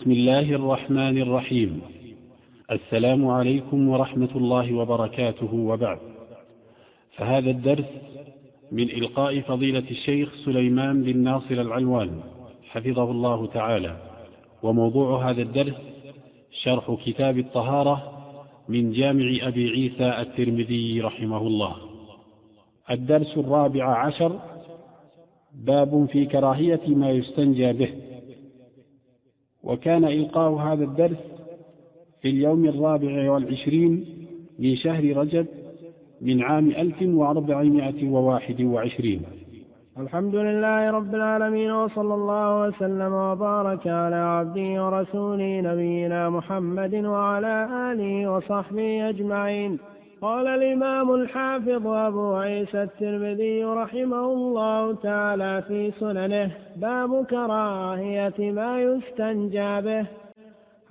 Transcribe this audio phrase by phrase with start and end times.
[0.00, 1.80] بسم الله الرحمن الرحيم.
[2.70, 5.98] السلام عليكم ورحمة الله وبركاته وبعد.
[7.16, 7.84] فهذا الدرس
[8.72, 12.20] من إلقاء فضيلة الشيخ سليمان بن ناصر العلوان
[12.70, 13.96] حفظه الله تعالى.
[14.62, 15.74] وموضوع هذا الدرس
[16.62, 18.12] شرح كتاب الطهارة
[18.68, 21.76] من جامع أبي عيسى الترمذي رحمه الله.
[22.90, 24.40] الدرس الرابع عشر
[25.54, 28.09] باب في كراهية ما يستنجى به.
[29.64, 31.22] وكان إلقاء هذا الدرس
[32.22, 34.04] في اليوم الرابع والعشرين
[34.58, 35.46] من شهر رجب
[36.20, 39.22] من عام ألف وأربعمائة وواحد وعشرين.
[39.98, 47.54] الحمد لله رب العالمين وصلى الله وسلم وبارك على عبده ورسوله نبينا محمد وعلى
[47.92, 49.78] آله وصحبه أجمعين.
[50.22, 59.80] قال الإمام الحافظ أبو عيسى الترمذي رحمه الله تعالى في سننه باب كراهية ما يستنجى
[59.80, 60.06] به.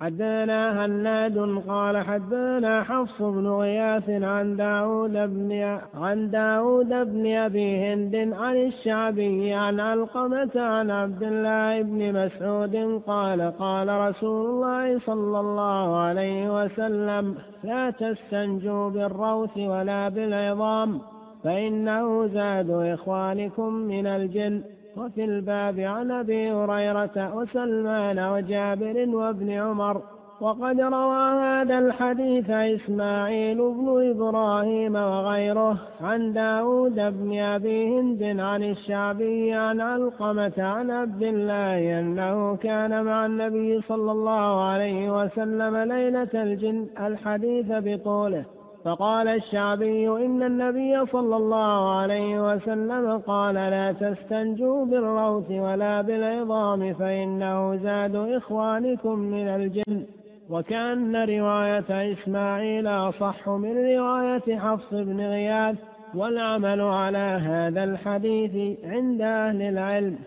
[0.00, 8.34] حدثنا هناد قال حدثنا حفص بن غياث عن داود بن عن داود بن أبي هند
[8.34, 15.96] عن الشعبي عن علقمة عن عبد الله بن مسعود قال قال رسول الله صلى الله
[15.96, 17.34] عليه وسلم
[17.64, 21.00] لا تستنجوا بالروث ولا بالعظام
[21.44, 24.62] فإنه زاد إخوانكم من الجن
[25.00, 30.02] وفي الباب عن أبي هريرة وسلمان وجابر وابن عمر
[30.40, 39.52] وقد روى هذا الحديث إسماعيل بن إبراهيم وغيره عن داود بن أبي هند عن الشعبي
[39.52, 46.86] عن علقمة عن عبد الله أنه كان مع النبي صلى الله عليه وسلم ليلة الجن
[47.00, 48.44] الحديث بطوله.
[48.84, 57.76] فقال الشعبي إن النبي صلى الله عليه وسلم قال لا تستنجوا بالروث ولا بالعظام فإنه
[57.76, 60.06] زاد إخوانكم من الجن.
[60.50, 65.76] وكأن رواية إسماعيل أصح من رواية حفص بن غياث
[66.14, 70.18] والعمل على هذا الحديث عند أهل العلم.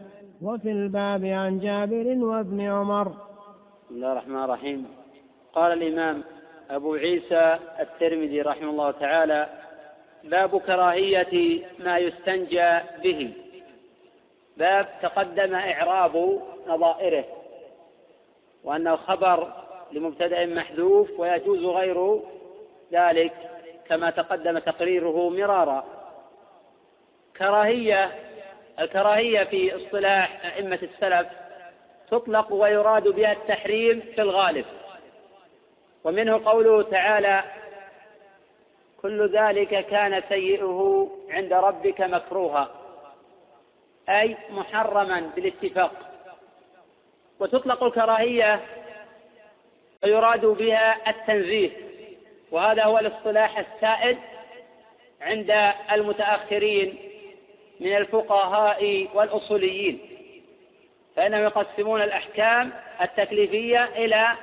[0.42, 3.08] وفي الباب عن جابر وابن عمر.
[3.08, 4.86] بسم الله الرحمن الرحيم.
[5.54, 6.24] قال الإمام
[6.74, 9.48] أبو عيسى الترمذي رحمه الله تعالى
[10.24, 13.34] باب كراهية ما يستنجى به.
[14.58, 17.26] باب تقدم إعراب نظائره
[18.64, 19.54] وأنه خبر
[19.92, 22.20] لمبتدأ محذوف ويجوز غير
[22.92, 23.34] ذلك
[23.88, 25.86] كما تقدم تقريره مرارا.
[27.38, 28.12] كراهية
[28.80, 31.28] الكراهية في اصطلاح أئمة السلف
[32.12, 34.66] تطلق ويراد بها التحريم في الغالب.
[36.04, 37.44] ومنه قوله تعالى
[39.02, 42.70] كل ذلك كان سيئه عند ربك مكروها
[44.10, 45.92] أي محرما بالاتفاق.
[47.40, 48.62] وتطلق الكراهية
[50.04, 51.72] ويراد بها التنزيه
[52.52, 54.18] وهذا هو الاصطلاح السائد
[55.22, 56.98] عند المتأخرين
[57.80, 60.00] من الفقهاء والأصوليين
[61.16, 62.72] فإنهم يقسمون الأحكام
[63.02, 64.34] التكليفية إلى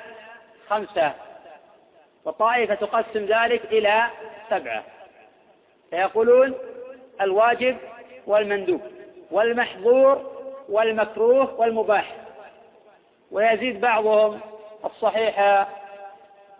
[0.68, 1.14] خمسة.
[2.24, 4.06] وطائفة تقسم ذلك إلى
[4.50, 4.84] سبعة.
[5.90, 6.54] فيقولون
[7.20, 7.76] الواجب
[8.26, 8.80] والمندوب
[9.30, 12.16] والمحظور والمكروه والمباح.
[13.30, 14.40] ويزيد بعضهم
[14.84, 15.66] الصحيح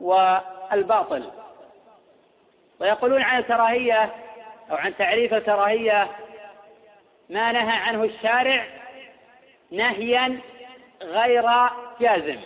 [0.00, 1.30] والباطل.
[2.80, 4.10] ويقولون عن الكراهية
[4.70, 6.08] أو عن تعريف الكراهية
[7.28, 8.66] ما نهى عنه الشارع
[9.70, 10.40] نهيا
[11.02, 11.44] غير
[12.00, 12.40] جازم.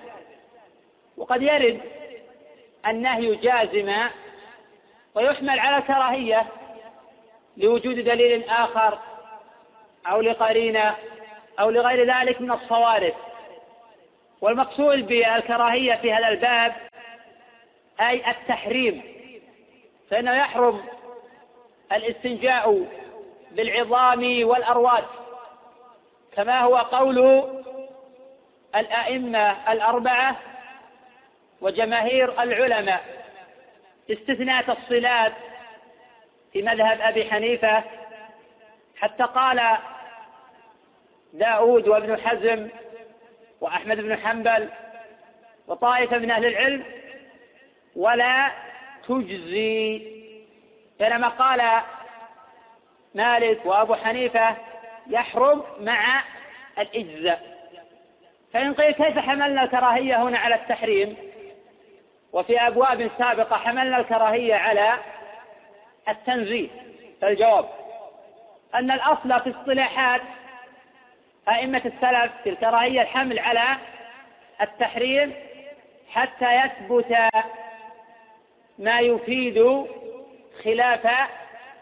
[1.17, 1.81] وقد يرد
[2.87, 4.11] النهي جازما
[5.15, 6.47] ويحمل على الكراهية
[7.56, 8.99] لوجود دليل آخر
[10.06, 10.94] أو لقرينة
[11.61, 13.15] أو لغير ذلك من الصوارف.
[14.41, 16.75] والمقصود بالكراهية في هذا الباب
[18.00, 19.03] أي التحريم
[20.11, 20.84] فإنه يحرم
[21.93, 22.87] الاستنجاء
[23.50, 25.05] بالعظام والأرواس
[26.37, 27.44] كما هو قول
[28.77, 30.37] الأئمة الأربعة
[31.64, 33.05] وجماهير العلماء
[34.11, 35.32] استثناء تفصيلات
[36.52, 37.82] في مذهب أبي حنيفة
[38.96, 39.78] حتى قال
[41.32, 42.69] داود وابن حزم
[43.61, 44.69] وأحمد بن حنبل
[45.66, 46.84] وطائفة من أهل العلم
[47.96, 48.50] ولا
[49.08, 50.14] تجزي.
[50.99, 51.82] بينما قال
[53.14, 54.56] مالك وأبو حنيفة
[55.11, 56.25] يحرم مع
[56.78, 57.55] الإجزاء.
[58.52, 61.24] فإن قيل كيف حملنا الكراهية هنا على التحريم؟
[62.35, 64.99] وفي أبواب سابقة حملنا الكراهية على
[66.09, 66.69] التنزيه.
[67.21, 67.69] فالجواب
[68.75, 70.21] أن الأصل في اصطلاحات
[71.49, 73.77] أئمة السلف في الكراهية الحمل على
[74.61, 75.35] التحريم
[76.11, 77.17] حتى يثبت
[78.79, 79.87] ما يفيد
[80.65, 81.07] خلاف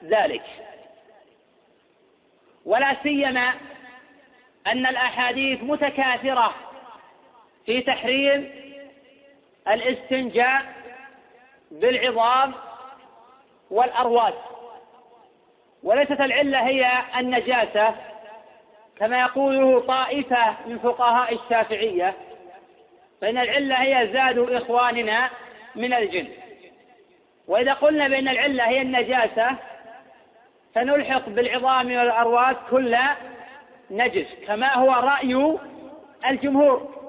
[0.04, 0.44] ذلك.
[2.64, 3.54] ولا سيما
[4.66, 6.54] أن الأحاديث متكاثرة
[7.66, 8.61] في تحريم
[9.68, 10.62] الاستنجاء
[11.70, 12.54] بالعظام
[13.70, 14.34] والأرواس.
[15.82, 17.94] وليست العلة هي النجاسة
[18.96, 22.14] كما يقوله طائفة من فقهاء الشافعية
[23.20, 25.30] فإن العلة هي زاد إخواننا
[25.74, 26.28] من الجن.
[27.48, 29.56] وإذا قلنا بأن العلة هي النجاسة
[30.74, 32.98] فنلحق بالعظام والأرواس كل
[33.90, 35.58] نجس كما هو رأي
[36.26, 37.01] الجمهور.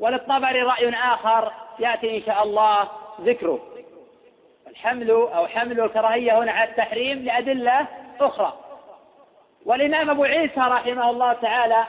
[0.00, 2.88] وللطبري رأي آخر يأتي إن شاء الله
[3.20, 3.60] ذكره.
[4.68, 7.86] الحمل أو حمل الكراهية هنا على التحريم لأدلة
[8.20, 8.52] أخرى.
[9.66, 11.84] والإمام أبو عيسى رحمه الله تعالى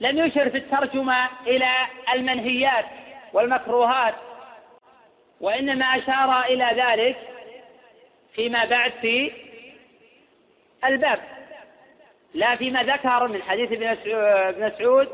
[0.00, 1.70] لم يشر في الترجمة إلى
[2.14, 2.84] المنهيات
[3.32, 4.14] والمكروهات
[5.40, 7.16] وإنما أشار إلى ذلك
[8.34, 9.32] فيما بعد في
[10.84, 11.18] الباب
[12.34, 13.96] لا فيما ذكر من حديث ابن
[14.66, 15.08] مسعود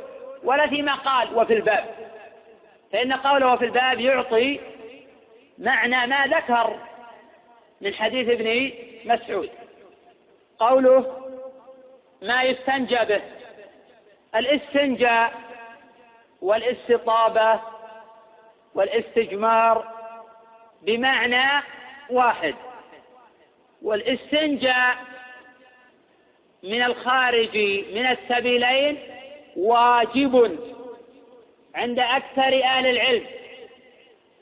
[0.45, 1.85] ولا فيما قال وفي الباب.
[2.93, 4.61] فإن قوله في الباب يعطي
[5.59, 6.79] معنى ما ذكر
[7.81, 8.73] من حديث ابن
[9.05, 9.51] مسعود.
[10.59, 11.31] قوله
[12.23, 13.23] ما يستنجى به.
[14.35, 15.33] الاستنجاء
[16.43, 17.61] والاستطابة
[18.75, 19.85] والاستجمار
[20.83, 21.63] بمعنى
[22.11, 22.55] واحد.
[23.83, 24.97] والاستنجاء
[26.63, 27.57] من الخارج
[27.95, 28.99] من السبيلين
[29.59, 30.59] واجب
[31.75, 33.27] عند أكثر أهل العلم.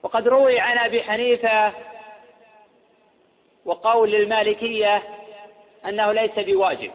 [0.02, 1.72] وقد روي عن أبي حنيفة
[3.64, 5.02] وقول المالكية
[5.86, 6.90] أنه ليس بواجب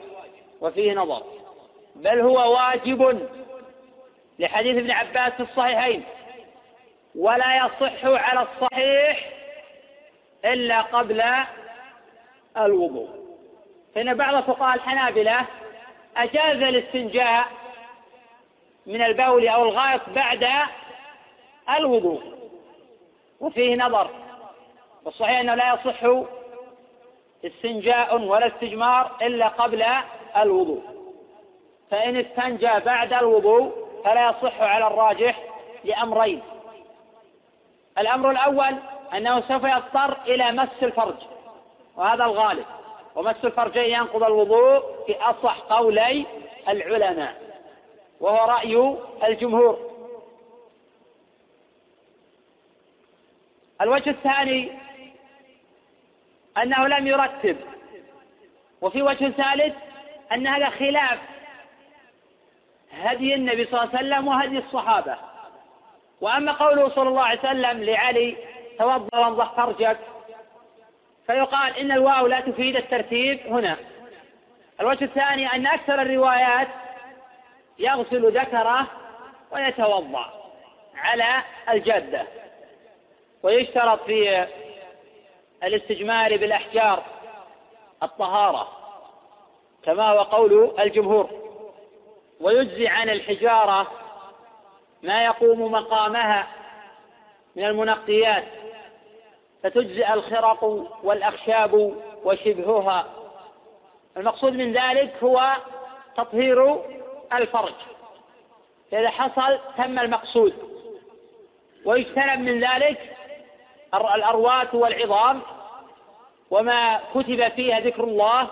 [0.61, 1.23] وفيه نظر
[1.95, 3.27] بل هو واجب
[4.39, 6.03] لحديث ابن عباس في الصحيحين
[7.15, 9.29] ولا يصح على الصحيح
[10.45, 11.23] إلا قبل
[12.57, 13.09] الوضوء.
[13.95, 15.45] فإن بعض فقهاء الحنابلة
[16.17, 17.47] أجاز الاستنجاء
[18.85, 20.47] من البول أو الغائط بعد
[21.77, 22.21] الوضوء.
[23.39, 24.09] وفيه نظر.
[25.05, 26.25] والصحيح أنه لا يصح
[27.45, 29.85] استنجاء ولا استجمار إلا قبل
[30.37, 30.81] الوضوء.
[31.91, 35.39] فإن استنجى بعد الوضوء فلا يصح على الراجح
[35.83, 36.41] لأمرين.
[37.97, 38.75] الأمر الأول
[39.13, 41.15] أنه سوف يضطر إلى مس الفرج
[41.95, 42.65] وهذا الغالب.
[43.15, 46.25] ومس الفرجين ينقض الوضوء في أصح قولي
[46.67, 47.50] العلماء.
[48.21, 49.91] وهو رأي الجمهور.
[53.81, 54.71] الوجه الثاني
[56.57, 57.57] أنه لم يرتب
[58.81, 59.75] وفي وجه ثالث
[60.31, 61.19] أن هذا خلاف
[62.91, 65.15] هدي النبي صلى الله عليه وسلم وهدي الصحابة.
[66.21, 68.37] وأما قوله صلى الله عليه وسلم لعلي
[68.79, 69.97] توضأ وانضح فرجك
[71.27, 73.77] فيقال إن الواو لا تفيد الترتيب هنا.
[74.81, 76.67] الوجه الثاني أن أكثر الروايات
[77.79, 78.87] يغسل ذكره
[79.51, 80.25] ويتوضأ
[80.95, 82.27] على الجادة.
[83.43, 84.47] ويشترط في
[85.63, 87.03] الاستجمار بالأحجار
[88.03, 88.67] الطهارة
[89.83, 91.29] كما هو قول الجمهور.
[92.41, 93.87] ويجزي عن الحجارة
[95.03, 96.47] ما يقوم مقامها
[97.55, 98.43] من المنقيات
[99.63, 100.63] فتجزئ الخرق
[101.03, 103.05] والأخشاب وشبهها.
[104.17, 105.55] المقصود من ذلك هو
[106.17, 106.81] تطهير
[107.33, 107.73] الفرج.
[108.91, 110.53] فإذا حصل تم المقصود.
[111.85, 113.17] ويجتنب من ذلك
[113.93, 115.41] الأروات والعظام
[116.51, 118.47] وما كتب فيها ذكر الله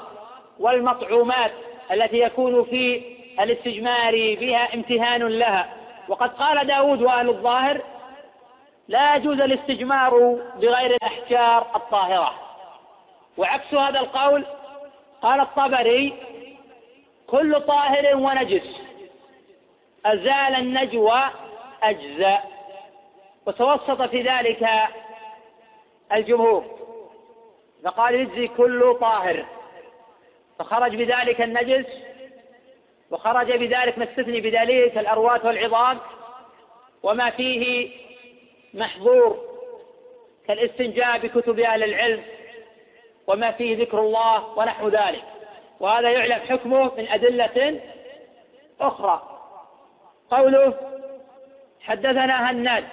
[0.60, 1.52] والمطعومات
[1.92, 5.74] التي يكون في الاستجمار بها امتهان لها.
[6.08, 7.82] وقد قال داود وأهل الظاهر
[8.88, 12.34] لا يجوز الاستجمار بغير الأحجار الطاهرة.
[13.38, 14.46] وعكس هذا القول
[15.22, 16.14] قال الطبري
[17.32, 18.82] كل طاهر ونجس.
[20.06, 21.24] أزال النجوى
[21.84, 22.52] أجزاء.
[23.46, 24.70] وتوسط في ذلك
[26.14, 26.66] الجمهور.
[27.84, 29.46] فقال يجزي كل طاهر.
[30.60, 31.86] فخرج بذلك النجس
[33.12, 36.00] وخرج بذلك ما استثني بذلك الأروات والعظام
[37.04, 37.92] وما فيه
[38.74, 39.40] محظور
[40.48, 42.24] كالاستنجاء بكتب أهل العلم
[43.28, 45.24] وما فيه ذكر الله ونحو ذلك.
[45.80, 47.82] وهذا يعلم حكمه من أدلة
[48.82, 49.22] أخرى.
[50.32, 50.74] قوله
[51.82, 52.84] حدثنا هناد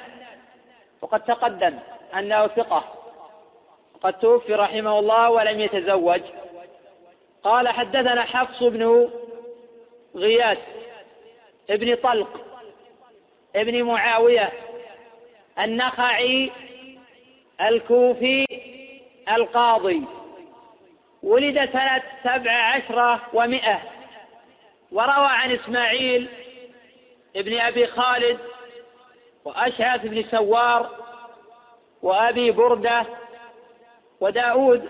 [1.02, 1.78] وقد تقدم
[2.18, 2.84] أنه ثقة
[4.02, 6.20] قد توفي رحمه الله ولم يتزوج.
[7.44, 9.10] قال حدثنا حفص بن
[10.16, 10.58] غياث
[11.70, 12.40] ابن طلق
[13.56, 14.52] ابن معاوية
[15.58, 16.52] النخعي
[17.60, 18.44] الكوفي
[19.28, 20.02] القاضي.
[21.26, 23.80] ولد سنة سبع عشرة ومئة.
[24.92, 26.28] وروى عن إسماعيل
[27.36, 28.38] ابن أبي خالد
[29.44, 30.90] وأشعث بن سوار
[32.02, 33.06] وأبي بردة
[34.20, 34.88] وداود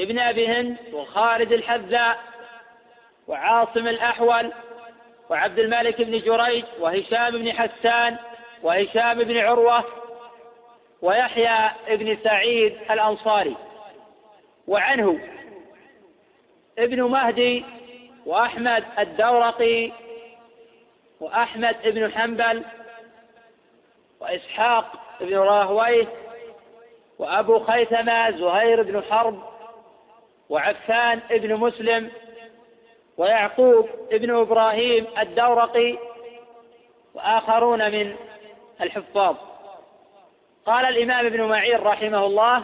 [0.00, 2.18] ابن أبي هند وخالد الحذاء
[3.28, 4.52] وعاصم الأحول
[5.30, 8.16] وعبد الملك بن جريج وهشام بن حسان
[8.62, 9.84] وهشام بن عروة
[11.02, 13.56] ويحيى بن سعيد الأنصاري.
[14.66, 15.20] وعنه
[16.80, 17.64] ابن مهدي
[18.26, 19.92] وأحمد الدورقي
[21.20, 22.64] وأحمد بن حنبل
[24.20, 26.06] وإسحاق بن راهويه
[27.18, 29.42] وأبو خيثمة زهير بن حرب
[30.48, 32.10] وعفان بن مسلم
[33.16, 35.98] ويعقوب بن إبراهيم الدورقي
[37.14, 38.16] وآخرون من
[38.80, 39.36] الحفاظ.
[40.66, 42.62] قال الإمام ابن معين رحمه الله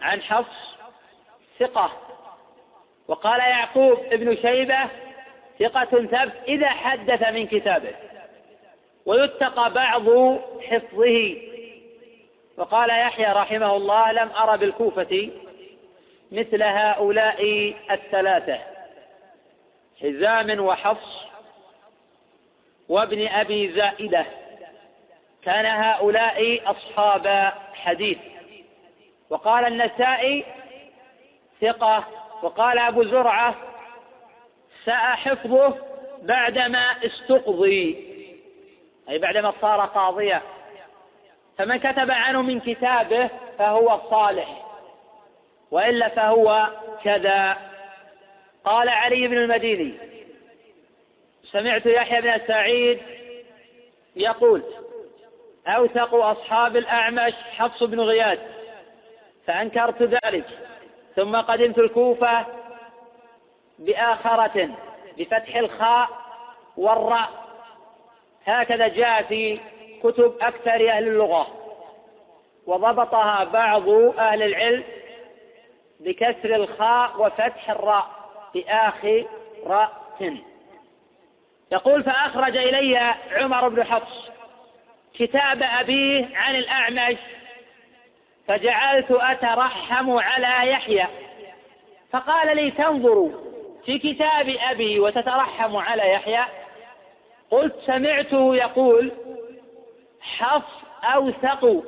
[0.00, 0.76] عن حفص
[1.58, 2.07] ثقة
[3.08, 4.88] وقال يعقوب ابن شيبة
[5.58, 7.94] ثقة ثبت إذا حدث من كتابه.
[9.06, 10.04] ويتقى بعض
[10.62, 11.36] حفظه.
[12.56, 15.30] وقال يحيى رحمه الله لم أرى بالكوفة
[16.32, 18.58] مثل هؤلاء الثلاثة.
[20.02, 21.24] حزام وحفص
[22.88, 24.26] وابن أبي زائدة.
[25.44, 28.18] كان هؤلاء أصحاب حديث.
[29.30, 30.44] وقال النسائي
[31.60, 32.04] ثقة
[32.42, 33.54] وقال أبو زرعة
[34.84, 35.74] ساء حفظه
[36.22, 38.08] بعدما استقضي.
[39.08, 40.42] أي بعدما صار قاضيا
[41.58, 44.64] فمن كتب عنه من كتابه فهو صالح
[45.70, 46.68] وإلا فهو
[47.04, 47.56] كذا.
[48.64, 49.94] قال علي بن المديني
[51.52, 53.00] سمعت يحيى بن سعيد
[54.16, 54.62] يقول
[55.66, 58.38] أوثق أصحاب الأعمش حفص بن غياث
[59.46, 60.67] فأنكرت ذلك.
[61.18, 62.46] ثم قدمت الكوفة
[63.78, 64.68] بآخرة
[65.18, 66.08] بفتح الخاء
[66.76, 67.28] والراء.
[68.46, 69.60] هكذا جاء في
[70.02, 71.46] كتب أكثر أهل اللغة
[72.66, 74.84] وضبطها بعض أهل العلم
[76.00, 78.06] بكسر الخاء وفتح الراء
[78.54, 79.26] بآخر
[79.66, 79.92] راء
[81.72, 84.30] يقول فأخرج إلي عمر بن حفص
[85.14, 87.18] كتاب أبيه عن الأعمش
[88.48, 91.06] فجعلت أترحم على يحيى.
[92.12, 93.30] فقال لي تنظر
[93.84, 96.44] في كتاب أبي وتترحم على يحيى.
[97.50, 99.12] قلت سمعته يقول
[100.20, 101.84] حفص أوثق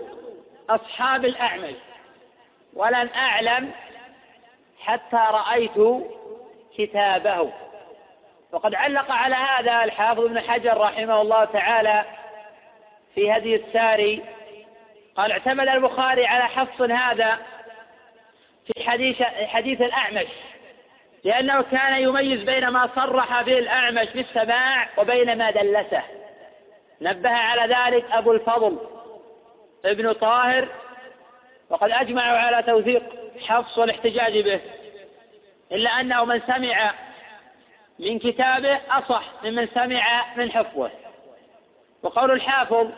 [0.71, 1.77] أصحاب الأعمش.
[2.75, 3.71] ولم أعلم
[4.81, 6.05] حتى رأيت
[6.79, 7.53] كتابه.
[8.53, 12.05] وقد علق على هذا الحافظ ابن حجر رحمه الله تعالى
[13.15, 14.23] في هدي الساري
[15.21, 17.39] قال اعتمد البخاري على حفص هذا
[18.67, 20.27] في حديث حديث الأعمش
[21.25, 26.03] لأنه كان يميز بين ما صرح به الأعمش بالسماع وبين ما دلسه.
[27.01, 28.79] نبه على ذلك أبو الفضل
[29.85, 30.69] ابن طاهر
[31.71, 33.03] وقد أجمعوا على توثيق
[33.47, 34.61] حفص والاحتجاج به.
[35.73, 36.95] إلا أنه من سمع
[37.99, 40.91] من كتابه أصح ممن سمع من حفظه.
[42.03, 42.91] وقول الحافظ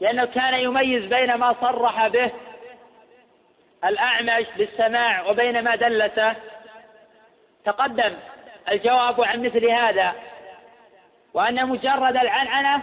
[0.00, 2.30] لأنه كان يميز بين ما صرح به
[3.84, 6.36] الأعمش بالسماع وبين ما دلسه
[7.64, 8.16] تقدم
[8.68, 10.14] الجواب عن مثل هذا
[11.34, 12.82] وأن مجرد العنعنة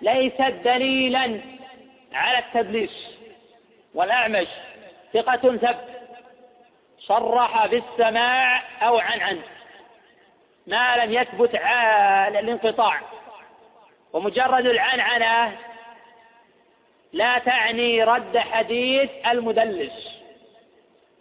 [0.00, 1.40] ليست دليلا
[2.12, 3.08] على التدليس.
[3.94, 4.48] والأعمش
[5.12, 5.76] ثقة ثبت
[6.98, 9.40] صرح بالسماع أو عن عن
[10.66, 11.54] ما لم يثبت
[12.28, 13.00] الانقطاع
[14.12, 15.56] ومجرد العنعنة
[17.12, 19.92] لا تعني رد حديث المدلس.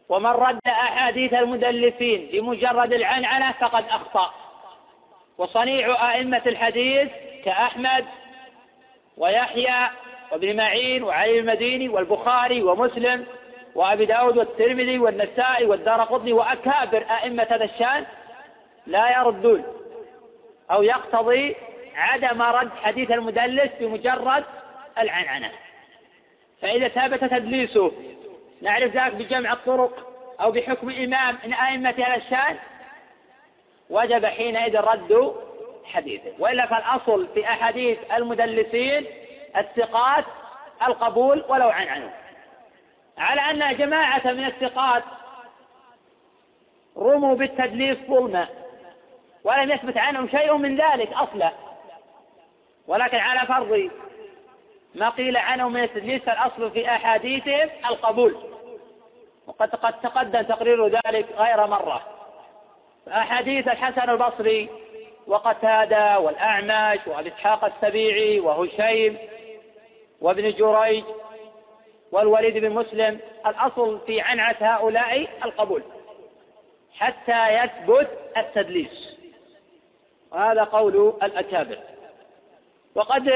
[0.09, 4.33] ومن رد أحاديث المدلسين بمجرد العنعنة فقد أخطأ.
[5.37, 7.09] وصنيع أئمة الحديث
[7.45, 8.05] كأحمد
[9.17, 9.89] ويحيى
[10.31, 13.25] وابن معين وعلي المديني والبخاري ومسلم
[13.75, 18.05] وأبي داود والترمذي والنسائي والدار قطني وأكابر أئمة هذا الشأن
[18.87, 19.63] لا يردون
[20.71, 21.55] أو يقتضي
[21.95, 24.43] عدم رد حديث المدلس بمجرد
[24.97, 25.51] العنعنة.
[26.61, 27.91] فإذا ثبت تدليسه
[28.61, 30.07] نعرف ذلك بجمع الطرق
[30.41, 32.57] أو بحكم إمام من أئمة هذا الشأن؟
[33.89, 35.35] وجب حينئذ رد
[35.85, 36.31] حديثه.
[36.39, 39.05] وإلا فالأصل في أحاديث المدلسين
[39.57, 40.25] الثقات
[40.87, 42.13] القبول ولو عن عنه.
[43.17, 45.03] على أن جماعة من الثقات
[46.97, 48.47] رموا بالتدليس ظلما
[49.43, 51.51] ولم يثبت عنهم شيء من ذلك أصلا.
[52.87, 53.89] ولكن على فرض
[54.97, 58.35] ما قيل عنه من التدليس فالأصل في أحاديثهم القبول.
[59.47, 62.01] وقد قد تقدم تقرير ذلك غير مرة.
[63.07, 64.69] أحاديث الحسن البصري
[65.27, 69.17] وقتادة والأعمش وأبي إسحاق السبيعي وهشيم
[70.21, 71.03] وابن جريج
[72.11, 75.83] والوليد بن مسلم الأصل في عنعة هؤلاء القبول.
[76.97, 79.17] حتى يثبت التدليس.
[80.31, 81.77] وهذا قول الأكابر.
[82.95, 83.29] وقد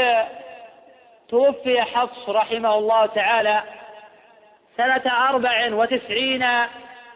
[1.31, 3.63] توفي حفص رحمه الله تعالى
[4.77, 6.45] سنة أربع وتسعين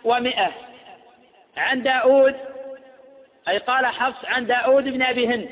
[0.03, 0.51] ومائة
[1.57, 2.35] عن داود
[3.47, 5.49] أي قال حفص عن داود بن أبي هند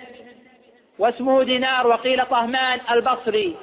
[0.99, 3.55] واسمه دينار وقيل طهمان البصري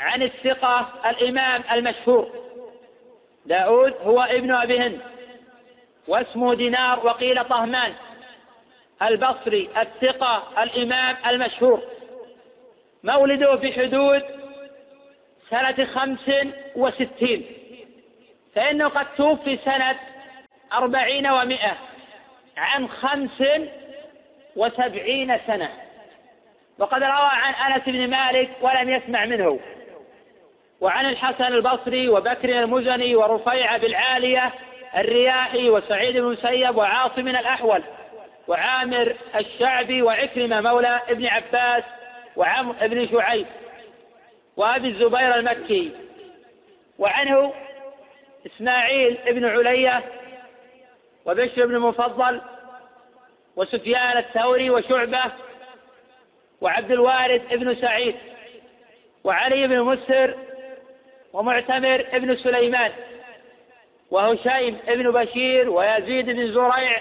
[0.00, 2.30] عن الثقة الإمام المشهور.
[3.46, 5.00] داود هو ابن أبي هند
[6.08, 7.92] واسمه دينار وقيل طهمان
[9.02, 11.82] البصري الثقة الإمام المشهور.
[13.04, 14.22] مولده في حدود
[15.50, 16.30] سنة خمس
[16.76, 17.44] وستين.
[18.54, 19.98] فإنه قد توفي سنة
[20.72, 21.76] أربعين ومائة
[22.56, 23.42] عن خمس
[24.56, 25.70] وسبعين سنة.
[26.78, 29.60] وقد روى عن أنس بن مالك ولم يسمع منه.
[30.80, 34.52] وعن الحسن البصري وبكر المزني ورفيع بالعالية
[34.96, 37.82] الرياحي وسعيد بن مسيب وعاصم الأحول
[38.48, 41.84] وعامر الشعبي وعكرمة مولى ابن عباس
[42.36, 43.46] وعمر بن شعيب
[44.56, 45.90] وأبي الزبير المكي
[46.98, 47.52] وعنه
[48.46, 50.02] إسماعيل بن علية
[51.26, 52.40] وبشر بن المفضل
[53.56, 55.32] وسفيان الثوري وشعبة
[56.60, 58.16] وعبد الوارث بن سعيد
[59.24, 60.34] وعلي بن مسر
[61.32, 62.92] ومعتمر بن سليمان
[64.10, 67.00] وهشيم بن بشير ويزيد بن زريع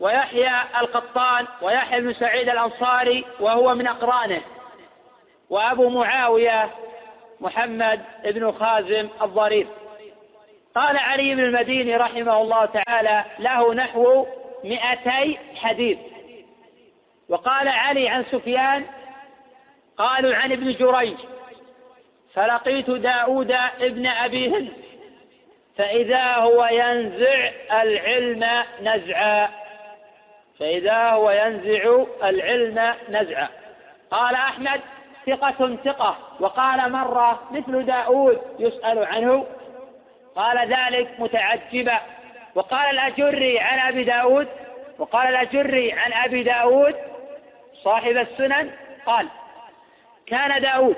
[0.00, 0.50] ويحيى
[0.80, 4.40] القطان ويحيى بن سعيد الأنصاري وهو من أقرانه.
[5.50, 6.70] وأبو معاوية
[7.40, 9.66] محمد بن خازم الضرير
[10.74, 14.26] قال علي بن المديني رحمه الله تعالى له نحو
[14.64, 15.98] مئتي حديث.
[17.28, 18.84] وقال علي عن سفيان
[19.98, 21.16] قالوا عن ابن جريج
[22.34, 24.72] فلقيت داود ابن أبي هند
[25.76, 27.50] فإذا هو ينزع
[27.82, 29.48] العلم نزعا.
[30.60, 33.48] فإذا هو ينزع العلم نزعا.
[34.10, 34.80] قال أحمد
[35.26, 36.16] ثقة ثقة.
[36.40, 39.46] وقال مرة مثل داود يسأل عنه
[40.36, 41.98] قال ذلك متعجبا.
[42.54, 44.48] وقال الأجري عن أبي داود
[44.98, 46.94] وقال الأجري عن أبي داود
[47.84, 48.70] صاحب السنن
[49.06, 49.28] قال
[50.26, 50.96] كان داود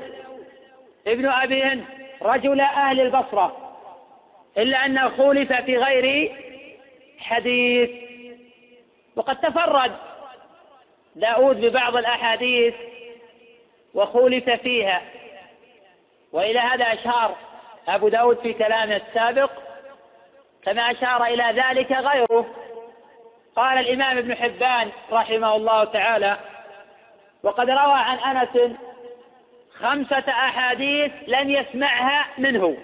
[1.07, 1.85] ابن أبي هند
[2.23, 3.77] رجل أهل البصرة
[4.59, 6.33] إلا أنه خولف في غير
[7.19, 7.91] حديث
[9.17, 9.93] وقد تفرد.
[11.17, 12.75] داود ببعض الأحاديث
[13.95, 15.03] وخولف فيها.
[16.33, 17.37] وإلى هذا أشار
[17.89, 19.51] أبو داود في كلامه السابق
[20.65, 22.47] كما أشار إلى ذلك غيره.
[23.57, 26.37] قال الإمام ابن حبان رحمه الله تعالى
[27.43, 28.77] وقد روى عن أنس
[29.79, 32.77] خمسة أحاديث لم يسمعها منه.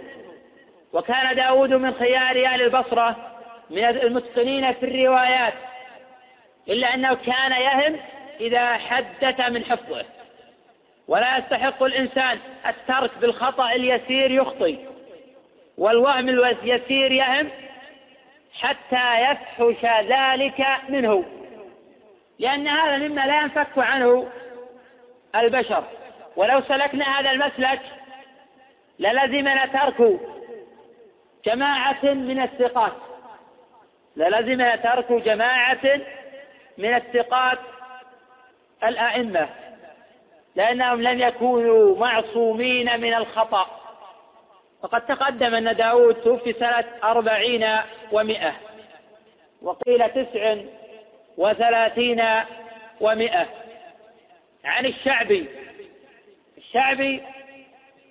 [0.92, 3.16] وكان داود من خيار أهل البصرة
[3.70, 5.54] من المتقنين في الروايات
[6.68, 8.00] إلا أنه كان يهم
[8.40, 10.04] إذا حدث من حفظه.
[11.08, 14.78] ولا يستحق الإنسان الترك بالخطأ اليسير يخطي
[15.78, 17.50] والوهم اليسير يهم
[18.60, 21.24] حتى يفحش ذلك منه.
[22.38, 24.28] لأن هذا مما لا ينفك عنه
[25.34, 25.84] البشر.
[26.36, 27.80] ولو سلكنا هذا المسلك
[28.98, 30.20] للزمنا ترك
[31.44, 32.92] جماعة من الثقات.
[34.16, 36.00] للزمنا ترك جماعة
[36.78, 37.58] من الثقات
[38.84, 39.48] الأئمة
[40.56, 43.70] لأنهم لم يكونوا معصومين من الخطأ.
[44.82, 47.78] وقد تقدم أن داود توفي سنة أربعين
[48.12, 48.52] ومائة
[49.62, 50.56] وقيل تسع
[51.36, 52.24] وثلاثين
[53.00, 53.46] ومائة
[54.64, 55.46] عن الشعبي
[56.58, 57.22] الشعبي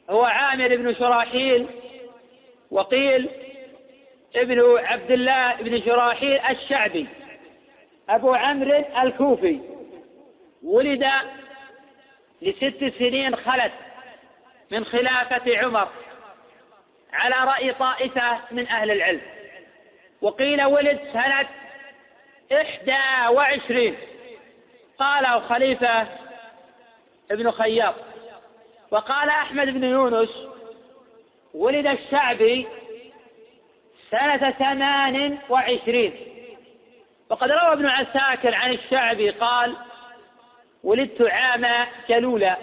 [0.10, 1.68] هو عامر بن شراحيل
[2.72, 3.30] وقيل
[4.36, 7.08] ابن عبد الله بن شراحيل الشعبي.
[8.10, 9.60] أبو عمرو الكوفي.
[10.64, 11.06] ولد
[12.42, 13.72] لست سنين خلت
[14.72, 15.88] من خلافة عمر
[17.14, 19.22] على رأي طائفة من أهل العلم.
[20.22, 21.48] وقيل ولد سنة
[22.62, 23.96] إحدى وعشرين.
[25.00, 26.08] قاله خليفة
[27.32, 27.96] ابن خياط.
[28.92, 30.30] وقال أحمد بن يونس
[31.54, 32.68] ولد الشعبي
[34.12, 36.25] سنة ثمان وعشرين.
[37.30, 39.76] وقد روى ابن عساكر عن الشعبي قال
[40.84, 42.58] ولدت عام جلولة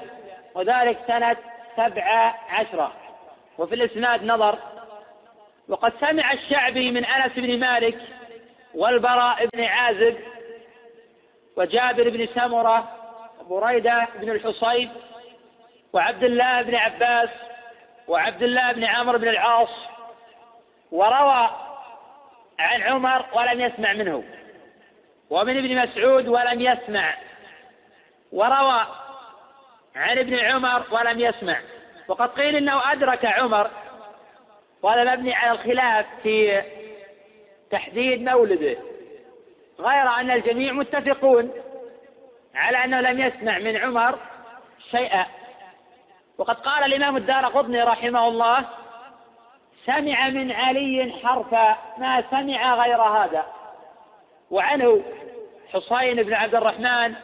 [0.55, 1.37] وذلك سنة
[1.77, 2.93] سبع عشرة
[3.59, 4.59] وفي الإسناد نظر
[5.69, 7.99] وقد سمع الشعبي من أنس بن مالك
[8.75, 10.17] والبراء بن عازب
[11.57, 12.89] وجابر بن سمرة
[13.41, 14.91] وبريدة بن الحصيب
[15.93, 17.29] وعبد الله بن عباس
[18.09, 19.69] وعبد الله بن عمرو بن العاص
[20.93, 21.51] وروى
[22.59, 24.25] عن عمر ولم يسمع منه.
[25.33, 27.15] ومن ابن مسعود ولم يسمع
[28.33, 28.87] وروى
[29.97, 31.61] عن ابن عمر ولم يسمع.
[32.09, 33.71] وقد قيل إنه أدرك عمر
[34.83, 36.63] وهذا مبني على الخلاف في
[37.71, 38.77] تحديد مولده.
[39.81, 41.53] غير أن الجميع متفقون
[42.55, 44.19] على أنه لم يسمع من عمر
[44.91, 45.27] شيئا.
[46.39, 48.65] وقد قال الإمام الدار قطني رحمه الله
[49.87, 53.62] سمع من علي حرفا ما سمع غير هذا.
[54.53, 55.03] وعنه
[55.73, 57.15] حصين بن عبد الرحمن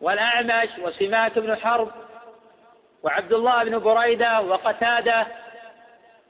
[0.00, 1.88] والأعمش وسماك بن حرب
[3.02, 5.26] وعبد الله بن بريدة وقتادة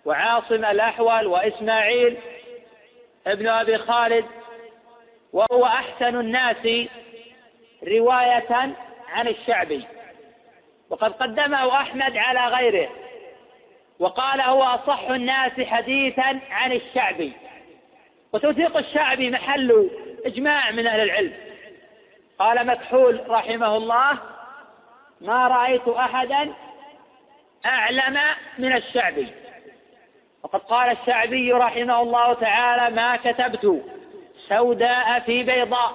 [0.04, 2.16] وعاصم الأحول وإسماعيل
[3.26, 4.24] ابن أبي خالد
[5.32, 6.88] وهو أحسن الناس
[7.82, 8.74] رواية
[9.08, 9.84] عن الشعبي.
[10.90, 12.88] وقد قدمه أحمد على غيره
[13.98, 17.32] وقال هو أصح الناس حديثا عن الشعبي.
[18.32, 19.90] وتوثيق الشعبي محل
[20.26, 21.32] إجماع من أهل العلم.
[22.38, 24.18] قال مكحول رحمه الله
[25.20, 26.52] ما رأيت أحدا
[27.66, 28.18] أعلم
[28.58, 29.28] من الشعبي
[30.42, 33.82] وقد قال الشعبي رحمه الله تعالى ما كتبت
[34.48, 35.94] سوداء في بيضاء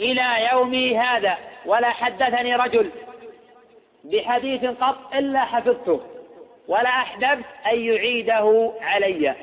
[0.00, 2.90] إلى يومي هذا ولا حدثني رجل
[4.04, 6.00] بحديث قط إلا حفظته
[6.68, 9.34] ولا أحببت أن يعيده علي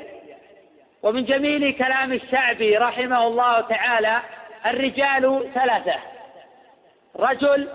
[1.04, 4.22] ومن جميل كلام الشعبي رحمه الله تعالى
[4.66, 5.96] الرجال ثلاثة.
[7.20, 7.70] رجل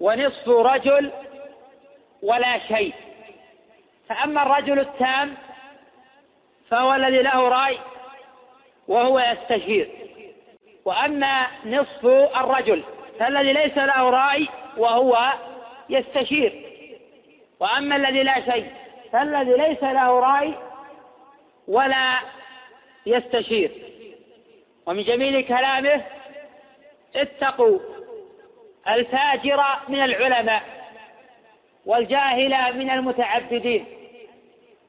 [0.00, 1.12] ونصف رجل
[2.22, 2.94] ولا شيء.
[4.08, 5.34] فأما الرجل التام
[6.70, 7.78] فهو الذي له رأي
[8.88, 9.88] وهو يستشير.
[10.84, 12.84] وأما نصف الرجل
[13.18, 15.32] فالذي ليس له رأي وهو
[15.88, 16.52] يستشير.
[17.60, 18.70] وأما الذي لا شيء
[19.12, 20.54] فالذي ليس له رأي
[21.68, 22.18] ولا
[23.06, 23.70] يستشير.
[24.86, 26.04] ومن جميل كلامه
[27.16, 27.78] اتقوا
[28.88, 30.62] الفاجر من العلماء
[31.86, 33.84] والجاهل من المتعبدين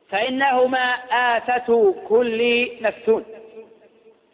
[0.09, 3.25] فإنهما آفة كل مفتون.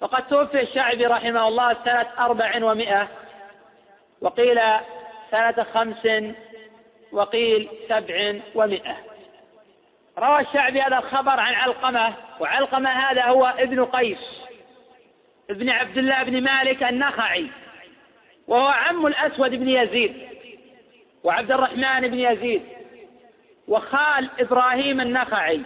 [0.01, 3.08] وقد توفي الشعبي رحمه الله سنة أربع ومائة
[4.21, 4.62] وقيل
[5.31, 6.34] سنة خمس
[7.12, 8.95] وقيل سبع ومائة
[10.17, 14.17] روى الشعبي هذا الخبر عن علقمة وعلقمة هذا هو ابن قيس
[15.49, 17.47] ابن عبد الله بن مالك النخعي
[18.47, 20.28] وهو عم الأسود بن يزيد
[21.23, 22.63] وعبد الرحمن بن يزيد
[23.67, 25.62] وخال إبراهيم النخعي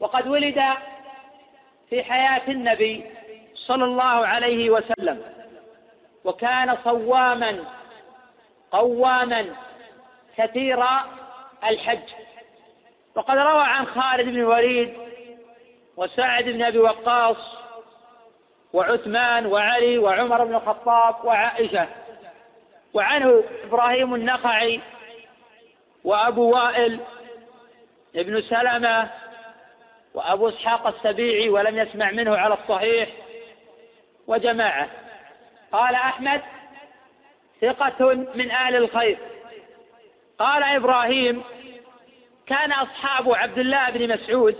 [0.00, 0.62] وقد ولد
[1.90, 3.04] في حياة النبي
[3.54, 5.22] صلى الله عليه وسلم
[6.24, 7.64] وكان صواما
[8.70, 9.46] قواما
[10.36, 10.84] كثير
[11.64, 12.23] الحج.
[13.16, 14.94] وقد روى عن خالد بن الوليد
[15.96, 17.36] وسعد بن أبي وقاص
[18.72, 21.88] وعثمان وعلي وعمر بن الخطاب وعائشة.
[22.94, 24.80] وعنه إبراهيم النخعي
[26.04, 27.00] وأبو وائل
[28.16, 29.10] ابن سلمة
[30.14, 33.08] وأبو إسحاق السبيعي ولم يسمع منه على الصحيح
[34.26, 34.88] وجماعة.
[35.72, 36.42] قال أحمد
[37.60, 39.18] ثقة من أهل الخير.
[40.38, 41.42] قال إبراهيم
[42.46, 44.56] كان أصحاب عبد الله بن مسعود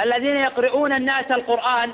[0.00, 1.92] الذين يقرؤون الناس القرآن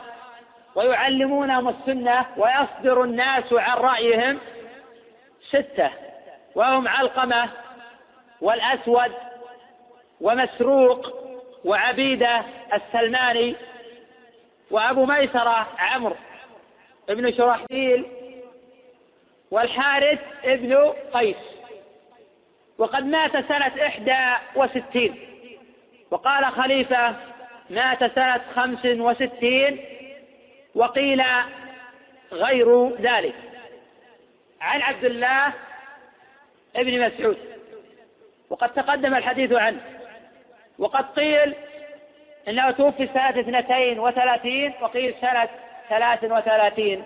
[0.74, 4.38] ويعلمونهم السنة ويصدر الناس عن رأيهم
[5.48, 5.90] ستة
[6.54, 7.48] وهم علقمة
[8.40, 9.12] والأسود
[10.20, 11.06] ومسروق
[11.64, 12.42] وعبيدة
[12.74, 13.56] السلماني
[14.70, 16.16] وأبو ميسرة عمرو
[17.08, 18.06] بن شرحبيل
[19.50, 21.55] والحارث ابن قيس.
[22.78, 25.16] وقد مات سنة إحدى وستين.
[26.10, 27.14] وقال خليفة
[27.70, 29.84] مات سنة خمس وستين
[30.74, 31.22] وقيل
[32.32, 33.34] غير ذلك.
[34.60, 35.52] عن عبد الله
[36.76, 37.38] ابن مسعود.
[38.50, 39.80] وقد تقدم الحديث عنه.
[40.78, 41.54] وقد قيل
[42.48, 45.48] إنه توفي سنة اثنتين وثلاثين وقيل سنة
[45.88, 47.04] ثلاث وثلاثين.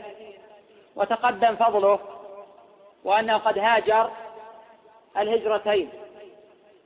[0.97, 1.99] وتقدم فضله
[3.05, 4.11] وأنه قد هاجر
[5.19, 5.89] الهجرتين.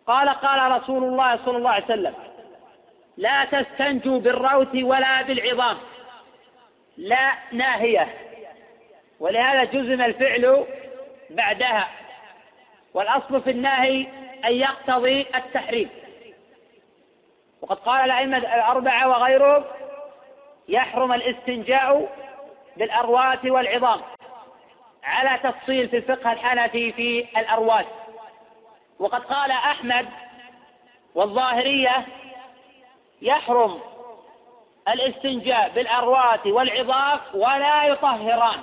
[0.07, 2.15] قال قال رسول الله صلى الله عليه وسلم
[3.17, 5.77] لا تستنجوا بالروث ولا بالعظام.
[6.97, 8.09] لا ناهية.
[9.21, 10.65] ولهذا جزم الفعل
[11.31, 11.89] بعدها.
[12.95, 14.07] والأصل في النهي
[14.45, 15.91] أن يقتضي التحريم.
[17.63, 19.65] وقد قال الأئمة الأربعة وغيرهم
[20.69, 22.17] يحرم الاستنجاء
[22.77, 24.01] بالأرواث والعظام.
[25.05, 27.87] على تفصيل في الفقه الحنفي في الأرواث
[28.99, 30.09] وقد قال أحمد
[31.15, 32.07] والظاهرية
[33.23, 33.81] يحرم
[34.89, 38.61] الاستنجاء بالأرواث والعظام ولا يطهران.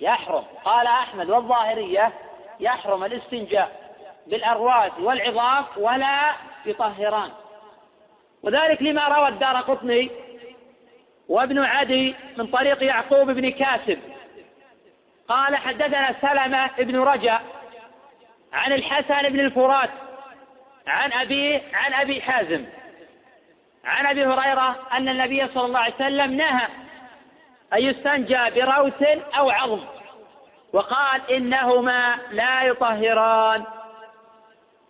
[0.00, 0.44] يحرم.
[0.64, 2.12] قال أحمد والظاهرية
[2.60, 3.94] يحرم الاستنجاء
[4.26, 6.32] بالأرواث والعظام ولا
[6.66, 7.30] يطهران.
[8.42, 10.10] وذلك لما روى الدار قطني
[11.28, 14.00] وابن عدي من طريق يعقوب بن كاسب.
[15.28, 17.61] قال حدثنا سلمة بن رجاء
[18.52, 19.90] عن الحسن بن الفرات
[20.86, 22.64] عن أبيه عن أبي حازم
[23.84, 26.68] عن أبي هريرة أن النبي صلى الله عليه وسلم نهى
[27.72, 29.02] أن يستنجى بروث
[29.38, 29.84] أو عظم
[30.72, 33.64] وقال إنهما لا يطهران.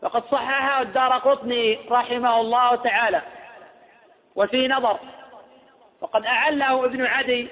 [0.03, 3.23] وقد صححه الدار قطني رحمه الله تعالى
[4.37, 4.99] وفي نظر
[6.01, 7.49] وقد أعله ابن عدي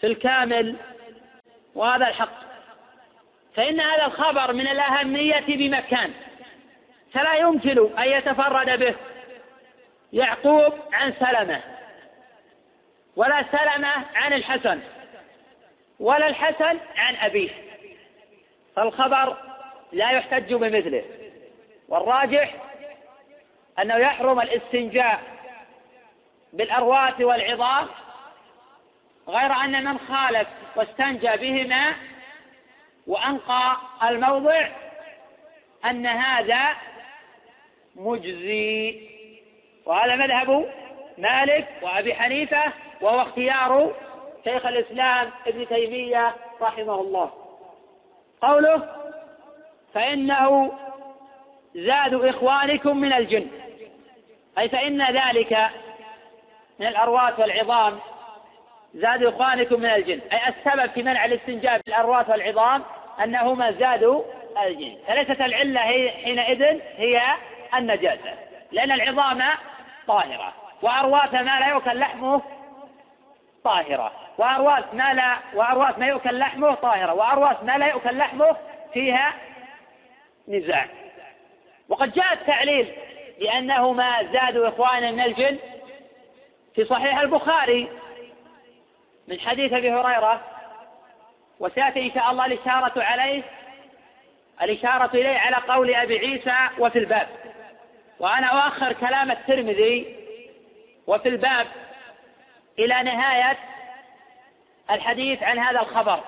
[0.00, 0.76] في الكامل
[1.74, 2.47] وهذا الحق.
[3.58, 6.12] فإن هذا الخبر من الأهمية بمكان
[7.12, 8.94] فلا يمكن أن يتفرد به
[10.12, 11.62] يعقوب عن سلمة
[13.16, 14.80] ولا سلمة عن الحسن
[16.00, 17.50] ولا الحسن عن أبيه.
[18.76, 19.36] فالخبر
[19.92, 21.04] لا يحتج بمثله
[21.88, 22.54] والراجح
[23.78, 25.20] أنه يحرم الاستنجاء
[26.52, 27.88] بالأرواث والعظام
[29.28, 31.94] غير أن من خالف واستنجى بهما
[33.08, 34.68] وأنقى الموضع
[35.84, 36.76] أن هذا
[37.96, 39.00] مجزي
[39.86, 40.70] وهذا مذهب
[41.18, 43.92] مالك وأبي حنيفة وهو اختيار
[44.44, 47.30] شيخ الإسلام ابن تيمية رحمه الله.
[48.42, 48.88] قوله
[49.94, 50.72] فإنه
[51.74, 53.48] زاد إخوانكم من الجن
[54.58, 55.70] أي فإن ذلك
[56.78, 57.98] من الأرواث والعظام
[58.94, 60.20] زاد إخوانكم من الجن.
[60.32, 62.82] أي السبب في منع الاستنجاب بالأرواث والعظام
[63.24, 64.22] أنهما زادوا
[64.66, 64.96] الجن.
[65.06, 67.22] فليست العلة هي حينئذ هي
[67.74, 68.34] النجاسة.
[68.72, 69.42] لأن العظام
[70.06, 70.52] طاهرة.
[70.82, 72.42] وأرواث ما لا يؤكل لحمه
[73.64, 74.12] طاهرة.
[74.38, 77.14] وأرواث ما لا وأرواث ما يؤكل لحمه طاهرة.
[77.14, 78.56] وأرواث ما لا يؤكل لحمه
[78.92, 79.34] فيها
[80.48, 80.86] نزاع.
[81.88, 82.92] وقد جاء التعليل
[83.40, 85.58] بأنهما زادوا إخوانا من الجن
[86.74, 87.88] في صحيح البخاري.
[89.28, 90.40] من حديث أبي هريرة
[91.60, 93.42] وسيأتي إن شاء الله الإشارة عليه
[94.62, 97.28] الإشارة إليه على قول أبي عيسى وفي الباب.
[98.18, 100.16] وأنا أؤخر كلام الترمذي
[101.06, 101.66] وفي الباب
[102.78, 103.58] إلى نهاية
[104.90, 106.20] الحديث عن هذا الخبر.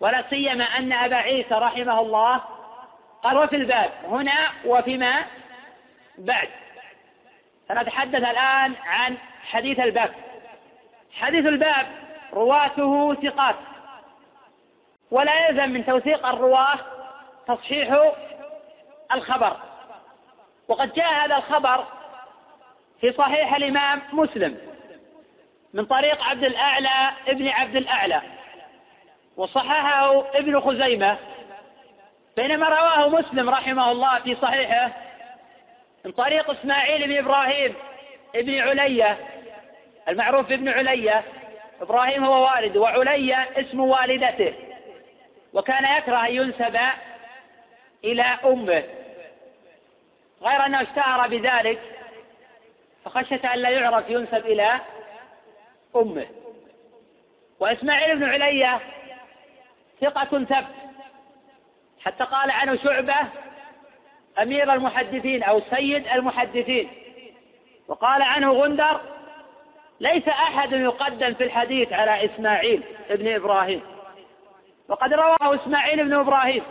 [0.00, 2.40] ولا سيما أن أبا عيسى رحمه الله
[3.22, 5.24] قال وفي الباب هنا وفيما
[6.18, 6.48] بعد.
[7.68, 9.16] سنتحدث الآن عن
[9.50, 10.31] حديث الباب.
[11.14, 11.86] حديث الباب
[12.32, 13.56] رواته ثقات.
[15.10, 16.78] ولا يلزم من توثيق الرواة
[17.46, 18.12] تصحيح
[19.12, 19.56] الخبر.
[20.68, 21.84] وقد جاء هذا الخبر
[23.00, 24.58] في صحيح الإمام مسلم
[25.74, 28.22] من طريق عبد الأعلى ابن عبد الأعلى
[29.36, 31.18] وصححه ابن خزيمة.
[32.36, 34.90] بينما رواه مسلم رحمه الله في صحيحه
[36.04, 37.74] من طريق إسماعيل بن إبراهيم
[38.34, 39.18] ابن علية
[40.08, 41.24] المعروف بابن علية
[41.80, 44.54] إبراهيم هو والد وعلية اسم والدته.
[45.52, 46.78] وكان يكره أن ينسب
[48.04, 48.84] إلى أمه.
[50.42, 51.78] غير أنه اشتهر بذلك
[53.04, 54.80] فخشية أن لا يعرف ينسب إلى
[55.96, 56.26] أمه.
[57.60, 58.80] وإسماعيل بن علية
[60.00, 60.66] ثقة ثبت.
[62.04, 63.16] حتى قال عنه شعبة
[64.42, 66.90] أمير المحدثين أو سيد المحدثين.
[67.88, 69.00] وقال عنه غندر
[70.02, 73.82] ليس أحد يقدم في الحديث على إسماعيل ابن إبراهيم.
[74.88, 76.62] وقد رواه إسماعيل بن إبراهيم.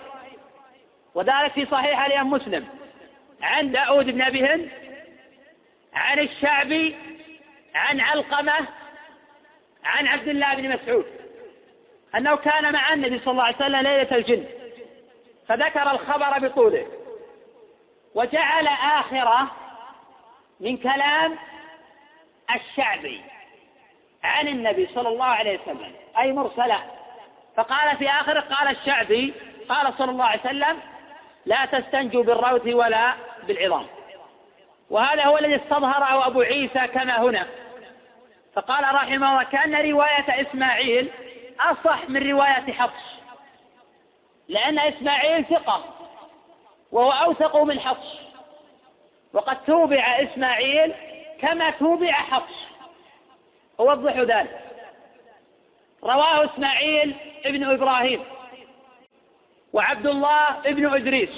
[1.15, 2.67] وذلك في صحيح الإمام مسلم.
[3.41, 4.69] عن داود بن أبي هند
[5.93, 6.95] عن الشعبي
[7.75, 8.67] عن علقمة
[9.83, 11.05] عن عبد الله بن مسعود.
[12.15, 14.45] أنه كان مع النبي صلى الله عليه وسلم ليلة الجن.
[15.47, 16.87] فذكر الخبر بطوله.
[18.15, 19.51] وجعل آخرة
[20.59, 21.37] من كلام
[22.55, 23.21] الشعبي
[24.23, 26.79] عن النبي صلى الله عليه وسلم أي مرسلا.
[27.55, 29.33] فقال في آخره قال الشعبي
[29.69, 30.79] قال صلى الله عليه وسلم
[31.45, 33.13] لا تستنجوا بالروث ولا
[33.47, 33.85] بالعظام.
[34.89, 37.47] وهذا هو الذي استظهره أبو عيسى كما هنا.
[38.53, 41.09] فقال رحمه الله كأن رواية إسماعيل
[41.59, 43.21] أصح من رواية حفص.
[44.47, 45.83] لأن إسماعيل ثقة
[46.91, 48.21] وهو أوثق من حفص.
[49.33, 50.93] وقد توبع إسماعيل
[51.41, 52.55] كما توبع حفص.
[53.79, 54.59] أوضح ذلك.
[56.03, 58.23] رواه إسماعيل ابن إبراهيم
[59.73, 61.29] وعبد الله ابن إدريس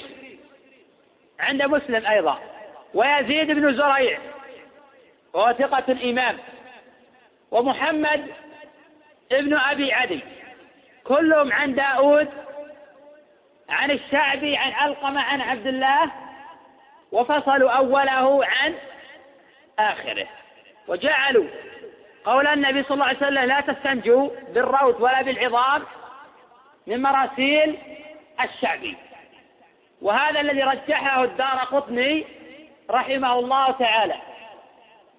[1.40, 2.40] عند مسلم أيضا
[2.94, 4.20] ويزيد بن زريع
[5.34, 5.92] وهو ثقة
[7.52, 8.34] ومحمد
[9.32, 10.20] ابن أبي عدي.
[11.04, 12.30] كلهم عن داود
[13.70, 16.12] عن الشعبي عن علقمة عن عبد الله
[17.12, 18.76] وفصلوا أوله عن
[19.80, 20.28] آخره.
[20.88, 21.48] وجعلوا
[22.26, 25.84] قول النبي صلى الله عليه وسلم لا تستنجوا بالروث ولا بالعظام
[26.88, 27.78] من مراسيل
[28.44, 28.98] الشعبي.
[30.02, 32.26] وهذا الذي رجحه الدار قطني
[32.90, 34.16] رحمه الله تعالى.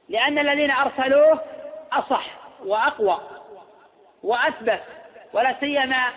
[0.09, 1.41] لأن الذين أرسلوه
[1.93, 2.27] أصح
[2.65, 3.21] وأقوى
[4.23, 4.83] وأثبت
[5.33, 6.11] ولا سيما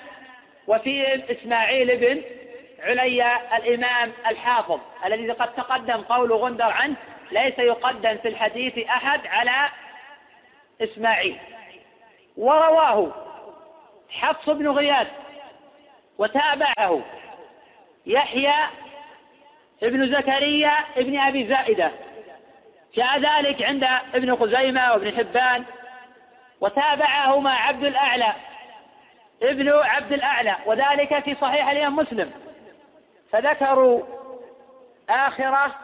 [0.68, 2.22] وفيهم إسماعيل بن
[2.80, 6.96] علي الإمام الحافظ الذي قد تقدم قول غندر عنه
[7.32, 9.70] ليس يقدم في الحديث أحد على
[10.82, 11.38] إسماعيل.
[12.38, 13.12] ورواه
[14.10, 15.08] حفص بن غياث
[16.18, 17.02] وتابعه
[18.06, 18.56] يحيى
[19.84, 21.92] ابن زكريا ابن أبي زائدة.
[22.96, 25.64] جاء ذلك عند ابن خزيمة وابن حبان.
[26.62, 28.34] وتابعهما عبد الأعلى
[29.44, 32.32] ابن عبد الأعلى وذلك في صحيح الإمام مسلم.
[33.32, 34.04] فذكروا
[35.10, 35.76] آخرة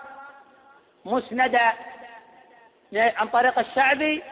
[1.05, 1.59] مسند
[2.93, 4.23] عن طريق الشعبي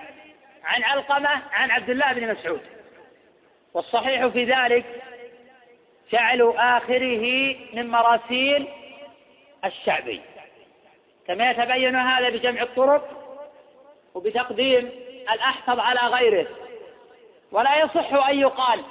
[0.63, 2.62] عن علقمة عن عبد الله بن مسعود.
[3.73, 4.86] والصحيح في ذلك
[6.12, 8.67] جعلوا آخره من مراسيل
[9.65, 10.21] الشعبي.
[11.27, 13.10] كما يتبين هذا بجمع الطرق
[14.13, 14.89] وبتقديم
[15.34, 16.47] الأحفظ على غيره.
[17.51, 18.84] ولا يصح أن يقال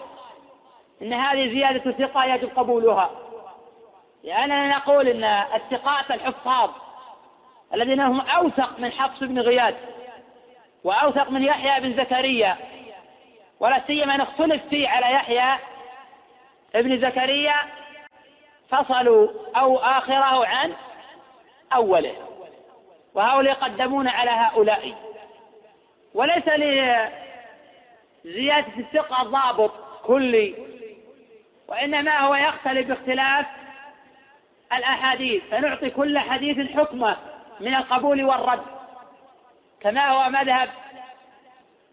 [1.02, 3.10] إن هذه زيادة ثقة يجب قبولها.
[4.24, 6.70] لأننا نقول إن الثقات الحفاظ
[7.74, 9.74] الذين هم أوثق من حفص بن غياث
[10.84, 12.56] وأوثق من يحيى بن زكريا
[13.60, 15.58] ولا سيما نختلف فيه على يحيى
[16.74, 17.56] ابن زكريا
[18.68, 20.72] فصلوا أو آخره عن
[21.74, 22.14] أوله.
[23.14, 24.94] وهؤلاء يقدمون على هؤلاء.
[26.14, 26.48] وليس
[28.24, 29.72] لزيادة الثقة ضابط
[30.04, 30.54] كلي
[31.68, 33.46] وإنما هو يختلف باختلاف
[34.72, 35.42] الأحاديث.
[35.50, 37.16] فنعطي كل حديث حكمة.
[37.60, 38.62] من القبول والرد.
[39.80, 40.70] كما هو مذهب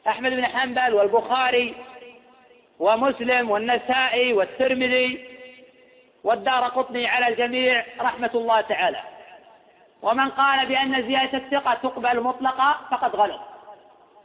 [0.07, 1.75] أحمد بن حنبل والبخاري
[2.79, 5.37] ومسلم والنسائي والترمذي
[6.23, 9.01] والدار قطني على الجميع رحمة الله تعالى.
[10.01, 13.41] ومن قال بأن زيادة الثقة تقبل مطلقة فقد غلط.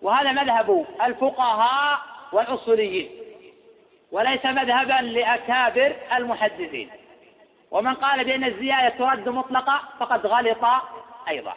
[0.02, 1.98] وهذا مذهب الفقهاء
[2.32, 3.10] والأصوليين
[4.12, 6.90] وليس مذهبا لأكابر المحدثين.
[7.70, 10.64] ومن قال بأن الزيادة ترد مطلقة فقد غلط
[11.28, 11.54] أيضا.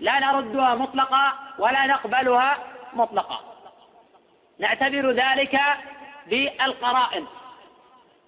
[0.00, 2.58] لا نردها مطلقة ولا نقبلها
[2.92, 3.40] مطلقة.
[4.58, 5.60] نعتبر ذلك
[6.26, 7.26] بالقرائن.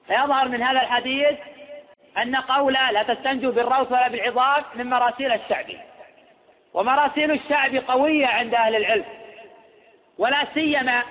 [0.07, 1.38] فيظهر من هذا الحديث
[2.18, 5.66] أن قول لا تستنجوا بالروث ولا بالعظام من مراسيل الشعب.
[6.75, 9.05] ومراسيل الشعب قوية عند أهل العلم.
[10.18, 11.03] ولا سيما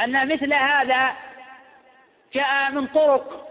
[0.00, 1.12] أن مثل هذا
[2.34, 3.46] جاء من طرق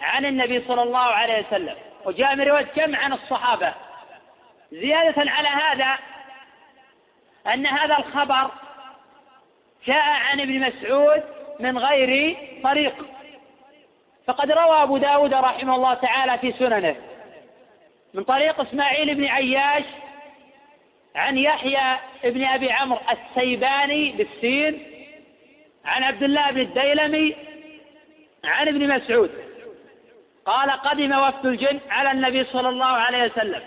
[0.00, 1.76] عن النبي صلى الله عليه وسلم.
[2.04, 3.74] وجاء من رواية جمع عن الصحابة.
[4.72, 5.98] زيادة على هذا
[7.54, 8.50] أن هذا الخبر
[9.86, 11.22] جاء عن ابن مسعود
[11.60, 12.94] من غير طريق.
[14.26, 16.96] فقد روى أبو داود رحمه الله تعالى في سننه
[18.14, 19.84] من طريق إسماعيل بن عياش
[21.14, 24.82] عن يحيى بن أبي عمرو السيباني بالسين
[25.84, 27.36] عن عبد الله بن الديلمي
[28.44, 29.49] عن ابن مسعود.
[30.46, 33.62] قال قدم وفد الجن على النبي صلى الله عليه وسلم.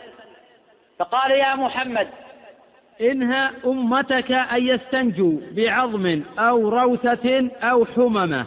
[0.99, 2.09] فقال يا محمد
[3.01, 8.45] انهى أمتك أن يستنجوا بعظم أو روثة أو حممة.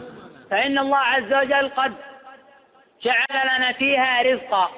[0.51, 1.93] فإن الله عز وجل قد
[3.03, 4.69] جعل لنا فيها رزقا.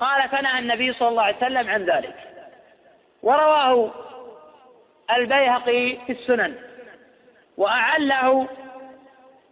[0.00, 2.14] قال فنهى النبي صلى الله عليه وسلم عن ذلك.
[3.22, 3.90] ورواه
[5.10, 6.54] البيهقي في السنن.
[7.56, 8.48] وأعله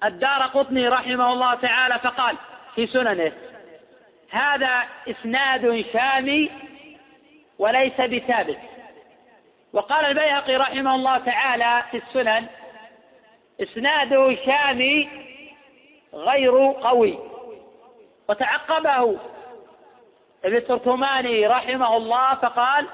[0.04, 2.36] الدار قطني رحمه الله تعالى فقال
[2.76, 3.32] في سننه.
[4.30, 6.50] هذا إسناد شامي
[7.58, 8.58] وليس بثابت.
[9.72, 12.46] وقال البيهقي رحمه الله تعالى في السنن
[13.62, 15.08] إسناده شامي
[16.14, 17.18] غير قوي.
[18.28, 19.18] وتعقبه
[20.44, 22.86] ابن التركماني رحمه الله فقال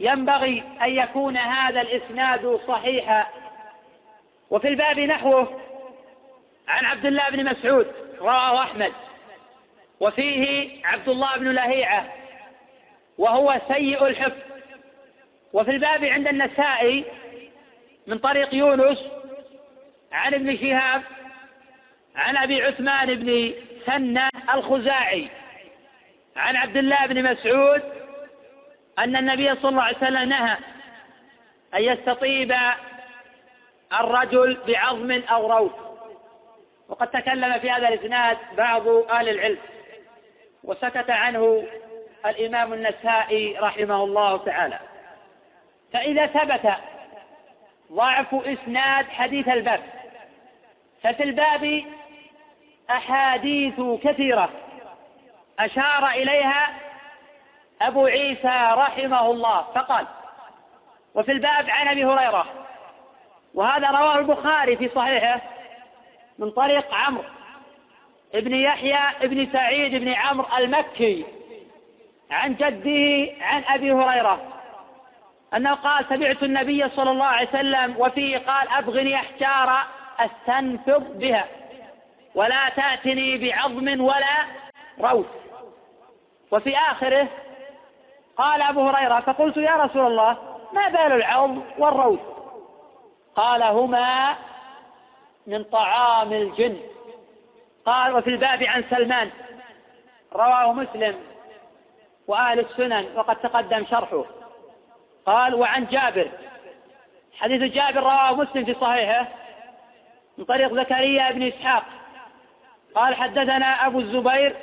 [0.00, 3.26] ينبغي أن يكون هذا الإسناد صحيحا.
[4.50, 5.60] وفي الباب نحوه
[6.68, 8.09] عن عبد الله بن مسعود.
[8.20, 8.92] رواه أحمد.
[10.00, 12.12] وفيه عبد الله بن لهيعة
[13.18, 14.50] وهو سيء الحفظ.
[15.52, 17.04] وفي الباب عند النسائي
[18.06, 18.98] من طريق يونس
[20.12, 21.02] عن ابن شهاب
[22.16, 23.54] عن أبي عثمان بن
[23.86, 25.28] سنة الخزاعي
[26.36, 27.82] عن عبد الله بن مسعود
[28.98, 30.56] أن النبي صلى الله عليه وسلم نهى
[31.74, 32.54] أن يستطيب
[34.00, 35.89] الرجل بعظم أو روث.
[36.90, 39.58] وقد تكلم في هذا الإسناد بعض أهل العلم
[40.64, 41.64] وسكت عنه
[42.26, 44.78] الإمام النسائي رحمه الله تعالى.
[45.92, 46.72] فإذا ثبت
[47.92, 49.80] ضعف إسناد حديث الباب
[51.02, 51.84] ففي الباب
[52.90, 54.50] أحاديث كثيرة
[55.58, 56.68] أشار إليها
[57.82, 60.06] أبو عيسى رحمه الله فقال
[61.14, 62.46] وفي الباب عن أبي هريرة
[63.54, 65.40] وهذا رواه البخاري في صحيحه
[66.40, 67.24] من طريق عمرو.
[68.34, 71.24] ابن يحيى ابن سعيد بن عمرو المكي.
[72.30, 74.40] عن جده عن أبي هريرة.
[75.54, 79.86] أنه قال سمعت النبي صلى الله عليه وسلم وفيه قال ابغني احجار
[80.18, 81.46] استنفض بها
[82.34, 84.46] ولا تأتني بعظم ولا
[85.00, 85.26] روث.
[86.50, 87.28] وفي آخره
[88.36, 90.36] قال أبو هريرة فقلت يا رسول الله
[90.72, 92.20] ما بال العظم والروث؟
[93.36, 94.36] قال هما
[95.46, 96.80] من طعام الجن.
[97.86, 99.30] قال وفي الباب عن سلمان.
[100.32, 101.14] رواه مسلم
[102.26, 104.24] وأهل السنن وقد تقدم شرحه.
[105.26, 106.28] قال وعن جابر.
[107.38, 109.28] حديث جابر رواه مسلم في صحيحه
[110.38, 111.84] من طريق زكريا بن إسحاق.
[112.94, 114.56] قال حدثنا أبو الزبير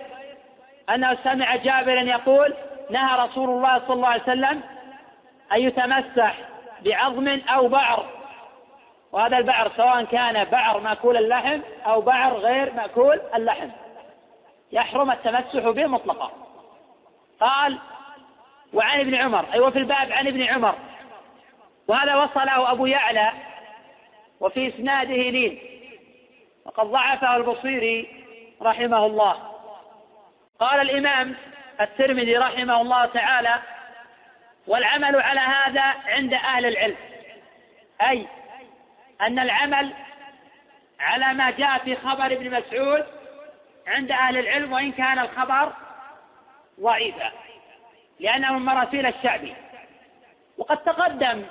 [0.90, 2.54] أنه سمع جابرا يقول
[2.90, 4.62] نهى رسول الله صلى الله عليه وسلم
[5.52, 6.38] أن يتمسح
[6.86, 8.06] بعظم أو بعر
[9.12, 13.70] وهذا البعر سواء كان بعر مأكول اللحم أو بعر غير مأكول اللحم.
[14.72, 16.32] يحرم التمسح به مطلقا.
[17.40, 17.78] قال
[18.74, 20.76] وعن ابن عمر أي أيوة وفي الباب عن ابن عمر.
[21.88, 23.32] وهذا وصله أبو يعلى
[24.40, 25.60] وفي إسناده لين.
[26.66, 28.24] وقد ضعفه البصيري
[28.62, 29.52] رحمه الله.
[30.60, 31.36] قال الإمام
[31.82, 33.56] الترمذي رحمه الله تعالى
[34.68, 36.96] والعمل على هذا عند أهل العلم.
[38.10, 38.28] أي
[39.22, 39.94] أن العمل
[41.00, 43.06] على ما جاء في خبر ابن مسعود
[43.88, 45.74] عند أهل العلم وإن كان الخبر
[46.80, 47.32] ضعيفا
[48.20, 49.54] لأنه من مراسيل الشعبي
[50.58, 51.44] وقد تقدم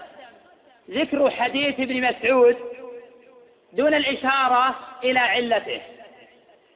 [0.90, 2.56] ذكر حديث ابن مسعود
[3.72, 5.80] دون الإشارة إلى علته.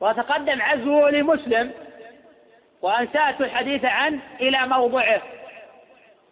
[0.01, 1.73] وتقدم عزوه لمسلم
[2.83, 5.23] وأنسأت الحديث عنه إلى موضعه.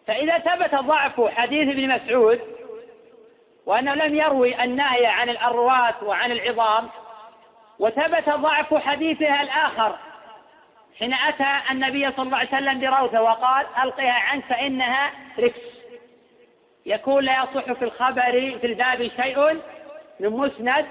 [0.07, 2.41] فإذا ثبت ضعف حديث ابن مسعود
[3.69, 6.89] وأنه لم يروي النهي عن الأرواث وعن العظام
[7.79, 9.95] وثبت ضعف حديثها الآخر.
[10.99, 15.59] حين أتى النبي صلى الله عليه وسلم بروثة وقال ألقها عنك فإنها ركس
[16.85, 19.61] يكون لا يصح في الخبر في الباب شيء
[20.19, 20.85] من مسند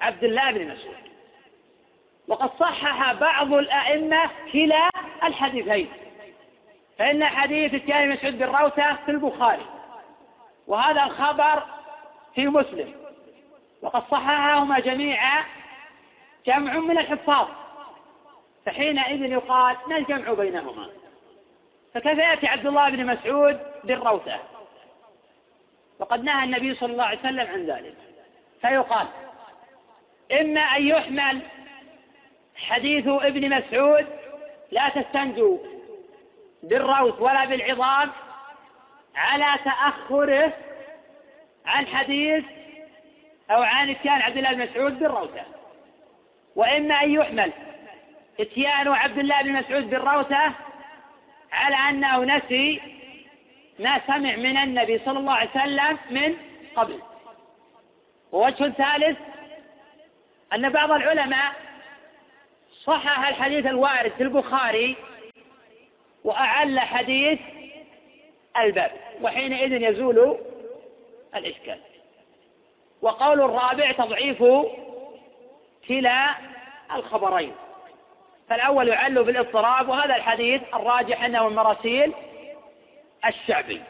[0.00, 0.96] عبد الله بن مسعود.
[2.28, 4.88] وقد صحح بعض الأئمة كلا
[5.24, 5.88] الحديثين
[6.98, 9.66] فإن حديث اتيان مسعود بالروثة في البخاري.
[10.66, 11.77] وهذا الخبر
[12.34, 12.94] في مسلم.
[13.82, 15.44] وقد صححهما جميعا
[16.46, 17.48] جمع من الحفاظ.
[18.66, 20.88] فحينئذ يقال ما الجمع بينهما؟
[21.94, 24.38] فكيف يأتي عبد الله بن مسعود بالروثة؟
[25.98, 27.94] وقد نهى النبي صلى الله عليه وسلم عن ذلك.
[28.60, 29.06] فيقال
[30.40, 31.40] إما أن يحمل
[32.56, 34.06] حديث ابن مسعود
[34.70, 35.58] لا تستنجوا
[36.62, 38.10] بالروث ولا بالعظام
[39.14, 40.52] على تأخره
[41.68, 42.44] عن حديث
[43.50, 45.42] أو عن إتيان عبد الله بن مسعود بالروثة.
[46.56, 47.52] وإما أن يحمل
[48.40, 50.52] إتيان عبد الله بن مسعود بالروثة
[51.52, 52.80] على أنه نسي
[53.78, 56.36] ما سمع من النبي صلى الله عليه وسلم من
[56.76, 56.98] قبل.
[58.32, 59.18] ووجه ثالث
[60.52, 61.52] أن بعض العلماء
[62.84, 64.96] صحح الحديث الوارد في البخاري
[66.24, 67.38] وأعل حديث
[68.56, 68.90] الباب
[69.22, 70.38] وحينئذ يزول
[71.34, 71.78] الإشكال.
[73.02, 74.44] وقول الرابع تضعيف
[75.88, 76.34] كلا
[76.94, 77.54] الخبرين.
[78.48, 82.12] فالأول يعل بالاضطراب وهذا الحديث الراجح أنه من مراسيل
[83.26, 83.82] الشعبي.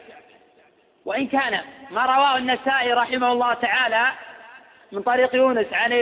[1.05, 1.61] وإن كان
[1.91, 4.11] ما رواه النسائي رحمه الله تعالى
[4.91, 5.93] من طريق يونس عن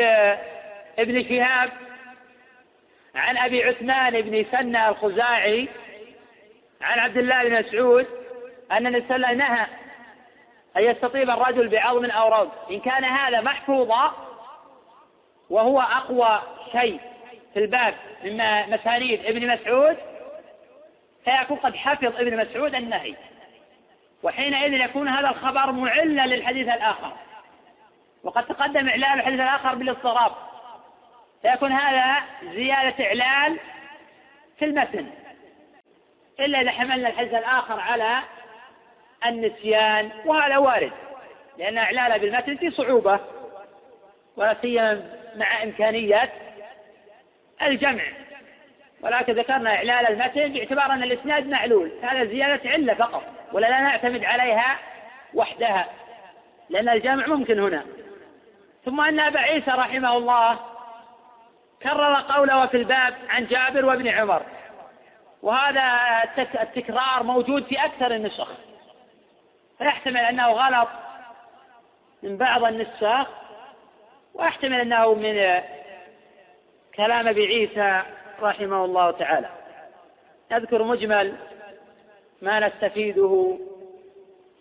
[0.99, 1.69] ابن شهاب
[3.15, 5.67] عن أبي عثمان بن سنة الخزاعي
[6.81, 8.07] عن عبد الله بن مسعود
[8.71, 9.67] أن النبي صلى الله عليه وسلم نهى
[10.77, 12.51] أن يستطيب الرجل بعظم أو روض.
[12.71, 14.13] إن كان هذا محفوظا
[15.49, 16.99] وهو أقوى شيء
[17.53, 18.37] في الباب من
[18.69, 19.97] مسانيد ابن مسعود
[21.25, 23.15] فيكون قد حفظ ابن مسعود النهي.
[24.23, 27.11] وحينئذ يكون هذا الخبر معلا للحديث الآخر.
[28.23, 30.31] وقد تقدم إعلان الحديث الآخر بالاضطراب.
[31.41, 33.57] فيكون هذا زيادة إعلان
[34.59, 35.09] في المتن.
[36.39, 38.19] إلا إذا حملنا الحديث الآخر على
[39.25, 40.91] النسيان وهذا وارد
[41.57, 43.19] لأن إعلانه بالمتن في صعوبة
[44.37, 45.03] ولا سيما
[45.35, 46.29] مع إمكانية
[47.61, 48.03] الجمع.
[49.01, 54.23] ولكن ذكرنا إعلال المتن باعتبار أن الإسناد معلول هذا زيادة علة فقط ولا لا نعتمد
[54.23, 54.79] عليها
[55.33, 55.87] وحدها
[56.69, 57.85] لأن الجمع ممكن هنا.
[58.85, 60.59] ثم أن أبا عيسى رحمه الله
[61.83, 64.41] كرر قوله في الباب عن جابر وابن عمر
[65.41, 65.83] وهذا
[66.37, 68.66] التكرار موجود في أكثر النسخ.
[69.77, 70.89] فيحتمل أنه غلط
[72.23, 73.27] من بعض النساخ
[74.33, 75.61] ويحتمل أنه من
[76.95, 78.03] كلام أبي عيسى
[78.41, 79.49] رحمه الله تعالى.
[80.51, 81.35] نذكر مجمل
[82.41, 83.57] ما نستفيده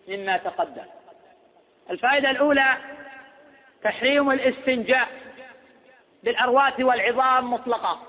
[0.08, 0.84] مما تقدم.
[1.90, 2.76] الفائدة الأولى
[3.82, 5.08] تحريم الاستنجاء
[6.22, 8.00] بالأرواث والعظام مطلقة.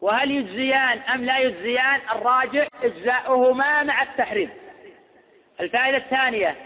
[0.00, 4.50] وهل يجزيان أم لا يجزيان؟ الراجع إجزاؤهما مع التحريم.
[5.60, 6.56] الفائدة الثانية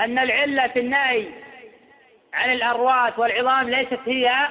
[0.00, 1.28] أن العلة في النهي
[2.34, 4.48] عن الأرواث والعظام ليست هي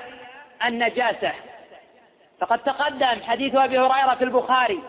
[0.65, 1.31] النجاسة.
[2.39, 4.83] فقد تقدم حديث أبي هريرة في البخاري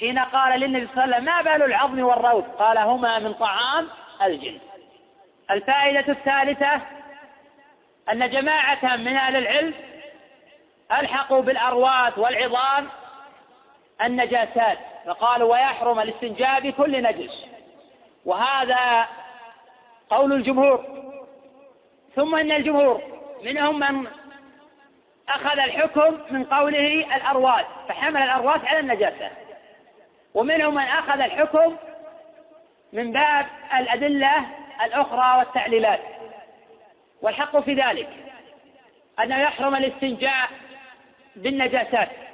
[0.00, 3.88] حين قال للنبي صلى الله عليه وسلم ما بال العظم والروث؟ قال هما من طعام
[4.22, 4.58] الجن.
[5.50, 6.80] الفائدة الثالثة
[8.12, 9.74] أن جماعة من أهل العلم
[10.92, 12.88] ألحقوا بالأرواث والعظام
[14.02, 14.78] النجاسات.
[15.06, 17.46] فقالوا ويحرم الاستنجاء بكل نجس.
[18.24, 19.08] وهذا
[20.10, 20.84] قول الجمهور.
[22.14, 23.02] ثم إن الجمهور
[23.42, 24.06] منهم من
[25.28, 29.30] أخذ الحكم من قوله الارواث فحمل الارواث على النجاسة.
[30.34, 31.76] ومنهم من أخذ الحكم
[32.92, 33.46] من باب
[33.78, 34.46] الأدلة
[34.84, 36.00] الأخرى والتعليلات.
[37.22, 38.08] والحق في ذلك
[39.20, 40.48] أنه يحرم الاستنجاء
[41.36, 42.25] بالنجاسات.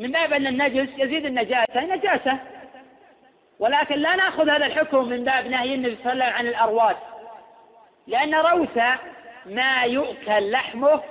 [0.00, 2.38] من باب أن النجس يزيد النجاسة نجاسة.
[3.58, 6.96] ولكن لا نأخذ هذا الحكم من باب نهي النبي صلى الله عليه وسلم عن الأرواث
[8.06, 8.78] لأن روث
[9.46, 11.02] ما يؤكل لحمه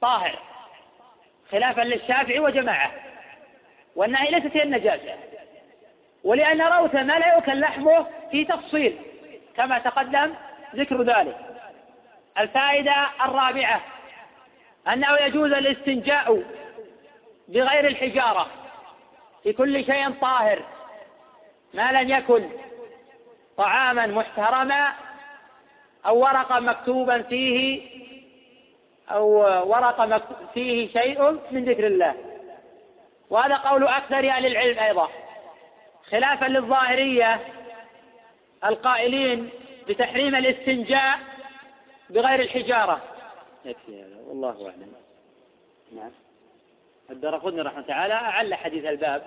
[0.00, 0.38] طاهر
[1.50, 2.90] خلافا للشافعي وجماعة.
[3.96, 5.14] والنهي ليست هي النجاسة.
[6.24, 8.96] ولأن روث ما لا يؤكل لحمه في تفصيل
[9.56, 10.34] كما تقدم
[10.76, 11.36] ذكر ذلك.
[12.38, 13.80] الفائدة الرابعة
[14.88, 16.42] أنه يجوز الاستنجاء
[17.50, 18.46] بغير الحجارة
[19.42, 20.62] في كل شيء طاهر
[21.74, 22.50] ما لم يكن
[23.56, 24.92] طعاما محترما
[26.06, 27.82] أو ورقة مكتوبا فيه
[29.10, 29.26] أو
[29.70, 30.22] ورقة
[30.54, 32.14] فيه شيء من ذكر الله.
[33.30, 35.08] وهذا قول أكثر أهل العلم أيضا.
[36.10, 37.40] خلافا للظاهرية
[38.64, 39.50] القائلين
[39.88, 41.18] بتحريم الاستنجاء
[42.10, 43.00] بغير الحجارة.
[43.64, 44.16] يكفي هذا.
[44.26, 44.92] والله أعلم.
[45.96, 46.10] نعم.
[47.12, 49.22] الدرقطني رحمه تعالى أعل حديث الباب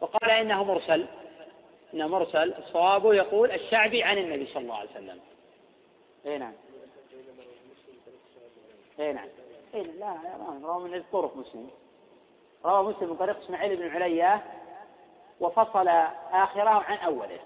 [0.00, 1.06] وقال إنه مرسل
[1.94, 5.20] إنه مرسل الصواب يقول الشعبي عن النبي صلى الله عليه وسلم.
[6.26, 6.52] اي نعم.
[9.00, 9.28] اي نعم.
[9.74, 11.70] اي لا لا رواه من طرق مسلم.
[12.64, 14.40] روى مسلم من طريق إسماعيل بن عليا
[15.40, 15.88] وفصل
[16.32, 17.38] آخره عن أوله.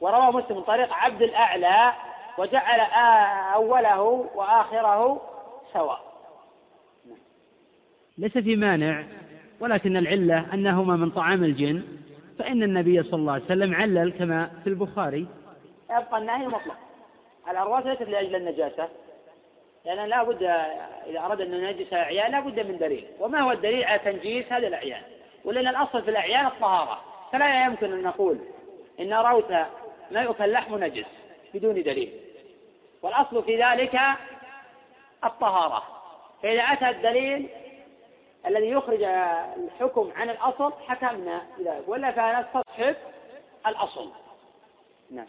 [0.00, 1.92] وروى مسلم من طريق عبد الأعلى
[2.38, 2.80] وجعل
[3.54, 5.20] أوله وآخره
[5.72, 6.05] سواء.
[8.18, 9.04] ليس في مانع
[9.60, 11.82] ولكن العلة أنهما من طعام الجن
[12.38, 15.26] فإن النبي صلى الله عليه وسلم علل كما في البخاري.
[15.90, 16.76] يبقى النهي مطلق
[17.50, 18.88] الأرواح ليست لأجل النجاسة
[19.84, 20.42] لأن لا بد
[21.06, 23.04] إذا أراد أن ينجس الأعيان لا بد من دليل.
[23.20, 25.02] وما هو الدليل على تنجيس هذه الأعيان؟
[25.44, 27.00] ولأن الأصل في الأعيان الطهارة.
[27.32, 28.38] فلا يمكن أن نقول
[29.00, 29.50] إن روث
[30.10, 31.06] ما يؤكل لحم نجس
[31.54, 32.10] بدون دليل.
[33.02, 34.00] والأصل في ذلك
[35.24, 35.82] الطهارة.
[36.42, 37.48] فإذا أتى الدليل
[38.46, 42.96] الذي يخرج الحكم عن الأصل حكمنا بذلك ولا فنستصحب
[43.66, 44.10] الأصل.
[45.10, 45.26] نعم.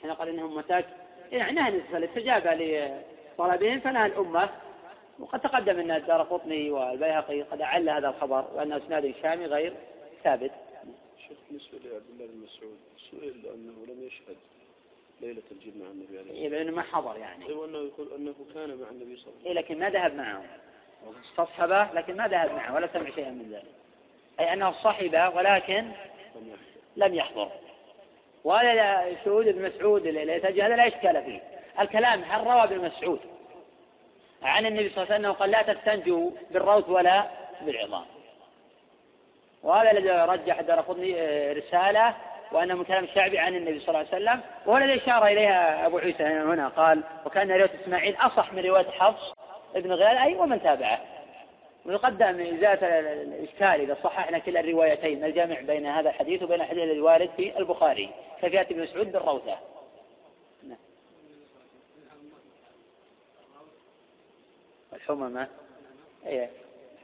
[0.00, 0.86] إحنا قال إنهم متاك.
[1.32, 4.50] يعني نهى الاستجابه لطلبهم فنهى الأمة.
[5.18, 9.76] وقد تقدم إن الدار قطني والبيهقي قد أعل هذا الخبر وأن أسناد الشامي غير
[10.24, 10.52] ثابت.
[11.28, 12.78] شيخ بالنسبة لعبد الله بن مسعود
[13.10, 14.36] سئل أنه لم يشهد
[15.20, 16.42] ليلة الجن مع النبي عليه الصلاة.
[16.42, 17.46] إيه لأنه ما حضر يعني.
[17.46, 19.46] أيوة أنه يقول أنه كان مع النبي صلى الله عليه وسلم.
[19.46, 20.46] إيه لكن ما ذهب معهم.
[21.32, 23.74] استصحبه لكن ما ذهب معه ولا سمع شيئا من ذلك
[24.40, 25.90] أي أنه صحب ولكن
[26.96, 27.50] لم يحضر
[28.44, 31.42] وهذا شهود ابن مسعود اللي هذا لا إشكال فيه
[31.80, 33.20] الكلام هل روى ابن مسعود
[34.42, 37.26] عن النبي صلى الله عليه وسلم قال لا تستنجوا بالروث ولا
[37.60, 38.04] بالعظام
[39.62, 40.84] وهذا الذي رجح دار
[41.16, 42.16] آه، رسالة
[42.56, 45.98] وأنه من كلام الشعبي عن النبي صلى الله عليه وسلم وهو الذي أشار إليها أبو
[45.98, 49.34] عيسى هنا قال وكان رواية إسماعيل أصح من رواية حفص
[49.76, 51.00] ابن غير أي ومن تابعه.
[51.84, 57.30] ويقدم إزالة الإشكال إذا صححنا كلا الروايتين الجامع بين هذا الحديث وبين الحديث الذي وارد
[57.36, 58.10] في البخاري.
[58.42, 59.58] كفيات ابن مسعود بالروثة.
[64.92, 65.48] الحممة.
[66.26, 66.48] أي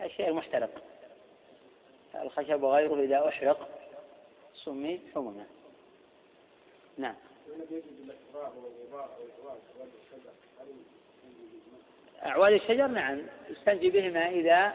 [0.04, 0.70] الشيء المحترق.
[2.22, 3.81] الخشب وغيره إذا أحرق.
[4.64, 5.46] سمي حممة
[6.98, 7.14] نعم.
[12.26, 13.22] أعواد الشجر؟ نعم.
[13.50, 14.74] يستنجي بهما إذا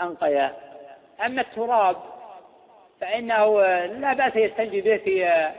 [0.00, 0.56] أنقيا.
[1.26, 1.96] أما التراب
[3.00, 5.52] فإنه لا بأس يستنجي به في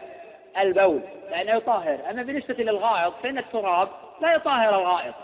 [0.58, 3.90] البول لأنه يطهر أما بالنسبة للغائط فإن التراب
[4.22, 5.16] لا يطهر الغائط.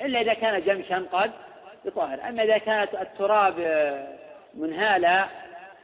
[0.00, 1.32] إلا إذا كان جمشا قد
[1.84, 2.28] يطهر.
[2.28, 3.54] أما إذا كانت التراب
[4.54, 5.28] منهالا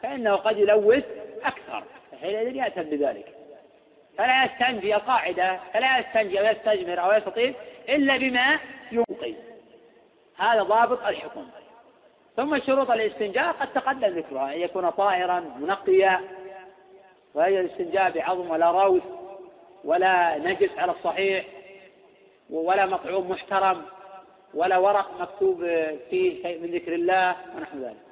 [0.07, 1.05] فإنه قد يلوث
[1.45, 1.85] أكثر
[2.21, 3.27] حينئذ يأتم بذلك.
[4.19, 7.55] فلا يستنجي القاعدة فلا يستنجي أو يستجمر أو يستطيب
[7.89, 8.59] إلا بما
[8.93, 9.35] ينقي
[10.39, 11.47] هذا ضابط الحكم.
[12.37, 16.21] ثم شروط الاستنجاء قد تقدم ذكرها أن يكون طاهرا منقيا
[17.35, 19.03] وهي الاستنجاء بعظم ولا روث
[19.85, 21.47] ولا نجس على الصحيح
[22.51, 23.83] ولا مطعوم محترم
[24.55, 25.59] ولا ورق مكتوب
[26.11, 28.07] فيه شيء من ذكر الله ونحو ذلك.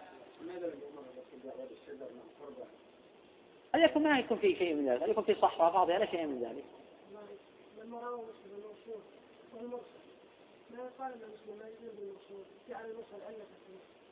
[3.74, 6.26] هل يكون ما يكون فيه شيء من ذلك هل يكون فيه صحراء فاضية لا شيء
[6.26, 6.64] من ذلك.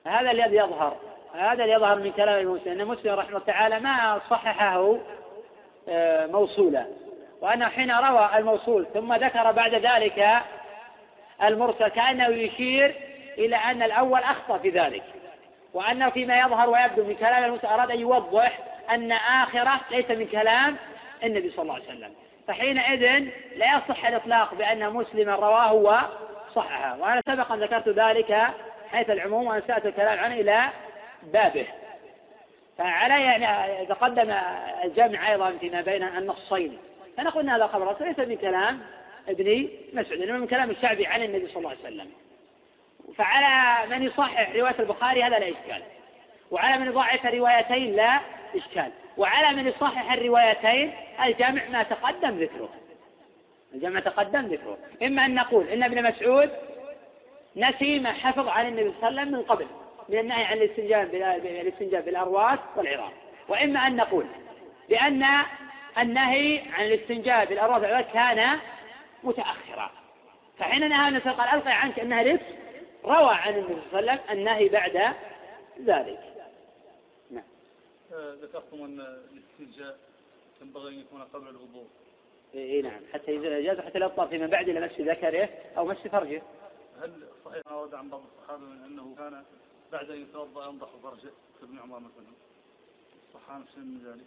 [0.06, 0.96] هذا الذي يظهر
[1.34, 4.96] هذا اللي يظهر من كلام المسلم أن مسلم رحمه الله تعالى ما صححه
[5.88, 6.86] آه، موصولا.
[7.40, 10.42] وأنه حين روى الموصول ثم ذكر بعد ذلك
[11.42, 12.94] المرسل كأنه يشير
[13.38, 15.04] إلى أن الأول أخطأ في ذلك.
[15.74, 20.76] وأنه فيما يظهر ويبدو من كلام المسلم أراد أن يوضح أن آخرة ليس من كلام
[21.24, 22.14] النبي صلى الله عليه وسلم.
[22.49, 23.01] فحينئذ
[23.57, 28.49] لا يصح الإطلاق بأن مسلما رواه وصححه وأنا سبقا ذكرت ذلك
[28.93, 30.68] حيث العموم وأنا سأت الكلام عنه إلى
[31.22, 31.66] بابه.
[32.78, 34.30] فعلي يعني تقدم
[34.85, 36.78] الجمع أيضا فيما بين النصين.
[37.16, 38.80] فنقول أن هذا خبر ليس من كلام
[39.28, 42.11] ابن مسعود إنما من كلام الشعبي عن النبي صلى الله عليه وسلم.
[43.16, 45.83] فعلى من يصحح رواية البخاري هذا لا إشكال.
[46.53, 48.20] وعلى من يضعف روايتين لا
[48.57, 48.92] إشكال.
[49.16, 50.92] وعلى من يصحح الروايتين
[51.24, 52.68] الجمع ما تقدم ذكره.
[53.74, 54.78] الجمع تقدم ذكره.
[55.03, 56.50] إما أن نقول إن ابن مسعود
[57.57, 59.66] نسي ما حفظ عن النبي صلى الله عليه وسلم من قبل
[60.09, 61.14] من النهي عن الاستنجاب
[61.61, 63.12] الاستنجاب بالأرواس والعظام
[63.48, 64.26] وإما أن نقول
[64.88, 65.26] بأن
[65.98, 68.59] النهي عن الاستنجاب بالأرواس والعظام كان
[69.24, 69.90] متأخرا.
[70.59, 72.42] فحين نهى النبي قال ألقي عنك رزق
[73.05, 75.14] روى عن النبي صلى الله عليه وسلم النهي بعد
[75.84, 76.32] ذلك.
[78.14, 79.98] ذكرتم أن الاستنجاء
[80.62, 81.86] ينبغي أن يكون قبل الوضوء
[82.54, 85.96] اي نعم حتى يزول الاجازه حتى لا يطلع فيما بعد إلى مس ذكره أو مس
[85.96, 86.42] فرجه.
[87.02, 87.12] هل
[87.44, 89.42] صحيح ما ورد عن بعض الصحابة من أنه كان
[89.92, 92.32] بعد أن يتوضأ ينضح فرجه كابن عمر مثلا؟
[93.34, 94.26] صح عن شيء من ذلك؟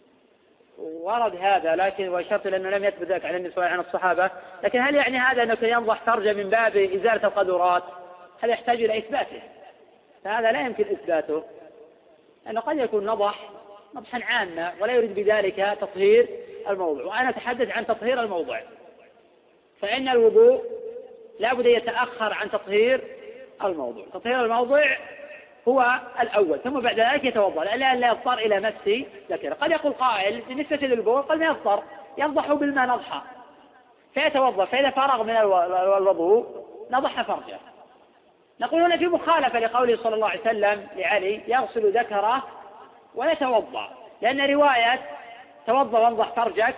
[0.78, 3.94] ورد هذا لكن واشرت لأنه لم يثبت ذلك عن النبي صلى الله عليه وسلم عن
[3.94, 4.30] الصحابة،
[4.62, 7.84] لكن هل يعني هذا أنه ينضح فرجه من باب إزالة القدرات؟
[8.40, 9.42] هذا يحتاج إلى إثباته.
[10.24, 11.44] فهذا لا يمكن إثباته.
[12.46, 13.50] لأنه قد يكون نضح
[13.96, 16.28] نضحا عاما ولا يريد بذلك تطهير
[16.68, 18.60] الموضوع وأنا أتحدث عن تطهير الموضع.
[19.80, 20.62] فإن الوضوء
[21.40, 23.00] لا بد يتأخر عن تطهير
[23.64, 24.96] الموضوع تطهير الموضع
[25.68, 30.40] هو الأول ثم بعد ذلك يتوضأ لأن لا يضطر إلى مس ذكره قد يقول قائل
[30.48, 31.82] بالنسبة للبول قد ما يضطر
[32.18, 33.22] ينضح بالماء نضحا
[34.14, 35.36] فيتوضأ فإذا فرغ من
[35.96, 36.46] الوضوء
[36.90, 37.58] نضح فرجه.
[38.60, 42.42] نقول هنا في مخالفة لقوله صلى الله عليه وسلم لعلي يغسل ذكره
[43.16, 43.90] ويتوضأ
[44.22, 45.00] لأن رواية
[45.66, 46.74] توضأ وانضح فرجك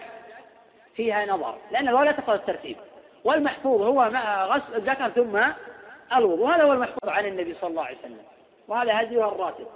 [0.97, 1.55] فيها نظر.
[1.71, 2.77] لأن الرواية لا تقبل الترتيب.
[3.25, 4.03] والمحفوظ هو
[4.49, 5.41] غسل الذكر ثم
[6.17, 6.47] الوضوء.
[6.47, 8.23] وهذا هو المحفوظ عن النبي صلى الله عليه وسلم.
[8.69, 9.67] وهذا هديه الراتب.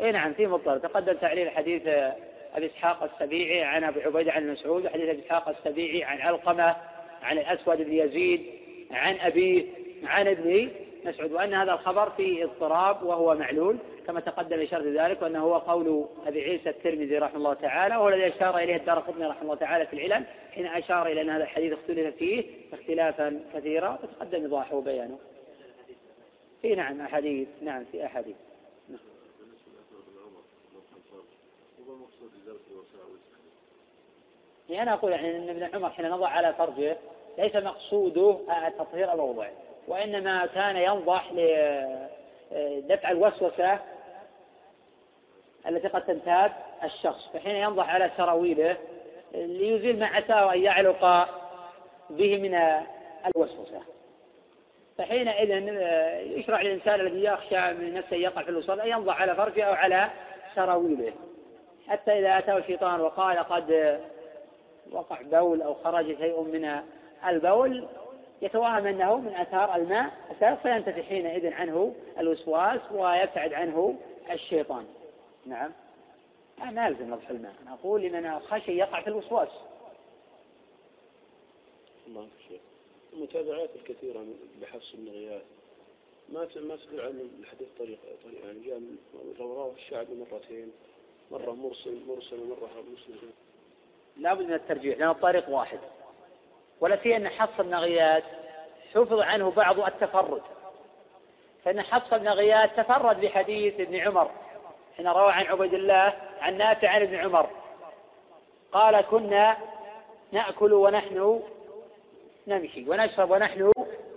[0.00, 0.78] اي نعم في مضطر.
[0.78, 1.82] تقدم تعليل حديث
[2.54, 6.76] أبي إسحاق السبيعي عن أبي عبيدة عن مسعود وحديث أبي إسحاق السبيعي عن علقمة
[7.22, 8.46] عن الأسود بن يزيد
[8.90, 9.64] عن أبيه
[10.04, 10.70] عن ابن
[11.04, 13.76] مسعود وان هذا الخبر فيه اضطراب وهو معلول
[14.06, 18.28] كما تقدم إشارة ذلك وأنه هو قول أبي عيسى الترمذي رحمه الله تعالى وهو الذي
[18.28, 21.72] أشار إليه الدار قطني رحمه الله تعالى في العلل حين أشار إلى أن هذا الحديث
[21.72, 25.18] اختلف فيه اختلافا كثيرا وتقدم إيضاحه وبيانه.
[26.62, 28.36] في نعم أحاديث نعم في أحاديث.
[34.68, 36.96] يعني أنا أقول يعني أن ابن عمر حين نضع على فرجه
[37.38, 38.38] ليس مقصوده
[38.78, 39.48] تطهير الوضع
[39.88, 41.32] وإنما كان ينضح
[42.52, 43.78] لدفع الوسوسة
[45.68, 46.52] التي قد تنتاب
[46.84, 48.76] الشخص فحين ينضح على سراويله
[49.34, 51.28] ليزيل ما عساه أن يعلق
[52.10, 52.82] به من
[53.26, 53.80] الوسوسة.
[54.98, 55.50] فحينئذ
[56.38, 60.10] يشرع للإنسان الذي يخشى من نفسه يقع في الوسواس أن ينضح على فرجه أو على
[60.54, 61.12] سراويله.
[61.88, 64.00] حتى إذا أتاه الشيطان وقال قد
[64.92, 66.80] وقع بول أو خرج شيء من
[67.28, 67.88] البول
[68.42, 70.10] يتوهم أنه من أثار الماء.
[70.62, 73.98] فينتفي حينئذ عنه الوسواس ويبتعد عنه
[74.30, 74.86] الشيطان.
[75.46, 75.72] نعم.
[76.58, 77.54] ما يلزم نضح الماء.
[77.62, 79.48] أنا أقول لمن خشي يقع في الوسواس.
[82.06, 82.60] الله شيخ
[83.12, 84.24] المتابعات الكثيرة
[84.60, 85.42] لحفص بن غياث
[86.28, 88.80] ما ما تدل عن الحديث طريق طريق يعني جاء
[89.40, 90.72] رواه الشعبي مرتين.
[91.30, 93.32] مرة مرسل مرسل ومرة مسلم.
[94.16, 95.78] لابد من الترجيح لأن الطريق واحد.
[96.80, 98.24] ولا في أن حفص بن غياث
[98.94, 100.42] حفظ عنه بعض التفرد.
[101.64, 104.30] فإن حفص بن غياث تفرد بحديث ابن عمر.
[104.96, 107.46] حين روى عن عبيد الله عن نافع عن ابن عمر.
[108.72, 109.56] قال كنا
[110.32, 111.42] نأكل ونحن
[112.46, 113.70] نمشي ونشرب ونحن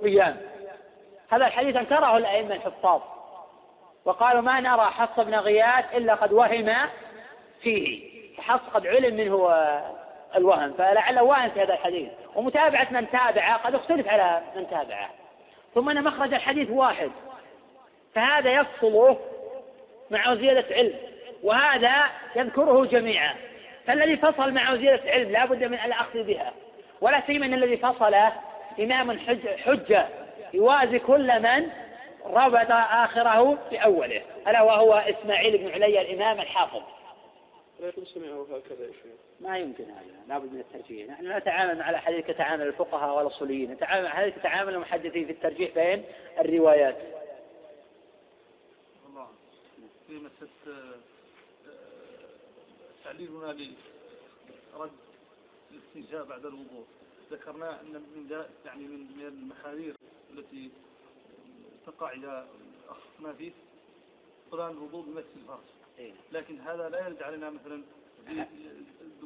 [0.03, 0.41] قيام.
[1.29, 3.01] هذا الحديث أنكره الأئمة الحفاظ.
[4.05, 6.75] وقالوا ما نرى حفص بن غياث إلا قد وهم
[7.61, 8.13] فيه.
[8.37, 9.49] فحفص قد علم منه
[10.35, 12.09] الوهم فلعله واهم في هذا الحديث.
[12.35, 15.09] ومتابعة من تابعه قد اختلف على من تابعه.
[15.75, 17.11] ثم أن مخرج الحديث واحد.
[18.15, 19.19] فهذا يفصله
[20.11, 20.93] مع زيادة علم.
[21.43, 22.03] وهذا
[22.35, 23.35] يذكره جميعا.
[23.87, 26.51] فالذي فصل مع زيادة علم لا بد من الأخذ بها.
[27.01, 28.15] ولا سيما أن الذي فصل
[28.79, 29.19] إمام
[29.65, 30.07] حجة
[30.53, 31.69] يوازي كل من
[32.25, 34.21] ربط آخره بأوله.
[34.47, 36.81] ألا وهو إسماعيل بن علي الإمام الحافظ.
[37.79, 38.91] لكن سمعه هكذا
[39.41, 41.09] ما يمكن هذا لابد من الترجيح.
[41.09, 45.73] نحن لا نتعامل مع الاحاديث كتعامل الفقهاء والأصوليين نتعامل مع الاحاديث كتعامل المحدثين في الترجيح
[45.73, 46.05] بين
[46.39, 46.97] الروايات.
[49.09, 49.27] الله
[50.07, 50.95] في مسألة
[53.03, 53.75] تعليلنا
[54.75, 54.91] لرد
[55.71, 56.85] الاستنجاء بعد الوضوء.
[57.31, 59.95] ذكرنا أن من يعني من المحاذير
[60.33, 60.71] التي
[61.85, 62.47] تقع اذا
[62.89, 63.51] اخذنا فيه
[64.51, 65.82] فلان الوضوء بمس الفرج.
[66.31, 67.83] لكن هذا لا يرد علينا مثلا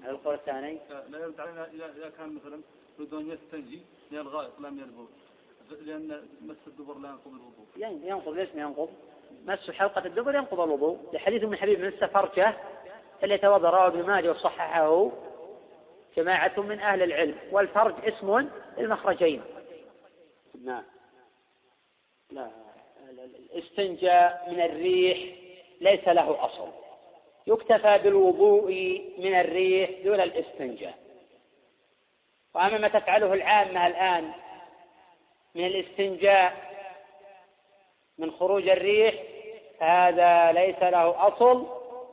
[0.10, 2.62] القول الثاني؟ لا يرد علينا إذا كان مثلا
[3.00, 5.08] يريد أن يستنجي من الغائط لا من البول
[5.82, 7.66] لأن مس الدبر لا ينقض الوضوء.
[8.08, 8.90] ينقض ليش ما ينقض؟
[9.46, 11.00] مس حلقة الدبر ينقض الوضوء.
[11.14, 12.58] لحديث ابن حبيب مس فرجه
[13.22, 15.12] فليتوضا رواه ابن ماجه وصححه؟
[16.18, 17.38] جماعة من أهل العلم.
[17.52, 19.42] والفرج اسم للمخرجين.
[20.64, 20.84] نعم.
[22.32, 22.52] لا
[23.10, 25.47] الاستنجاء من الريح
[25.82, 26.68] ليس له أصل.
[27.48, 28.72] يكتفى بالوضوء
[29.18, 30.94] من الريح دون الاستنجاء.
[32.56, 34.32] وأما ما تفعله العامة الآن
[35.56, 36.54] من الاستنجاء
[38.18, 39.16] من خروج الريح
[39.82, 41.68] هذا ليس له أصل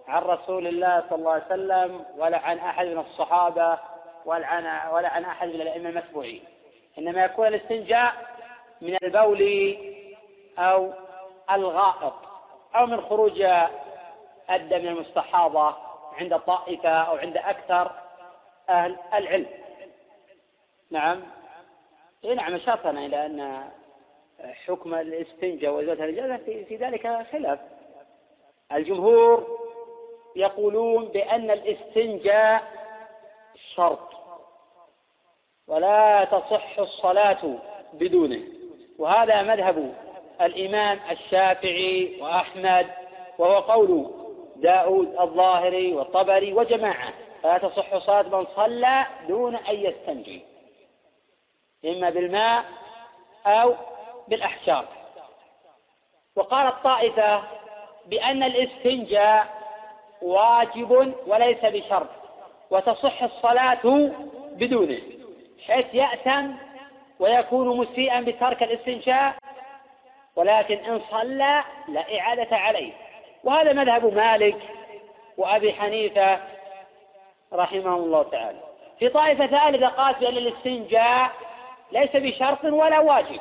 [0.08, 3.78] عن رسول الله صلى الله عليه وسلم ولا عن أحد من الصحابة
[4.24, 6.44] ولا عن, ولا عن أحد من الأئمة المتبوعين.
[6.98, 8.14] إنما يكون الاستنجاء
[8.80, 9.76] من البول
[10.58, 10.92] أو
[11.50, 12.14] الغائط.
[12.76, 13.42] أو من خروج
[14.50, 15.74] الدم المستحاضة
[16.12, 17.92] عند طائفة أو عند أكثر
[18.68, 19.46] أهل العلم.
[20.90, 21.22] نعم.
[22.24, 23.68] إيه نعم أشرتنا إلى أن
[24.66, 27.58] حكم الاستنجاء وإزالة النجاسة في, في ذلك خلاف.
[28.72, 29.58] الجمهور
[30.36, 32.62] يقولون بأن الاستنجاء
[33.74, 34.14] شرط
[35.66, 37.58] ولا تصح الصلاة
[37.92, 38.42] بدونه
[38.98, 39.94] وهذا مذهب
[40.42, 42.86] الإمام الشافعي وأحمد
[43.38, 44.10] وهو قول
[44.56, 47.12] داود الظاهري والطبري وجماعة
[47.42, 50.42] فلا تصح صلاة من صلى دون أن يستنجي
[51.84, 52.64] إما بالماء
[53.46, 53.74] أو
[54.28, 54.84] بالأحجار
[56.36, 57.42] وقالت طائفة
[58.06, 59.46] بأن الاستنجاء
[60.22, 62.08] واجب وليس بشرط
[62.70, 64.10] وتصح الصلاة
[64.52, 65.00] بدونه
[65.66, 66.54] حيث يأتم
[67.18, 69.34] ويكون مسيئا بترك الاستنجاء
[70.36, 72.92] ولكن إن صلى لا إعادة عليه.
[73.44, 74.56] وهذا مذهب مالك
[75.36, 76.38] وأبي حنيفة
[77.52, 78.58] رحمه الله تعالى.
[78.98, 81.30] في طائفة ثالثة قالت بأن الاستنجاء
[81.92, 83.40] ليس بشرط ولا واجب.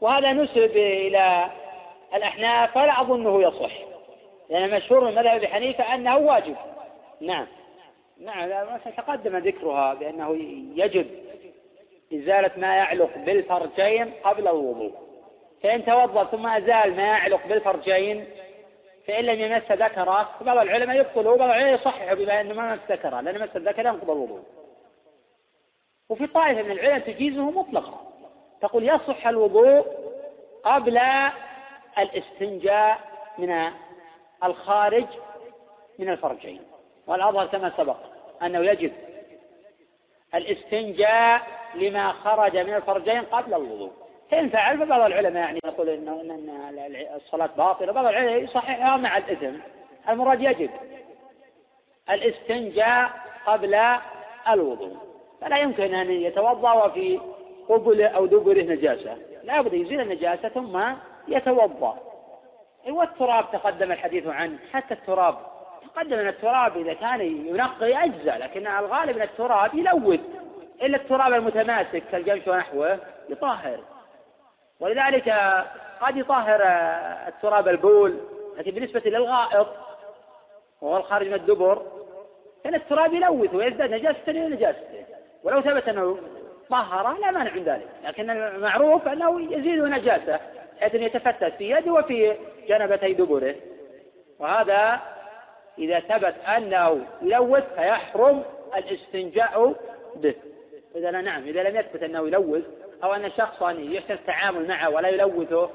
[0.00, 1.50] وهذا نسب إلى
[2.14, 3.72] الأحناف فلا أظنه يصح.
[4.50, 6.56] لأن المشهور من مذهب أبي حنيفة أنه واجب.
[7.20, 7.46] نعم.
[8.20, 10.36] نعم تقدم ذكرها بأنه
[10.74, 11.06] يجب
[12.14, 15.03] إزالة ما يعلق بالفرجين قبل الوضوء.
[15.62, 18.26] فإن توضأ ثم أزال ما يعلق بالفرجين
[19.06, 23.20] فإن لم يمس ذكره بعض العلماء يبطل وبعض العلماء يصحح بما أنه ما مس ذكره
[23.20, 24.42] لأن مس الذكر ينقض الوضوء.
[26.08, 28.00] وفي طائفة من العلماء تجيزه مطلقا.
[28.60, 29.86] تقول يصح الوضوء
[30.64, 31.00] قبل
[31.98, 32.98] الاستنجاء
[33.38, 33.70] من
[34.44, 35.06] الخارج
[35.98, 36.60] من الفرجين.
[37.06, 37.96] والأظهر كما سبق
[38.42, 38.92] أنه يجب
[40.34, 41.42] الاستنجاء
[41.74, 43.92] لما خرج من الفرجين قبل الوضوء.
[44.34, 49.56] فإن فعل فبعض العلماء يعني يقول إن, إن الصلاة باطلة بعض العلماء يصححها مع الإثم.
[50.08, 50.70] المراد يجب
[52.10, 53.10] الاستنجاء
[53.46, 53.80] قبل
[54.48, 54.96] الوضوء.
[55.40, 57.20] فلا يمكن أن يتوضأ وفي
[57.68, 59.16] قبله أو دبره نجاسة.
[59.44, 60.80] لا بد يزيل النجاسة ثم
[61.28, 61.98] يتوضأ.
[62.88, 65.36] والتراب تقدم الحديث عنه حتى التراب.
[65.94, 70.20] تقدم أن التراب إذا كان ينقي أجزاء لكن الغالب أن التراب يلوث.
[70.82, 73.93] إلا التراب المتماسك كالجمش ونحوه يطهر.
[74.84, 75.28] ولذلك
[76.00, 76.60] قد يطهر
[77.28, 78.18] التراب البول
[78.58, 79.66] لكن بالنسبة للغائط
[80.80, 81.82] وهو الخارج من الدبر
[82.64, 85.04] فإن التراب يلوث ويزداد نجاسة إلى نجاسته
[85.44, 86.18] ولو ثبت أنه
[86.70, 90.40] طهره لا مانع من ذلك لكن المعروف أنه يزيد نجاسة
[90.80, 92.36] حيث يتفتت في يده وفي
[92.68, 93.54] جنبتي دبره.
[94.38, 95.00] وهذا
[95.78, 98.42] إذا ثبت أنه يلوث فيحرم
[98.76, 99.74] الاستنجاء
[100.16, 100.34] به.
[100.96, 102.64] إذا نعم إذا لم يثبت أنه يلوث
[103.02, 105.70] أو أن شخصا يحسن التعامل معه ولا يلوثه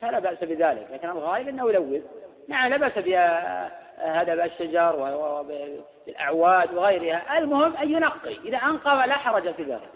[0.00, 0.88] فلا بأس بذلك.
[0.92, 2.02] لكن الغالب أنه يلوث.
[2.48, 7.38] نعم لا بأس بهذا الشجر وبالأعواد وغيرها.
[7.38, 8.36] المهم أن ينقي.
[8.44, 9.90] إذا أنقى لا حرج في ذلك.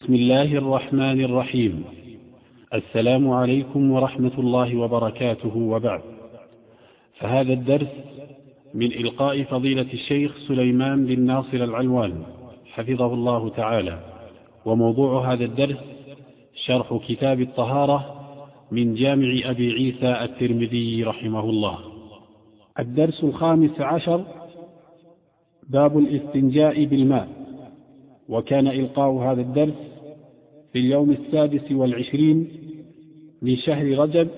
[0.00, 1.84] بسم الله الرحمن الرحيم.
[2.74, 6.02] السلام عليكم ورحمة الله وبركاته وبعد.
[7.20, 7.88] فهذا الدرس
[8.74, 12.35] من إلقاء فضيلة الشيخ سليمان بن ناصر العلوان.
[12.76, 13.98] حفظه الله تعالى.
[14.64, 15.76] وموضوع هذا الدرس
[16.66, 18.14] شرح كتاب الطهارة
[18.70, 21.78] من جامع أبي عيسى الترمذي رحمه الله.
[22.78, 24.24] الدرس الخامس عشر
[25.70, 27.28] باب الاستنجاء بالماء.
[28.28, 29.74] وكان إلقاء هذا الدرس
[30.72, 32.48] في اليوم السادس والعشرين
[33.42, 34.28] من شهر رجب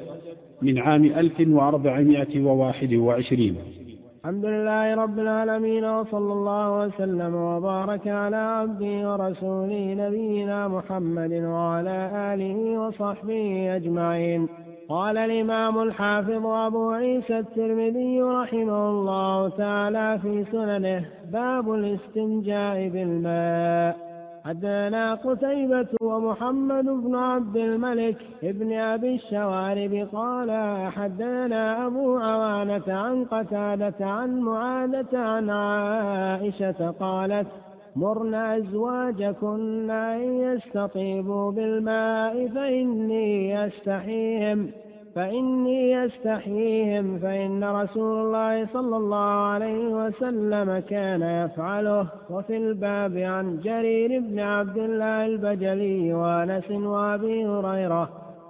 [0.63, 3.57] من عام ألف وأربعمائة وواحد وعشرين.
[4.25, 12.81] الحمد لله رب العالمين وصلى الله وسلم وبارك على عبده ورسوله نبينا محمد وعلى آله
[12.81, 14.49] وصحبه أجمعين.
[14.89, 24.08] قال الإمام الحافظ أبو عيسى الترمذي رحمه الله تعالى في سننه باب الاستنجاء بالماء.
[24.49, 30.51] حدثنا قتيبة ومحمد بن عبد الملك ابن أبي الشوارب قال
[30.93, 37.47] حدثنا أبو عوانة عن قتادة عن معاذة عن عائشة قالت
[37.97, 44.71] مرن أزواجكن أن يستطيبوا بالماء فإني أستحيهم.
[45.19, 52.07] فإني أستحييهم فإن رسول الله صلى الله عليه وسلم كان يفعله.
[52.31, 58.09] وفي الباب عن جرير بن عبد الله البجلي وأنس وأبي هريرة.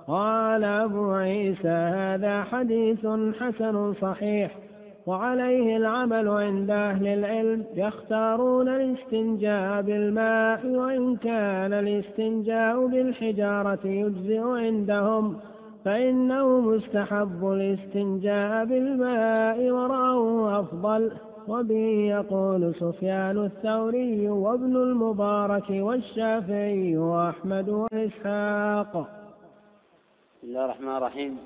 [0.09, 3.07] قال أبو عيسى هذا حديث
[3.41, 4.51] حسن صحيح.
[5.07, 15.37] وعليه العمل عند أهل العلم يختارون الاستنجاء بالماء وإن كان الاستنجاء بالحجارة يجزئ عندهم.
[15.89, 21.13] فإنه مستحب الاستنجاء بالماء ورأوه أفضل.
[21.49, 28.93] وبه يقول سفيان الثوري وابن المبارك والشافعي وأحمد وإسحاق.
[30.37, 31.39] بسم الله الرحمن الرحيم.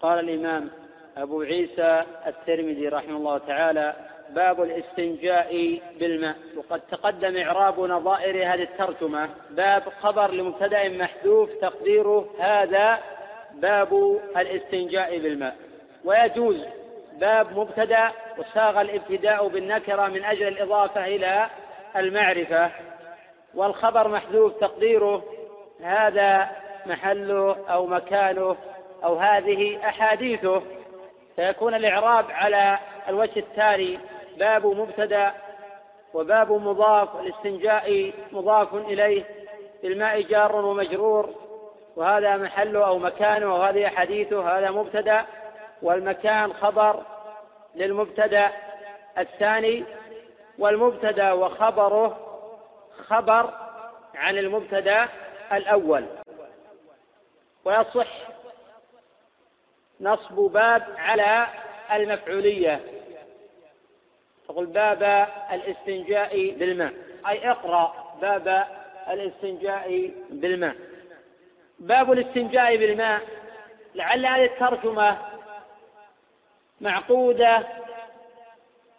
[0.00, 0.68] قال الإمام
[1.16, 3.94] أبو عيسى الترمذي رحمه الله تعالى
[4.34, 6.36] باب الاستنجاء بالماء.
[6.56, 9.28] وقد تقدم إعراب نظائر هذه الترجمة.
[9.50, 12.98] باب خبر لمبتدأ محذوف تقديره هذا
[13.54, 15.56] باب الاستنجاء بالماء.
[16.04, 16.64] ويجوز
[17.12, 21.46] باب مبتدا وساغ الابتداء بالنكرة من أجل الإضافة إلى
[21.96, 22.70] المعرفة.
[23.54, 25.24] والخبر محذوف تقديره.
[25.82, 26.50] هذا
[26.86, 28.56] محله أو مكانه
[29.04, 30.62] أو هذه أحاديثه.
[31.36, 32.78] فيكون الإعراب على
[33.08, 33.98] الوجه التالي.
[34.38, 35.32] باب مبتدا
[36.14, 37.20] وباب مضاف.
[37.20, 39.24] الاستنجاء مضاف إليه.
[39.82, 41.41] بالماء جار ومجرور.
[41.96, 45.26] وهذا محله أو مكانه وهذه حديثه هذا مبتدأ
[45.82, 47.02] والمكان خبر
[47.74, 48.50] للمبتدأ
[49.18, 49.84] الثاني
[50.58, 52.18] والمبتدأ وخبره
[53.06, 53.50] خبر
[54.14, 55.08] عن المبتدأ
[55.52, 56.04] الأول.
[57.64, 58.08] ويصح
[60.00, 61.46] نصب باب على
[61.92, 62.80] المفعولية.
[64.48, 66.92] تقول باب الاستنجاء بالماء.
[67.28, 68.66] أي اقرأ باب
[69.08, 70.76] الاستنجاء بالماء.
[71.82, 73.20] باب الاستنجاء بالماء.
[73.94, 75.18] لعل هذه الترجمة
[76.80, 77.66] معقودة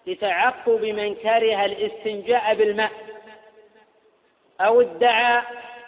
[0.07, 2.91] لتعقب من كره الاستنجاء بالماء
[4.61, 5.43] أو ادعى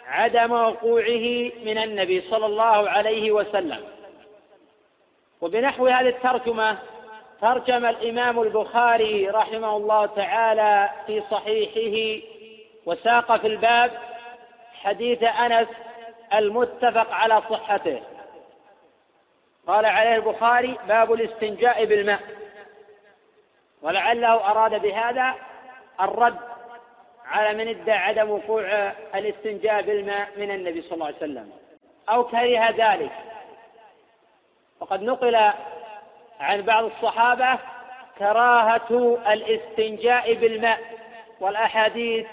[0.06, 3.84] عدم وقوعه من النبي صلى الله عليه وسلم.
[5.40, 6.78] وبنحو هذه الترجمة
[7.40, 12.26] ترجم الإمام البخاري رحمه الله تعالى في صحيحه
[12.86, 13.90] وساق في الباب
[14.82, 15.68] حديث أنس
[16.34, 18.02] المتفق على صحته.
[19.66, 22.20] قال عليه البخاري باب الاستنجاء بالماء.
[23.82, 25.34] ولعله أراد بهذا
[26.00, 26.38] الرد
[27.26, 31.52] على من ادعى عدم وقوع الاستنجاء بالماء من النبي صلى الله عليه وسلم.
[32.08, 33.12] أو كره ذلك.
[34.80, 35.52] وقد نقل
[36.40, 37.58] عن بعض الصحابة
[38.18, 40.80] كراهة الاستنجاء بالماء
[41.40, 42.26] والأحاديث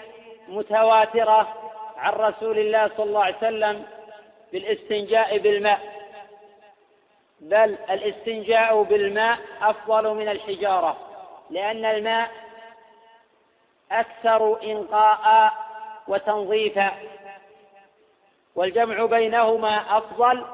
[0.48, 1.63] متواترة
[2.04, 3.84] عن رسول الله صلى الله عليه وسلم
[4.52, 5.80] بالاستنجاء بالماء.
[7.40, 10.96] بل الاستنجاء بالماء أفضل من الحجارة
[11.50, 12.30] لأن الماء
[13.92, 15.52] أكثر إنقاء
[16.08, 16.92] وتنظيفا
[18.54, 20.46] والجمع بينهما أفضل.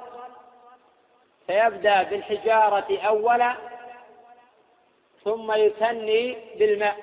[1.47, 3.55] فيبدأ بالحجارة أولا
[5.25, 6.97] ثم يثني بالماء.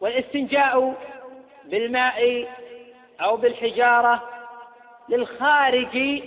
[0.00, 0.94] والاستنجاء
[1.64, 2.46] بالماء
[3.22, 4.22] أو بالحجارة
[5.08, 6.22] للخارج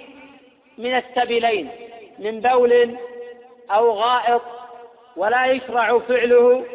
[0.78, 1.70] من السبيلين
[2.20, 2.98] من بول
[3.72, 4.42] أو غائط
[5.16, 6.66] ولا يشرع فعله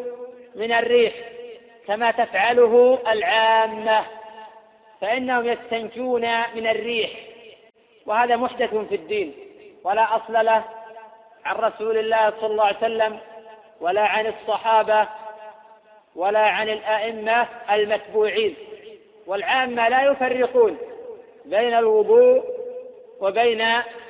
[0.54, 1.14] من الريح
[1.86, 4.04] كما تفعله العامة
[5.00, 6.22] فإنهم يستنجون
[6.54, 7.10] من الريح
[8.06, 9.34] وهذا محدث في الدين
[9.84, 10.64] ولا أصل له
[11.44, 13.18] عن رسول الله صلى الله عليه وسلم
[13.80, 15.08] ولا عن الصحابة
[16.16, 18.54] ولا عن الأئمة المتبوعين.
[19.28, 20.78] والعامة لا يفرقون
[21.44, 22.44] بين الوضوء
[23.20, 23.60] وبين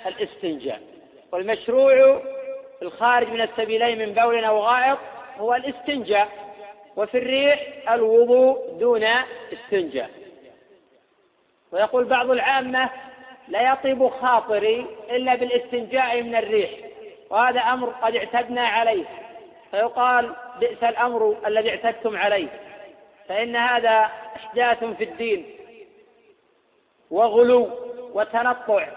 [0.07, 0.81] الاستنجاء.
[1.33, 2.23] والمشروع
[2.83, 4.99] الخارج من السبيلين من بول أو غائط
[5.39, 6.29] هو الاستنجاء
[6.97, 9.05] وفي الريح الوضوء دون
[9.53, 10.11] استنجاء.
[11.73, 12.91] ويقول بعض العامة
[13.49, 16.71] لا يطيب خاطري إلا بالاستنجاء من الريح
[17.31, 19.05] وهذا أمر قد اعتدنا عليه.
[19.71, 22.49] فيقال بئس الأمر الذي اعتدتم عليه.
[23.29, 25.47] فإن هذا إحداث في الدين
[27.11, 27.71] وغلو
[28.15, 28.89] وتنطع.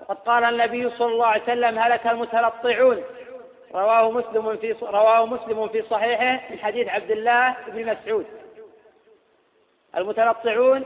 [0.00, 3.04] وقد قال النبي صلى الله عليه وسلم هلك المتنطعون.
[3.74, 8.26] رواه مسلم في رواه مسلم في صحيحه من حديث عبد الله بن مسعود.
[9.96, 10.84] المتنطعون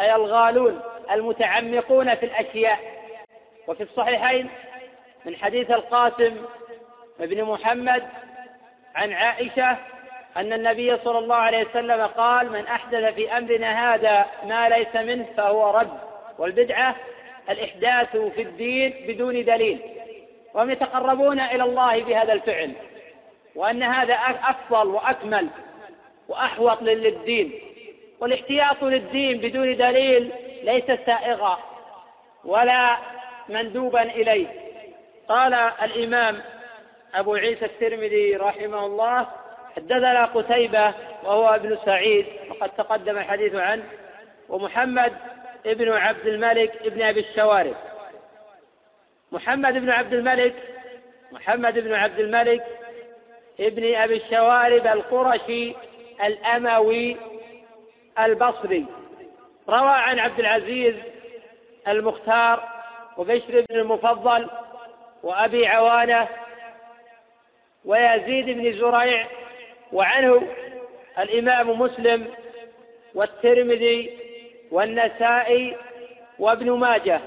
[0.00, 0.80] أي الغالون
[1.10, 2.78] المتعمقون في الأشياء.
[3.66, 4.50] وفي الصحيحين
[5.24, 6.36] من حديث القاسم
[7.18, 8.08] بن محمد
[8.94, 9.78] عن عائشة
[10.36, 15.26] أن النبي صلى الله عليه وسلم قال من أحدث في أمرنا هذا ما ليس منه
[15.36, 15.98] فهو رد.
[16.38, 16.96] والبدعة
[17.50, 19.78] الإحداث في الدين بدون دليل.
[20.54, 22.72] وهم يتقربون إلى الله بهذا الفعل.
[23.54, 24.14] وأن هذا
[24.44, 25.48] أفضل وأكمل
[26.28, 27.52] وأحوط للدين.
[28.20, 31.58] والاحتياط للدين بدون دليل ليس سائغا
[32.44, 32.96] ولا
[33.48, 34.46] مندوبا إليه.
[35.28, 36.42] قال الإمام
[37.14, 39.26] أبو عيسى الترمذي رحمه الله
[39.76, 40.94] حدثنا قتيبة
[41.24, 43.84] وهو ابن سعيد وقد تقدم الحديث عنه
[44.48, 45.12] ومحمد
[45.66, 47.74] ابن عبد الملك ابن أبي الشوارب.
[49.32, 50.54] محمد بن عبد الملك
[51.32, 52.64] محمد بن عبد الملك
[53.60, 55.74] ابن أبي الشوارب القرشي
[56.24, 57.16] الأموي
[58.18, 58.86] البصري.
[59.68, 60.94] روى عن عبد العزيز
[61.88, 62.68] المختار
[63.16, 64.50] وبشر بن المفضل
[65.22, 66.28] وأبي عوانة
[67.84, 69.26] ويزيد بن زريع
[69.92, 70.48] وعنه
[71.18, 72.26] الإمام مسلم
[73.14, 74.18] والترمذي
[74.70, 75.76] والنسائي
[76.38, 77.20] وابن ماجه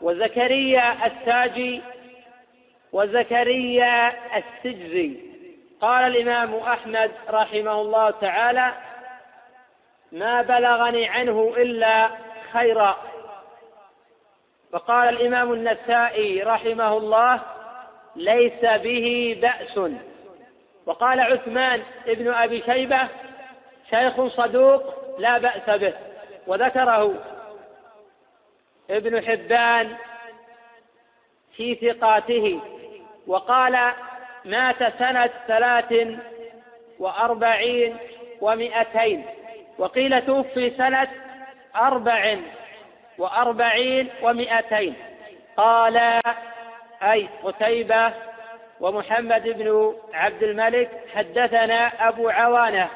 [0.00, 1.82] وزكريا الساجي
[2.92, 5.16] وزكريا السجزي.
[5.80, 8.72] قال الإمام أحمد رحمه الله تعالى
[10.12, 12.10] ما بلغني عنه إلا
[12.52, 12.96] خيرا.
[14.72, 17.40] وقال الإمام النسائي رحمه الله
[18.16, 19.92] ليس به بأس.
[20.86, 23.08] وقال عثمان ابن أبي شيبة
[23.90, 24.82] شيخ صدوق
[25.18, 25.92] لا بأس به
[26.46, 27.14] وذكره
[28.90, 29.96] ابن حبان
[31.56, 32.60] في ثقاته
[33.26, 33.92] وقال
[34.44, 35.94] مات سنة ثلاث
[36.98, 37.96] وأربعين
[38.40, 39.24] ومئتين
[39.78, 41.08] وقيل توفي سنة
[41.76, 42.36] أربع
[43.18, 44.94] وأربعين ومئتين.
[45.56, 46.20] قال
[47.02, 48.12] أي قتيبة
[48.80, 52.88] ومحمد بن عبد الملك حدثنا أبو عوانة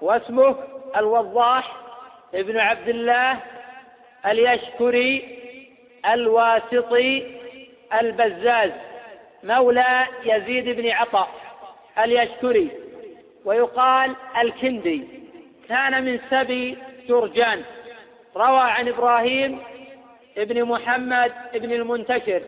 [0.00, 0.56] واسمه
[0.96, 1.76] الوضاح
[2.34, 3.38] ابن عبد الله
[4.26, 5.38] اليشكري
[6.12, 7.36] الواسطي
[8.00, 8.70] البزاز
[9.42, 11.28] مولى يزيد بن عطاء
[11.98, 12.70] اليشكري
[13.44, 15.04] ويقال الكندي
[15.68, 17.62] كان من سبي جرجان
[18.36, 19.58] روى عن إبراهيم
[20.38, 22.42] ابن محمد ابن المنتشر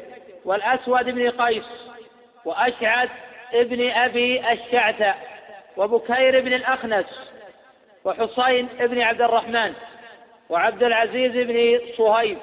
[0.44, 1.83] والأسود بن قيس.
[2.44, 3.10] وأشعث
[3.52, 5.34] ابن أبي الشعثاء
[5.76, 7.06] وبكير بن الأخنس
[8.04, 9.72] وحسين بن عبد الرحمن
[10.48, 12.38] وعبد العزيز بن صهيب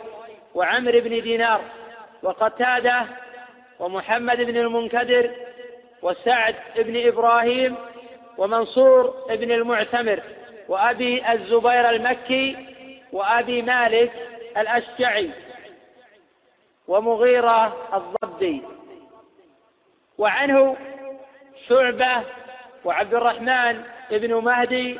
[0.55, 1.61] وعمر بن دينار
[2.23, 3.05] وقتادة
[3.79, 5.31] ومحمد بن المنكدر
[6.01, 7.75] وسعد بن إبراهيم
[8.37, 10.19] ومنصور بن المعتمر
[10.67, 12.57] وأبي الزبير المكي
[13.11, 14.11] وأبي مالك
[14.57, 15.29] الأشجعي
[16.87, 18.61] ومغيرة الضبي
[20.18, 20.78] وعنه
[21.68, 22.24] شعبة
[22.86, 24.99] وعبد الرحمن بن مهدي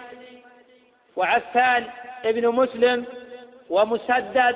[1.16, 1.88] وعفان
[2.24, 3.06] بن مسلم
[3.70, 4.56] ومسدد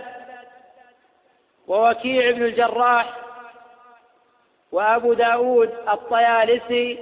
[1.68, 3.18] ووكيع بن الجراح
[4.72, 7.00] وأبو داود الطيالسي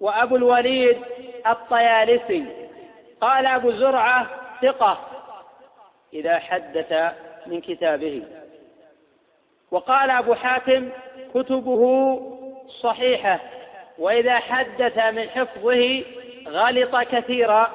[0.00, 1.02] وأبو الوليد
[1.46, 2.46] الطيالسي.
[3.20, 4.26] قال أبو زرعة
[4.62, 5.06] ثقة.
[6.12, 7.14] إذا حدث
[7.46, 8.22] من كتابه.
[9.70, 10.88] وقال أبو حاتم
[11.34, 11.82] كتبه
[12.82, 13.40] صحيحة
[13.98, 16.04] وإذا حدث من حفظه
[16.48, 17.70] غلط كثيرا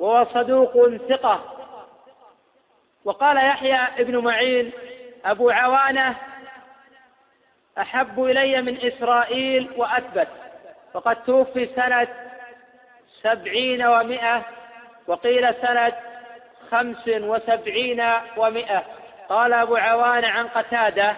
[0.00, 1.44] وهو صدوق ثقة.
[3.04, 4.72] وقال يحيى ابن معين
[5.24, 6.16] أبو عوانة
[7.78, 10.28] أحب إلي من إسرائيل وأثبت
[10.94, 12.08] وقد توفي سنة
[13.22, 14.42] سبعين ومائة
[15.06, 15.92] وقيل سنة
[16.70, 18.04] خمس وسبعين
[18.36, 18.82] ومائة
[19.28, 21.16] قال أبو عوان عن قتادة.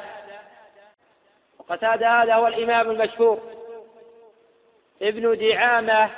[1.58, 3.40] وقتادة هذا هو الإمام المشهور.
[5.02, 6.10] ابن دعامة.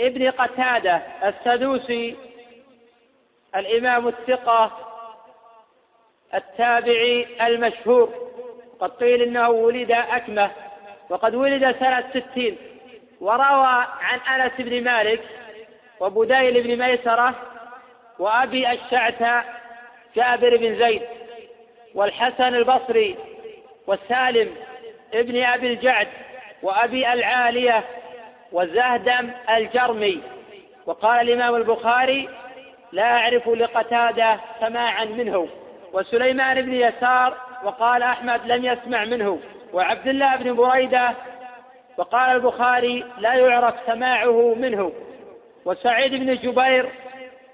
[0.00, 2.16] ابن قتادة السدوسي.
[3.56, 4.70] الإمام الثقة.
[6.34, 8.30] التابعي المشهور.
[8.80, 10.50] قد قيل إنه ولد أكمة.
[11.10, 12.58] وقد ولد سنة ستين.
[13.20, 15.22] وروى عن أنس بن مالك.
[16.00, 17.34] وبديل بن ميسرة.
[18.18, 19.44] وأبي الشعث
[20.16, 21.02] جابر بن زيد
[21.94, 23.16] والحسن البصري
[23.86, 24.54] والسالم
[25.14, 26.08] ابن أبي الجعد
[26.62, 27.84] وأبي العالية
[28.52, 30.22] وزهدم الجرمي.
[30.86, 32.28] وقال الإمام البخاري
[32.92, 35.48] لا أعرف لقتادة سماعا منه.
[35.92, 39.40] وسليمان بن يسار وقال أحمد لم يسمع منه.
[39.72, 41.14] وعبد الله بن بريدة
[41.96, 44.92] وقال البخاري لا يعرف سماعه منه.
[45.64, 46.88] وسعيد بن جبير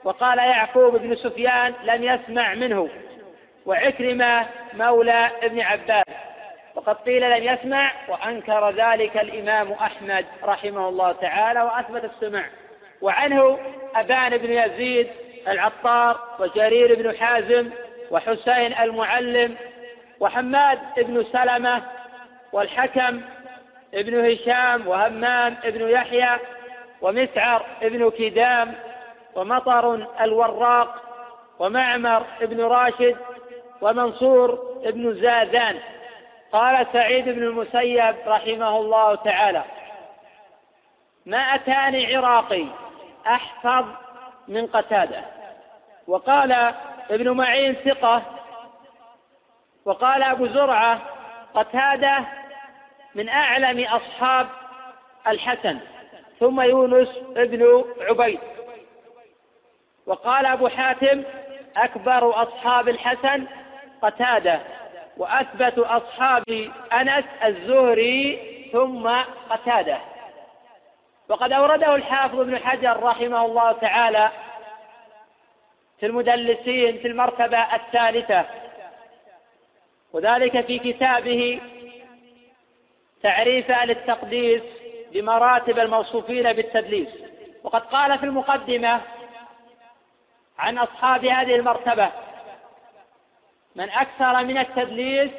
[0.07, 2.89] وقال يعقوب بن سفيان لم يسمع منه.
[3.67, 6.05] وعكرمة مولى ابن عباس.
[6.75, 12.45] وقد قيل لم يسمع وأنكر ذلك الإمام أحمد رحمه الله تعالى وأثبت السمع.
[13.03, 13.59] وعنه
[13.95, 15.09] أبان بن يزيد
[15.49, 17.71] العطار وجرير بن حازم
[18.11, 19.57] وحسين المعلم
[20.21, 21.83] وحماد بن سلمة
[22.53, 23.21] والحكم
[23.95, 26.39] ابن هشام وهمام ابن يحيى
[27.01, 28.75] ومسعر ابن كدام
[29.37, 31.03] ومطر الوراق
[31.59, 33.17] ومعمر ابن راشد
[33.81, 35.79] ومنصور ابن زازان.
[36.53, 39.65] قال سعيد بن المسيب رحمه الله تعالى
[41.27, 42.67] ما أتاني عراقي
[43.27, 43.85] أحفظ
[44.49, 45.25] من قتادة.
[46.07, 46.53] وقال
[47.11, 48.23] ابن معين ثقة.
[49.85, 51.01] وقال أبو زرعة
[51.55, 52.25] قتادة
[53.15, 54.47] من أعلم أصحاب
[55.29, 55.79] الحسن.
[56.41, 58.41] ثم يونس ابن عبيد.
[60.07, 61.23] وقال أبو حاتم
[61.77, 63.47] أكبر أصحاب الحسن
[64.03, 64.61] قتادة
[65.17, 68.39] وأثبت أصحاب أنس الزهري
[68.73, 69.09] ثم
[69.51, 69.99] قتادة.
[71.29, 74.31] وقد أورده الحافظ ابن حجر رحمه الله تعالى
[76.01, 78.45] في المدلسين في المرتبة الثالثة
[80.13, 81.61] وذلك في كتابه
[83.23, 84.63] تعريف أهل التقديس
[85.13, 87.09] بمراتب الموصوفين بالتدليس.
[87.65, 89.01] وقد قال في المقدمة
[90.59, 92.11] عن أصحاب هذه المرتبة.
[93.77, 95.31] من أكثر من التدليس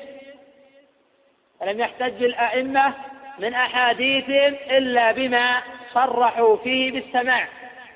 [1.59, 2.93] فلم يحتج الأئمة
[3.39, 5.61] من أحاديثهم إلا بما
[5.93, 7.47] صرحوا فيه بالسماع.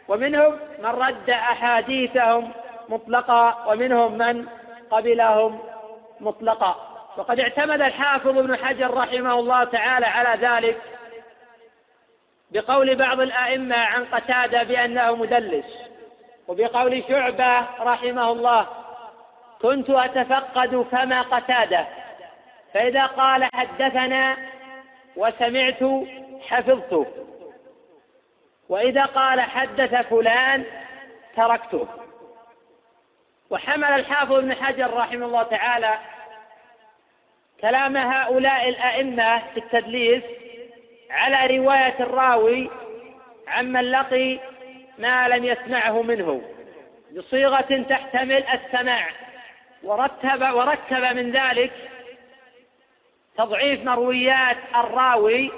[0.07, 2.52] ومنهم من رد أحاديثهم
[2.89, 4.48] مطلقا ومنهم من
[4.91, 5.60] قبلهم
[6.19, 6.76] مطلقا.
[7.18, 10.81] وقد اعتمد الحافظ ابن حجر رحمه الله تعالى على ذلك
[12.52, 15.81] بقول بعض الأئمة عن قتادة بأنه مدلس.
[16.52, 18.68] وبقول شعبة رحمه الله
[19.61, 21.88] كنت أتفقد فما قتادة
[22.73, 24.38] فإذا قال حدثنا
[25.15, 25.84] وسمعت
[26.49, 27.06] حفظته
[28.69, 30.65] وإذا قال حدث فلان
[31.36, 31.88] تركته.
[33.49, 35.94] وحمل الحافظ ابن حجر رحمه الله تعالى
[37.61, 40.23] كلام هؤلاء الأئمة في التدليس
[41.11, 42.69] على رواية الراوي
[43.48, 44.40] عمن لقي
[45.02, 46.41] ما لم يسمعه منه
[47.18, 49.10] بصيغة تحتمل السماع.
[49.84, 51.72] ورتب وركب من ذلك
[53.38, 55.52] تضعيف مرويات الراوي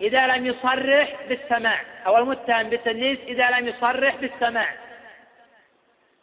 [0.00, 4.68] إذا لم يصرح بالسماع أو المتهم بالتدليس إذا لم يصرح بالسماع.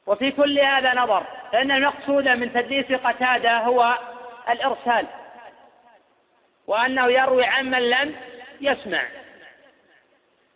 [0.07, 3.97] وفي كل هذا نظر فإن المقصود من تدليس قتادة هو
[4.49, 5.07] الإرسال
[6.67, 8.15] وأنه يروي عمن لم
[8.61, 9.03] يسمع.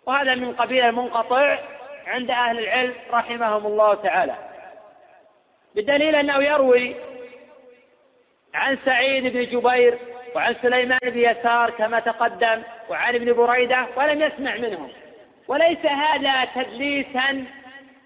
[0.05, 1.59] وهذا من قبيل المنقطع
[2.09, 4.35] عند أهل العلم رحمهم الله تعالى.
[5.75, 6.95] بدليل أنه يروي
[8.53, 9.97] عن سعيد بن جبير
[10.35, 14.91] وعن سليمان بن يسار كما تقدم وعن ابن بريدة ولم يسمع منهم.
[15.47, 17.45] وليس هذا تدليسا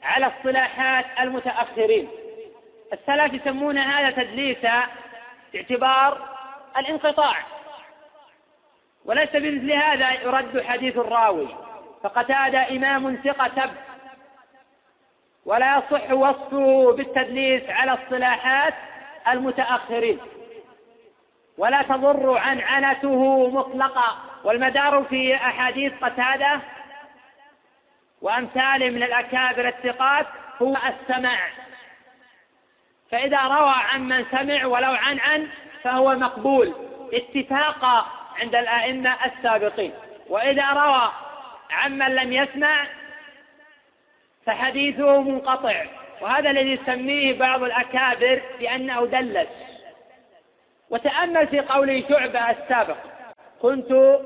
[0.03, 2.09] على اصطلاحات المتأخرين.
[2.93, 4.83] السلف يسمون هذا تدليسا
[5.53, 6.29] باعتبار
[6.77, 7.35] الانقطاع.
[9.05, 11.47] وليس بمثل هذا يرد حديث الراوي.
[12.03, 13.71] فقتادة إمام ثقة
[15.45, 18.73] ولا يصح وصفه بالتدليس على اصطلاحات
[19.27, 20.19] المتأخرين.
[21.57, 24.17] ولا تضر عنعنته مطلقا.
[24.43, 26.59] والمدار في أحاديث قتادة
[28.21, 30.25] وأمثاله من الأكابر الثقات
[30.61, 31.39] هو السماع.
[33.11, 35.47] فإذا روى عمن سمع ولو عن عن
[35.83, 36.73] فهو مقبول.
[37.13, 38.05] اتفاقا
[38.41, 39.93] عند الأئمة السابقين.
[40.29, 41.11] وإذا روى
[41.71, 42.85] عمن لم يسمع
[44.45, 45.85] فحديثه منقطع.
[46.21, 49.47] وهذا الذي يسميه بعض الأكابر بأنه دلس.
[50.89, 52.97] وتأمل في قوله شعبة السابق
[53.61, 54.19] كنت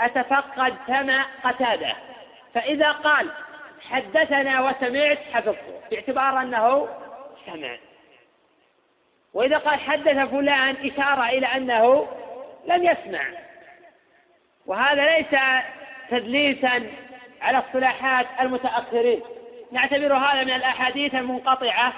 [0.00, 1.92] أتفقد سمع قتادة
[2.54, 3.30] فإذا قال
[3.90, 5.80] حدثنا وسمعت حفظته.
[5.90, 6.88] باعتبار أنه
[7.46, 7.76] سمع.
[9.34, 12.08] وإذا قال حدث فلان إشارة إلى أنه
[12.66, 13.22] لم يسمع.
[14.66, 15.40] وهذا ليس
[16.10, 16.90] تدليسا
[17.42, 19.22] على اصطلاحات المتأخرين.
[19.72, 21.92] نعتبر هذا من الأحاديث المنقطعة.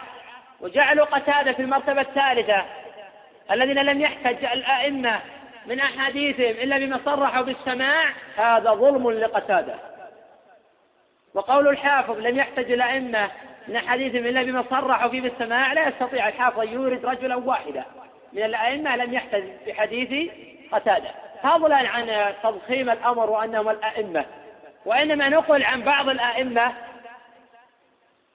[0.61, 2.65] وجعلوا قتادة في المرتبة الثالثة
[3.51, 5.21] الذين لم يحتج الأئمة
[5.67, 8.05] من أحاديثهم إلا بما صرحوا بالسماع
[8.37, 9.75] هذا ظلم لقتادة.
[11.35, 13.31] وقول الحافظ لم يحتج الأئمة
[13.69, 17.85] من أحاديثهم إلا بما صرحوا فيه بالسماع لا يستطيع الحافظ أن يورد رجلا واحدا
[18.33, 20.31] من الأئمة لم يحتج بحديث
[20.73, 21.11] قتادة.
[21.43, 24.25] فضلا عن تضخيم الأمر وأنهم الأئمة
[24.85, 26.73] وإنما نقل عن بعض الأئمة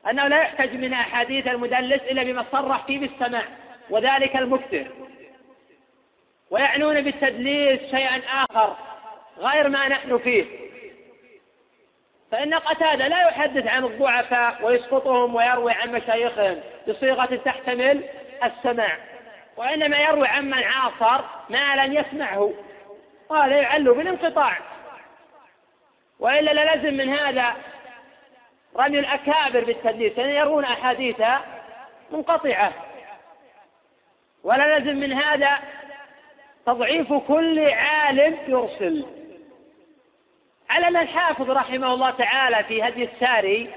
[0.10, 3.44] أنه لا يحتج من أحاديث المدلس إلا بما صرح فيه بالسماع
[3.90, 4.88] وذلك المكثر.
[6.49, 8.76] ويعنون بالتدليس شيئا آخر
[9.38, 10.45] غير ما نحن فيه.
[12.32, 18.03] فإن قتادة لا يحدث عن الضعفاء ويسقطهم ويروي عن مشايخهم بصيغة تحتمل
[18.44, 18.98] السماع
[19.57, 22.53] وإنما يروي عمن عاصر ما لم يسمعه.
[23.30, 24.57] وهذا يعل بالانقطاع.
[26.19, 27.56] وإلا للزم من هذا
[28.77, 31.23] رمي الأكابر بالتدليس يعني يرون أحاديث
[32.11, 32.73] منقطعة.
[34.43, 35.60] ولا لزم من هذا
[36.65, 39.06] تضعيف كل عالم يرسل.
[40.69, 43.69] علم الحافظ رحمه الله تعالى في هدي الساري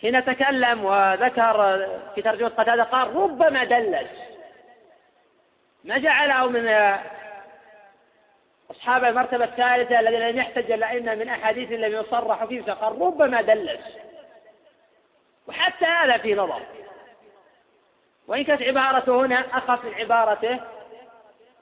[0.00, 4.10] حين تكلم وذكر في ترجمة قتادة قال ربما دلس.
[5.84, 6.68] ما جعله من
[8.70, 13.80] أصحاب المرتبة الثالثة الذين لم يحتج الأئمة من أحاديث لم يصرحوا فيه فقال ربما دلس.
[15.48, 16.62] وحتى هذا في نظر.
[18.28, 20.60] وإن كانت عبارته هنا أخف من عبارته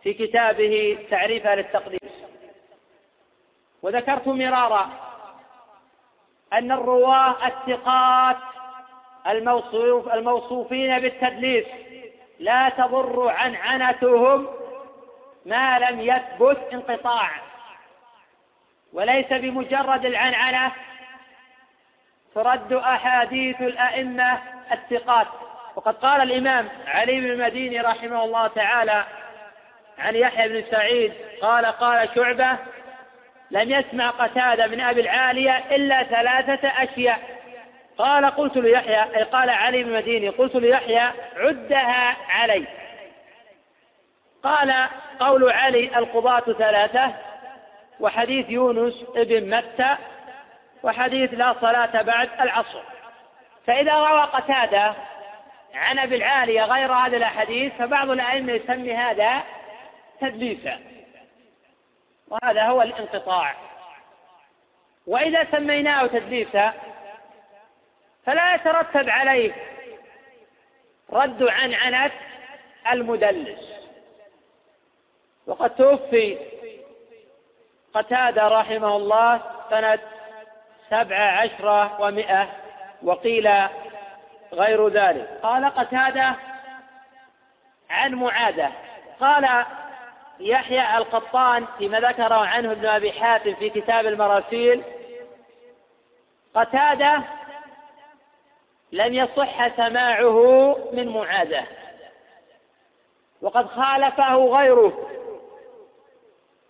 [0.02, 2.12] في كتابه تعريفها للتقديس
[3.82, 4.90] وذكرت مرارا
[6.52, 8.36] أن الرواة الثقات
[9.26, 11.66] الموصوف الموصوفين بالتدليس
[12.38, 14.46] لا تضر عنعنتهم
[15.46, 17.30] ما لم يثبت انقطاع
[18.92, 20.72] وليس بمجرد العنعنة
[22.34, 24.38] ترد أحاديث الأئمة
[24.72, 25.26] الثقات.
[25.76, 29.04] وقد قال الإمام علي بن المديني رحمه الله تعالى
[29.98, 31.12] عن يحيى بن سعيد
[31.42, 32.56] قال قال شعبة
[33.50, 37.18] لم يسمع قتادة من أبي العالية إلا ثلاثة أشياء.
[37.98, 42.66] قال قلت ليحيى أي قال علي بن المديني قلت ليحيى عدها علي.
[44.46, 44.88] قال
[45.20, 47.12] قول علي القضاة ثلاثة
[48.00, 49.96] وحديث يونس ابن متى
[50.82, 52.82] وحديث لا صلاة بعد العصر.
[53.66, 54.94] فإذا روى قتادة
[55.74, 59.42] عن أبي العالية غير هذه الأحاديث فبعض الأئمة يسمي هذا
[60.20, 60.80] تدليسا.
[62.28, 63.54] وهذا هو الانقطاع.
[65.06, 66.72] وإذا سميناه تدليسا
[68.26, 69.52] فلا يترتب عليه
[71.12, 72.12] رد عن عنت
[72.92, 73.65] المدلس.
[75.46, 76.38] وقد توفي
[77.94, 79.40] قتادة رحمه الله
[79.70, 79.98] سنة
[80.90, 82.48] سبع عشرة ومائة
[83.02, 83.50] وقيل
[84.52, 85.28] غير ذلك.
[85.42, 86.34] قال قتادة
[87.90, 88.72] عن معاذة
[89.20, 89.64] قال
[90.40, 94.82] يحيى القطان فيما ذكره عنه ابن أبي حاتم في كتاب المراسيل
[96.54, 97.22] قتادة
[98.92, 101.66] لم يصح سماعه من معاذه
[103.42, 105.08] وقد خالفه غيره.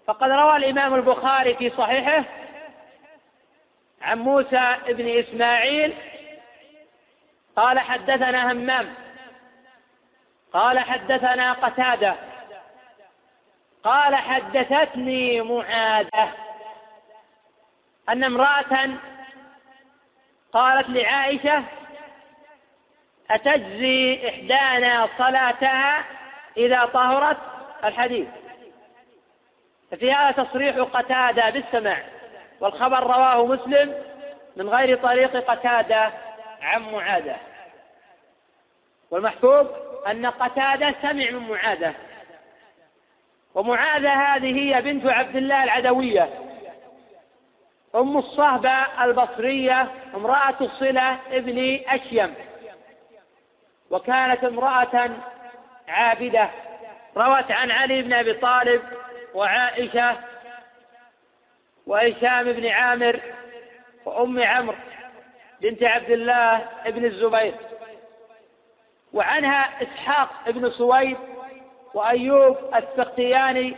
[0.07, 2.25] فقد روى الإمام البخاري في صحيحه
[4.03, 5.95] عن موسى بن إسماعيل
[7.57, 8.95] قال حدثنا همام
[10.53, 12.15] قال حدثنا قتادة
[13.85, 16.33] قال حدثتني معاذة
[18.09, 18.91] أن امرأة
[20.53, 21.63] قالت لعائشة
[23.31, 26.05] أتجزي إحدانا صلاتها
[26.57, 27.39] إذا طهرت
[27.85, 28.29] الحديث
[29.97, 32.03] ففي هذا تصريح قتادة بالسماع
[32.61, 33.95] والخبر رواه مسلم
[34.57, 36.11] من غير طريق قتادة
[36.63, 37.37] عن معاذة
[39.11, 39.67] والمحفوظ
[40.07, 41.95] أن قتادة سمع من معاذة
[43.55, 46.29] ومعاذة هذه هي بنت عبد الله العدوية
[47.95, 52.35] أم الصهبة البصرية امرأة صلة ابن أشيم.
[53.91, 55.11] وكانت امرأة
[55.89, 56.51] عابدة
[57.17, 58.83] روت عن علي بن أبي طالب
[59.37, 60.17] وعائشة
[61.87, 63.21] وهشام بن عامر
[64.05, 64.77] وأم عمرو
[65.61, 67.55] بنت عبد الله بن الزبير.
[69.13, 71.17] وعنها إسحاق بن سويد
[71.95, 73.77] وأيوب السختياني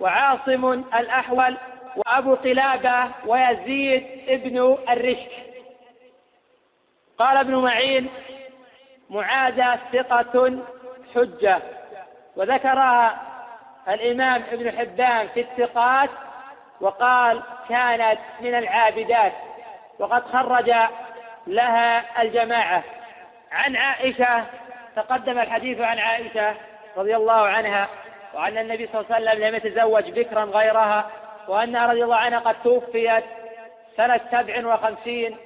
[0.00, 1.56] وعاصم الأحول
[1.96, 5.32] وأبو قلابة ويزيد ابن الرشك
[7.18, 8.08] قال ابن معين
[9.10, 10.58] معاذة ثقة
[11.14, 11.62] حجة.
[12.36, 13.27] وذكرها
[13.88, 16.10] الإمام ابن حبان في الثقات
[16.80, 19.32] وقال كانت من العابدات
[19.98, 20.72] وقد خرج
[21.46, 22.82] لها الجماعة.
[23.52, 24.44] عن عائشة
[24.96, 26.54] تقدم الحديث عن عائشة
[26.96, 27.88] رضي الله عنها
[28.34, 31.10] وأن النبي صلى الله عليه وسلم لم يتزوج بكرا غيرها
[31.48, 33.24] وأنها رضي الله عنها قد توفيت
[33.96, 35.36] سنة سبع وخمسين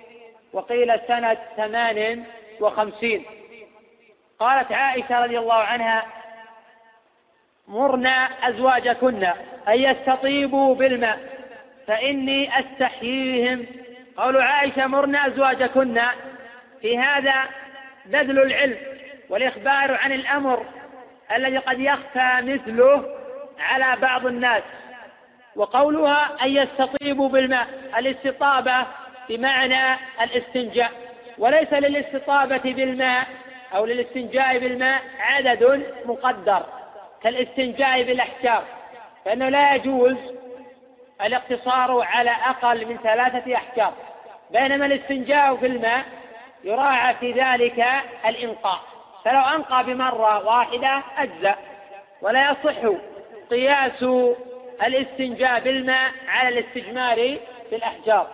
[0.52, 2.24] وقيل سنة ثمان
[2.60, 3.24] وخمسين.
[4.39, 6.06] قالت عائشة رضي الله عنها
[7.68, 9.24] مرنا أزواجكن
[9.68, 11.18] أن يستطيبوا بالماء
[11.86, 13.66] فإني أستحييهم.
[14.16, 16.01] قول عائشة مرنا أزواجكن.
[16.80, 17.34] في هذا
[18.06, 18.76] بذل العلم
[19.28, 20.66] والإخبار عن الأمر
[21.36, 23.05] الذي قد يخفى مثله
[23.60, 24.62] على بعض الناس
[25.56, 27.66] وقولها أن يستطيبوا بالماء
[27.98, 28.86] الاستطابة
[29.28, 30.90] بمعنى الاستنجاء.
[31.39, 33.26] وليس للاستطابة بالماء
[33.74, 36.62] أو للاستنجاء بالماء عدد مقدر.
[37.23, 38.65] كالاستنجاء بالأحجار
[39.24, 40.16] فإنه لا يجوز
[41.23, 43.93] الاقتصار على أقل من ثلاثة أحجار
[44.51, 46.05] بينما الاستنجاء في الماء
[46.65, 47.85] يراعى في ذلك
[48.27, 48.81] الإنقاء.
[49.24, 51.55] فلو أنقى بمرة واحدة أجزأ
[52.23, 52.99] ولا يصح
[53.51, 54.03] قياس
[54.82, 57.39] الاستنجاء بالماء على الاستجمار
[57.70, 58.27] بالأحجار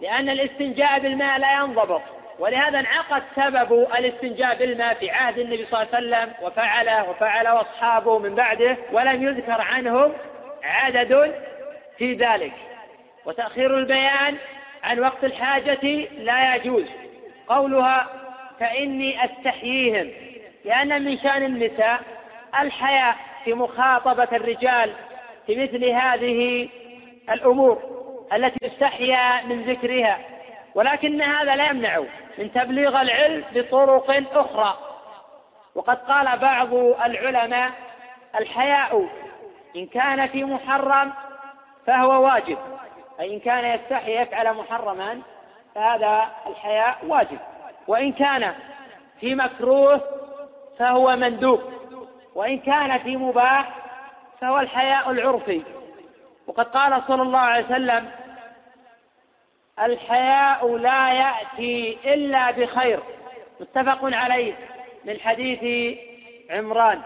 [0.00, 2.02] لأن الاستنجاء بالماء لا ينضبط.
[2.38, 8.18] ولهذا انعقد سبب الاستنجاء بالماء في عهد النبي صلى الله عليه وسلم وفعله وفعل أصحابه
[8.18, 10.12] من بعده ولم يذكر عنهم
[10.64, 11.34] عدد
[11.98, 12.52] في ذلك.
[13.24, 14.36] وتأخير البيان
[14.82, 15.84] عن وقت الحاجة
[16.18, 16.86] لا يجوز.
[17.48, 18.06] قولها
[18.60, 20.10] فإني أستحييهم
[20.64, 22.00] لأن من شأن النساء
[22.60, 24.92] الحياء في مخاطبة الرجال
[25.46, 26.68] في مثل هذه
[27.30, 27.82] الأمور
[28.32, 30.18] التي يستحيا من ذكرها.
[30.74, 32.02] ولكن هذا لا يمنع
[32.38, 34.78] من تبليغ العلم بطرق أخرى.
[35.74, 36.74] وقد قال بعض
[37.04, 37.70] العلماء
[38.40, 39.08] الحياء
[39.76, 41.12] إن كان في محرم
[41.86, 42.58] فهو واجب
[43.20, 45.22] أي إن كان يستحي يفعل محرما
[45.74, 47.38] فهذا الحياء واجب
[47.88, 48.54] وإن كان
[49.20, 50.00] في مكروه
[50.78, 51.60] فهو مندوب
[52.34, 53.68] وإن كان في مباح
[54.40, 55.62] فهو الحياء العرفي.
[56.46, 58.10] وقد قال صلى الله عليه وسلم
[59.80, 63.00] الحياء لا يأتي إلا بخير
[63.60, 64.54] متفق عليه
[65.04, 65.96] من حديث
[66.50, 67.02] عمران.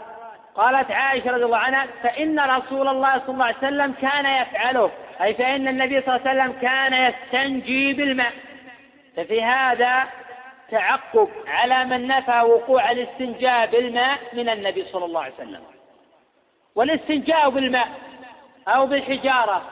[0.54, 4.90] قالت عائشة رضي الله عنها فإن رسول الله صلى الله عليه وسلم كان يفعله
[5.22, 8.32] أي فإن النبي صلى الله عليه وسلم كان يستنجي بالماء.
[9.16, 10.04] ففي هذا
[10.70, 15.62] تعقب على من نفى وقوع الاستنجاء بالماء من النبي صلى الله عليه وسلم.
[16.74, 17.88] والاستنجاء بالماء
[18.68, 19.62] أو بالحجارة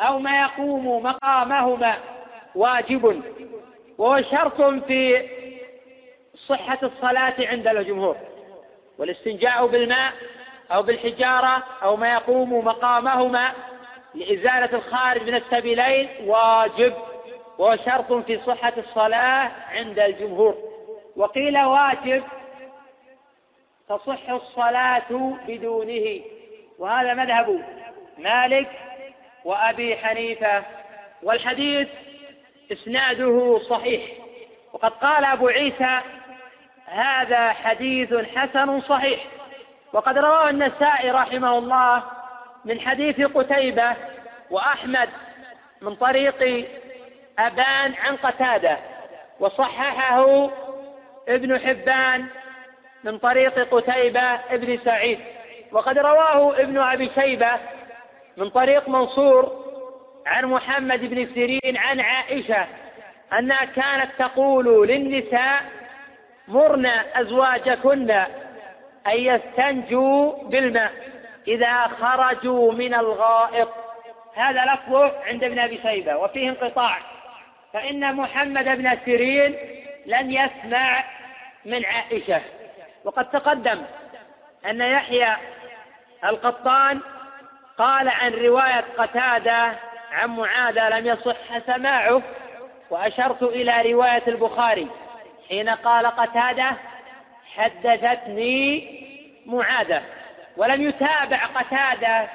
[0.00, 1.96] أو ما يقوم مقامهما
[2.54, 3.22] واجب.
[3.98, 5.28] وهو شرط في
[6.48, 8.16] صحة الصلاة عند الجمهور.
[8.98, 10.12] والاستنجاء بالماء
[10.72, 13.52] أو بالحجارة أو ما يقوم مقامهما
[14.14, 16.94] لإزالة الخارج من السبيلين واجب.
[17.58, 20.56] وهو شرط في صحة الصلاة عند الجمهور.
[21.16, 22.24] وقيل واجب
[23.88, 26.20] تصح الصلاة بدونه.
[26.78, 27.64] وهذا مذهب
[28.18, 28.68] مالك
[29.44, 30.62] وأبي حنيفة
[31.22, 31.88] والحديث
[32.72, 34.02] إسناده صحيح.
[34.72, 36.00] وقد قال أبو عيسى
[36.86, 39.20] هذا حديث حسن صحيح.
[39.92, 42.02] وقد رواه النسائي رحمه الله
[42.64, 43.96] من حديث قتيبة
[44.50, 45.08] وأحمد
[45.82, 46.68] من طريق
[47.38, 48.78] أبان عن قتادة.
[49.40, 50.50] وصححه
[51.28, 52.26] ابن حبان
[53.04, 55.18] من طريق قتيبة ابن سعيد.
[55.72, 57.58] وقد رواه ابن أبي شيبة
[58.36, 59.64] من طريق منصور
[60.26, 62.66] عن محمد بن سيرين عن عائشة
[63.38, 65.62] أنها كانت تقول للنساء
[66.48, 68.10] مرن أزواجكن
[69.06, 70.92] أن يستنجوا بالماء
[71.48, 73.68] إذا خرجوا من الغائط.
[74.34, 76.98] هذا لفظه عند ابن أبي شيبة وفيه انقطاع
[77.72, 79.56] فإن محمد بن سيرين
[80.06, 81.04] لم يسمع
[81.64, 82.40] من عائشة.
[83.04, 83.82] وقد تقدم
[84.66, 85.36] أن يحيى
[86.24, 87.00] القطان
[87.82, 89.72] قال عن رواية قتادة
[90.12, 92.22] عن معاذ لم يصح سماعه
[92.90, 94.88] وأشرت إلى رواية البخاري.
[95.48, 96.72] حين قال قتادة
[97.56, 98.88] حدثتني
[99.46, 100.02] معاذة.
[100.56, 102.28] ولم يتابع قتادة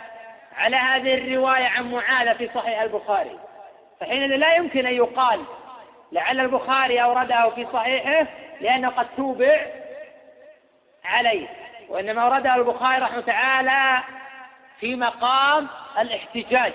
[0.58, 3.40] على هذه الرواية عن معاذ في صحيح البخاري.
[4.00, 5.44] فحينئذ لا يمكن أن يقال
[6.12, 8.28] لعل البخاري أورده في صحيحه
[8.62, 9.60] لأنه قد توبع
[11.06, 11.48] عليه.
[11.90, 14.04] وإنما أورده البخاري رحمه تعالى
[14.80, 15.68] في مقام
[16.00, 16.74] الاحتجاج.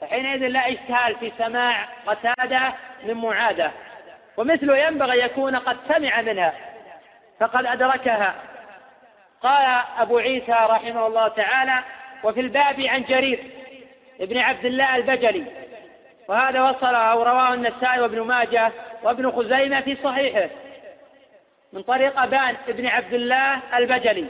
[0.00, 2.72] فحينئذ لا إشكال في سماع قتادة
[3.04, 3.70] من معادة.
[4.36, 6.54] ومثله ينبغي يكون قد سمع منها.
[7.40, 8.34] فقد أدركها.
[9.42, 11.78] قال أبو عيسى رحمه الله تعالى
[12.24, 13.44] وفي الباب عن جرير
[14.20, 15.44] ابن عبد الله البجلي
[16.28, 20.48] وهذا وصله أو رواه النسائي وابن ماجه وابن خزيمة في صحيحه.
[21.72, 24.26] من طريق أبان ابن عبد الله البجلي.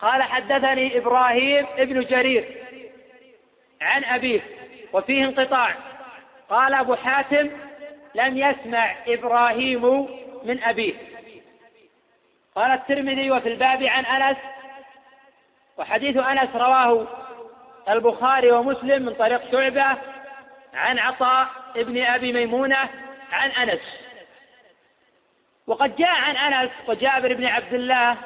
[0.00, 2.44] قال حدثني إبراهيم ابن جرير
[3.80, 4.40] عن أبيه
[4.92, 5.74] وفيه انقطاع.
[6.50, 7.50] قال أبو حاتم
[8.14, 10.08] لم يسمع إبراهيم
[10.44, 10.94] من أبيه.
[12.54, 14.36] قال الترمذي وفي الباب عن أنس
[15.76, 17.06] وحديث أنس رواه
[17.88, 19.96] البخاري ومسلم من طريق شعبة
[20.74, 22.88] عن عطاء ابن أبي ميمونة
[23.32, 23.80] عن أنس.
[25.66, 28.16] وقد جاء عن أنس وجابر بن عبد الله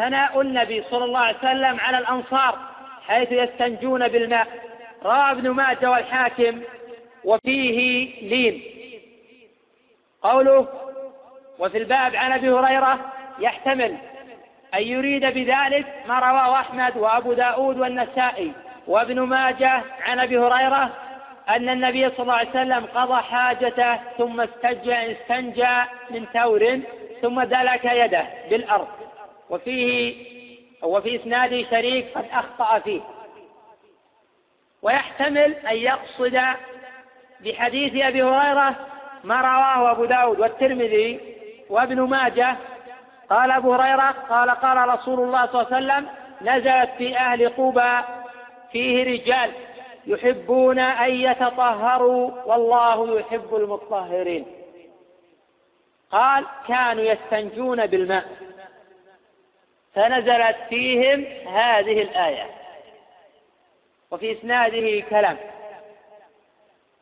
[0.00, 2.58] ثناء النبي صلى الله عليه وسلم على الأنصار
[3.08, 4.46] حيث يستنجون بالماء.
[5.04, 6.60] روى ابن ماجه والحاكم
[7.24, 7.78] وفيه
[8.28, 8.62] لين.
[10.22, 10.68] قوله
[11.58, 13.96] وفي الباب عن أبي هريرة يحتمل
[14.74, 18.52] أن يريد بذلك ما رواه أحمد وأبو داود والنسائي.
[18.86, 20.90] وابن ماجه عن أبي هريرة
[21.48, 26.80] أن النبي صلى الله عليه وسلم قضى حاجته ثم استنجى استنجى من ثور
[27.22, 28.99] ثم دلك يده بالأرض.
[29.50, 30.14] وفيه
[30.82, 33.00] وفي إسناده شريك قد أخطأ فيه.
[34.82, 36.40] ويحتمل أن يقصد
[37.40, 38.76] بحديث أبي هريرة
[39.24, 41.20] ما رواه أبو داود والترمذي
[41.70, 42.56] وابن ماجه.
[43.30, 46.08] قال أبو هريرة قال قال رسول الله صلى الله عليه وسلم
[46.42, 48.06] نزلت في أهل قبى
[48.72, 49.52] فيه رجال
[50.06, 54.46] يحبون أن يتطهروا والله يحب المطهرين.
[56.12, 58.24] قال كانوا يستنجون بالماء.
[59.94, 62.46] فنزلت فيهم هذه الآية.
[64.10, 65.36] وفي إسناده كلام.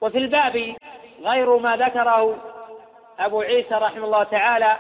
[0.01, 0.77] وفي الباب
[1.23, 2.37] غير ما ذكره
[3.19, 4.77] أبو عيسى رحمه الله تعالى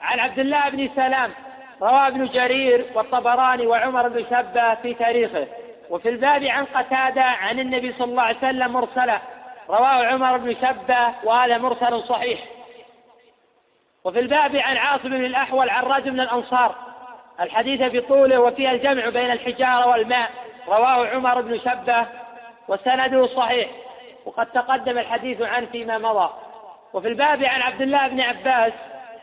[0.00, 1.32] عن عبد الله بن سلام
[1.82, 5.46] روى ابن جرير والطبراني وعمر بن شبة في تاريخه.
[5.90, 9.18] وفي الباب عن قتادة عن النبي صلى الله عليه وسلم مرسلا
[9.68, 12.40] رواه عمر بن شبة وهذا مرسل صحيح.
[14.04, 16.91] وفي الباب عن عاصم بن الأحول عن رجل من الأنصار
[17.40, 20.30] الحديث بطوله وفيها الجمع بين الحجارة والماء.
[20.68, 22.06] رواه عمر بن شبة
[22.68, 23.68] وسنده صحيح.
[24.24, 26.30] وقد تقدم الحديث عنه فيما مضى.
[26.92, 28.72] وفي الباب عن عبد الله بن عباس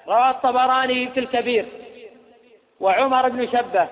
[0.07, 1.65] رواه الطبراني في الكبير.
[2.79, 3.87] وعمر بن شبه.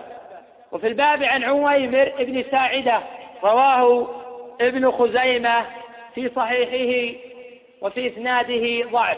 [0.72, 3.02] وفي الباب عن عويمر بن ساعدة
[3.44, 4.07] رواه
[4.61, 5.65] ابن خزيمة
[6.15, 7.19] في صحيحه
[7.81, 9.18] وفي إسناده ضعف.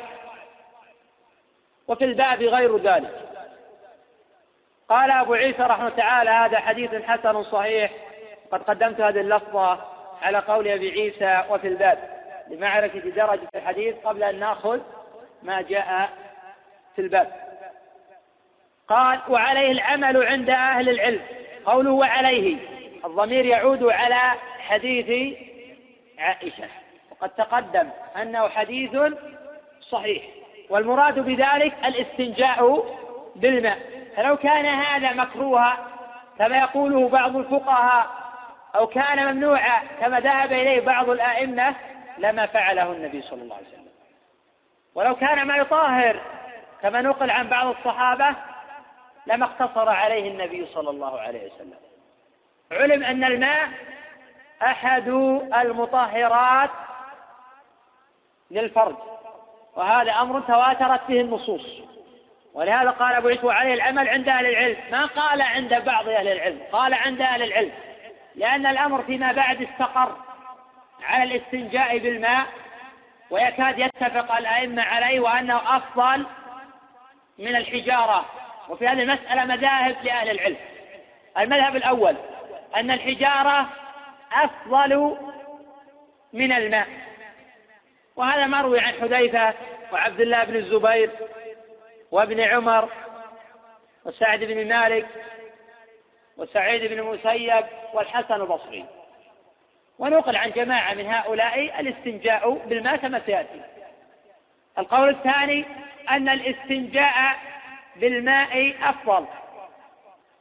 [1.87, 3.28] وفي الباب غير ذلك.
[4.89, 7.91] قال أبو عيسى رحمه تعالى هذا حديث حسن صحيح.
[8.51, 9.79] قد قدمت هذه اللفظة
[10.21, 11.99] على قول أبي عيسى وفي الباب
[12.47, 14.79] لمعرفة درجة الحديث قبل أن نأخذ
[15.43, 16.09] ما جاء
[16.95, 17.31] في الباب.
[18.87, 21.21] قال وعليه العمل عند أهل العلم
[21.65, 22.57] قوله وعليه
[23.05, 25.37] الضمير يعود على حديث
[26.19, 26.67] عائشة.
[27.11, 27.89] وقد تقدم
[28.21, 28.97] أنه حديث
[29.89, 30.23] صحيح
[30.69, 32.85] والمراد بذلك الاستنجاء
[33.35, 33.98] بالماء.
[34.15, 35.77] فلو كان هذا مكروها
[36.37, 38.07] كما يقوله بعض الفقهاء
[38.75, 41.75] أو كان ممنوعا كما ذهب إليه بعض الأئمة
[42.17, 43.89] لما فعله النبي صلى الله عليه وسلم.
[44.95, 46.19] ولو كان ما يطهر
[46.81, 48.35] كما نقل عن بعض الصحابة
[49.27, 51.77] لما اقتصر عليه النبي صلى الله عليه وسلم.
[52.71, 53.69] علم أن الماء
[54.63, 55.07] أحد
[55.53, 56.69] المطهرات
[58.51, 58.95] للفرج
[59.75, 61.81] وهذا أمر تواترت به النصوص.
[62.53, 64.77] ولهذا قال أبو عيسى عليه العمل عند أهل العلم.
[64.91, 67.71] ما قال عند بعض أهل العلم قال عند أهل العلم.
[68.35, 70.17] لأن الأمر فيما بعد استقر
[71.03, 72.45] على الاستنجاء بالماء
[73.29, 76.25] ويكاد يتفق الأئمة عليه وأنه أفضل
[77.39, 78.25] من الحجارة.
[78.69, 80.57] وفي هذه المسألة مذاهب لأهل العلم.
[81.37, 82.15] المذهب الأول
[82.75, 83.69] أن الحجارة
[84.33, 85.17] أفضل
[86.33, 86.87] من الماء.
[88.15, 89.53] وهذا مروي عن حذيفة
[89.91, 91.09] وعبد الله بن الزبير
[92.11, 92.89] وابن عمر
[94.05, 95.07] وسعد بن مالك
[96.37, 98.85] وسعيد بن المسيب والحسن البصري.
[99.99, 103.61] ونقل عن جماعة من هؤلاء الاستنجاء بالماء كما سيأتي
[104.77, 105.65] القول الثاني
[106.09, 107.35] أن الاستنجاء
[107.95, 109.25] بالماء أفضل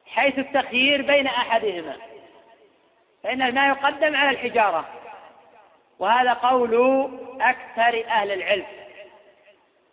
[0.06, 1.96] حيث التخيير بين أحدهما.
[3.24, 4.84] فإن الماء يقدم على الحجارة
[5.98, 6.74] وهذا قول
[7.40, 8.66] أكثر أهل العلم.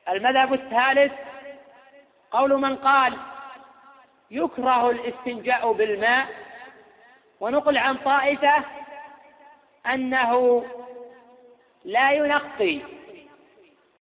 [0.10, 1.14] المذهب الثالث
[2.36, 3.18] قول من قال
[4.32, 6.28] يكره الاستنجاء بالماء
[7.40, 8.64] ونقل عن طائفة
[9.88, 10.66] أنه
[11.86, 12.80] لا ينقي.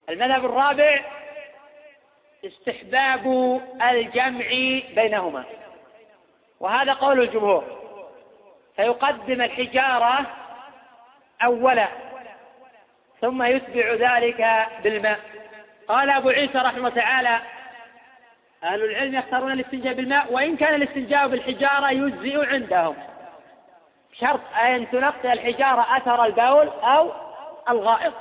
[0.09, 1.01] المذهب الرابع
[2.45, 3.25] استحباب
[3.81, 4.47] الجمع
[4.95, 5.43] بينهما.
[6.59, 7.63] وهذا قول الجمهور.
[8.75, 10.25] فيقدم الحجارة
[11.43, 11.87] أولا
[13.21, 15.19] ثم يتبع ذلك بالماء.
[15.87, 17.41] قال أبو عيسى رحمه تعالى
[18.63, 22.95] أهل العلم يختارون الاستنجاء بالماء وإن كان الاستنجاء بالحجارة يجزئ عندهم.
[24.19, 27.11] شرط أن تنقي الحجارة أثر البول أو
[27.69, 28.13] الغائط.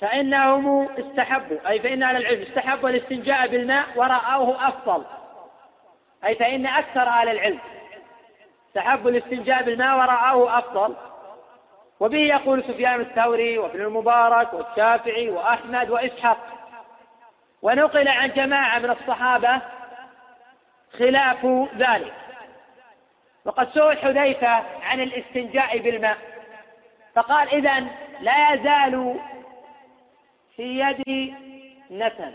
[0.00, 5.04] فإنهم استحبوا أي فإن أهل العلم استحبوا الاستنجاء بالماء ورأوه أفضل.
[6.24, 7.58] أي فإن أكثر أهل العلم
[8.68, 10.96] استحبوا الاستنجاء بالماء ورأوه أفضل.
[12.00, 16.59] وبه يقول سفيان الثوري وابن المبارك والشافعي وأحمد وإسحاق.
[17.62, 19.60] ونقل عن جماعة من الصحابة
[20.98, 21.46] خلاف
[21.76, 22.12] ذلك.
[23.44, 26.16] وقد سئل حذيفة عن الاستنجاء بالماء
[27.14, 27.86] فقال إذا
[28.20, 29.20] لا يزال
[30.56, 31.34] في يدي
[31.90, 32.32] نتن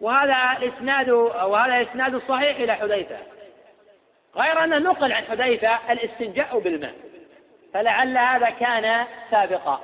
[0.00, 3.18] وهذا الإسناد وهذا الإسناد صحيح إلى حذيفة.
[4.36, 6.94] غير أنه نقل عن حذيفة الاستنجاء بالماء
[7.74, 9.80] فلعل هذا كان سابقا.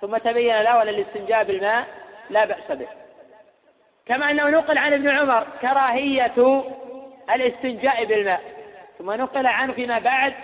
[0.00, 1.86] ثم تبين له أن الاستنجاء بالماء
[2.30, 2.88] لا بأس به.
[4.06, 6.64] كما أنه نقل عن ابن عمر كراهية
[7.34, 8.42] الاستنجاء بالماء.
[8.98, 10.34] ثم نقل عنه فيما بعد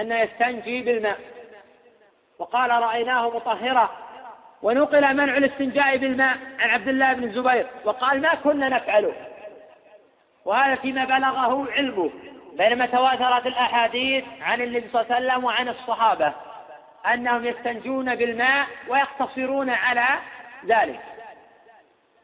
[0.00, 1.18] أنه يستنجي بالماء.
[2.38, 3.90] وقال رأيناه مطهرا.
[4.62, 7.66] ونقل منع الاستنجاء بالماء عن عبد الله بن الزبير.
[7.84, 9.12] وقال ما كنا نفعله.
[10.44, 12.10] وهذا فيما بلغه علمه.
[12.58, 16.32] بينما تواترت الأحاديث عن النبي صلى الله عليه وسلم وعن الصحابة
[17.12, 20.06] أنهم يستنجون بالماء ويقتصرون على
[20.66, 21.00] ذلك.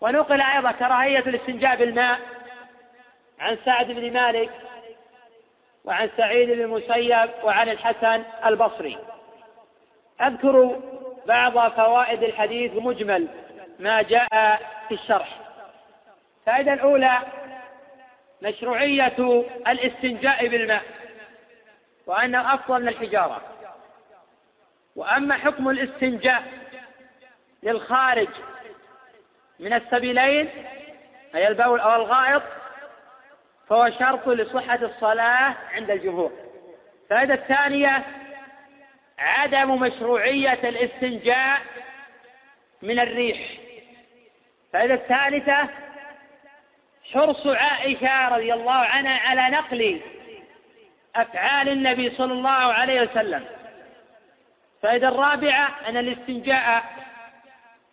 [0.05, 2.21] ونقل أيضا كراهية الاستنجاء بالماء
[3.41, 4.51] عن سعد بن مالك
[5.85, 8.99] وعن سعيد بن المسيب وعن الحسن البصري.
[10.21, 10.81] أذكر
[11.27, 13.29] بعض فوائد الحديث مجمل
[13.79, 15.39] ما جاء في الشرح.
[16.41, 17.19] الفائدة الأولى
[18.43, 20.83] مشروعية الاستنجاء بالماء
[22.07, 23.43] وأنه أفضل من الحجارة.
[24.97, 26.43] وأما حكم الاستنجاء
[27.63, 28.29] للخارج
[29.61, 30.49] من السبيلين
[31.35, 32.43] أي البول أو الغائط
[33.69, 36.33] فهو شرط لصحة الصلاة عند الجمهور.
[37.03, 38.03] الفائدة الثانية
[39.19, 41.61] عدم مشروعية الاستنجاء
[42.83, 43.39] من الريح.
[44.67, 45.69] الفائدة الثالثة
[47.13, 50.01] حرص عائشة رضي الله عنها على نقل
[51.17, 53.45] أفعال النبي صلى الله عليه وسلم.
[54.77, 56.85] الفائدة الرابعة أن الاستنجاء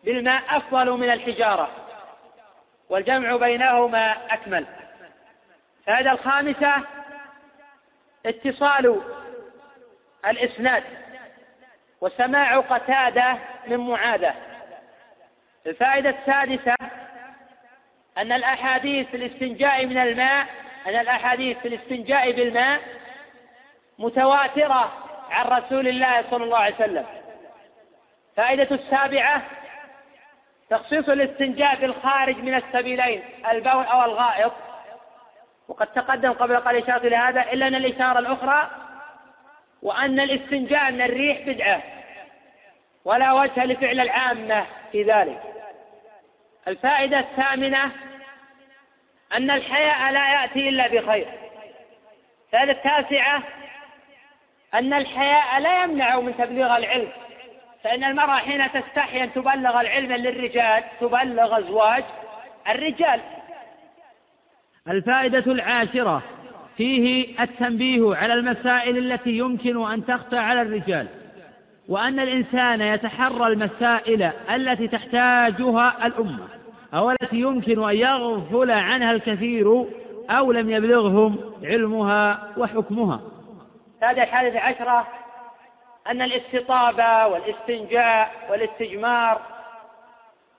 [0.04, 1.70] بالماء أفضل من الحجارة
[2.90, 4.66] والجمع بينهما أكمل.
[5.80, 6.74] الفائدة الخامسة
[8.26, 9.02] اتصال
[10.28, 10.84] الإسناد
[12.02, 13.38] وسماع قتادة
[13.68, 14.36] من معاذة
[15.68, 16.74] الفائدة السادسة
[18.18, 20.48] أن الأحاديث في الاستنجاء من الماء
[20.88, 22.82] أن الأحاديث في الاستنجاء بالماء
[24.00, 24.94] متواترة
[25.30, 27.06] عن رسول الله صلى الله عليه وسلم.
[28.36, 29.42] فائدة السابعة
[30.72, 34.54] تخصيص الاستنجاء بالخارج من السبيلين البول أو الغائط.
[35.68, 38.70] وقد تقدم قبل قليل إشارة إلى هذا إلا أن الإشارة الأخرى
[39.82, 41.82] وأن الاستنجاء من الريح بدعة
[43.06, 45.42] ولا وجه لفعل العامة في ذلك.
[46.68, 47.92] الفائدة الثامنة
[49.34, 51.28] أن الحياء لا يأتي إلا بخير.
[52.46, 53.44] الفائدة التاسعة
[54.74, 57.12] أن الحياء لا يمنع من تبليغ العلم.
[57.84, 62.04] فإن المرأة حين تستحي أن تبلغ العلم للرجال تبلغ أزواج
[62.70, 63.22] الرجال.
[64.88, 66.24] الفائدة العاشرة
[66.78, 71.08] فيه التنبيه على المسائل التي يمكن أن تخفى على الرجال
[71.90, 76.48] وأن الإنسان يتحرى المسائل التي تحتاجها الأمة
[76.94, 79.86] أو التي يمكن أن يغفل عنها الكثير
[80.30, 83.22] أو لم يبلغهم علمها وحكمها.
[84.04, 85.08] هذه الحادثة عشرة
[86.08, 89.42] أن الاستطابة والاستنجاء والاستجمار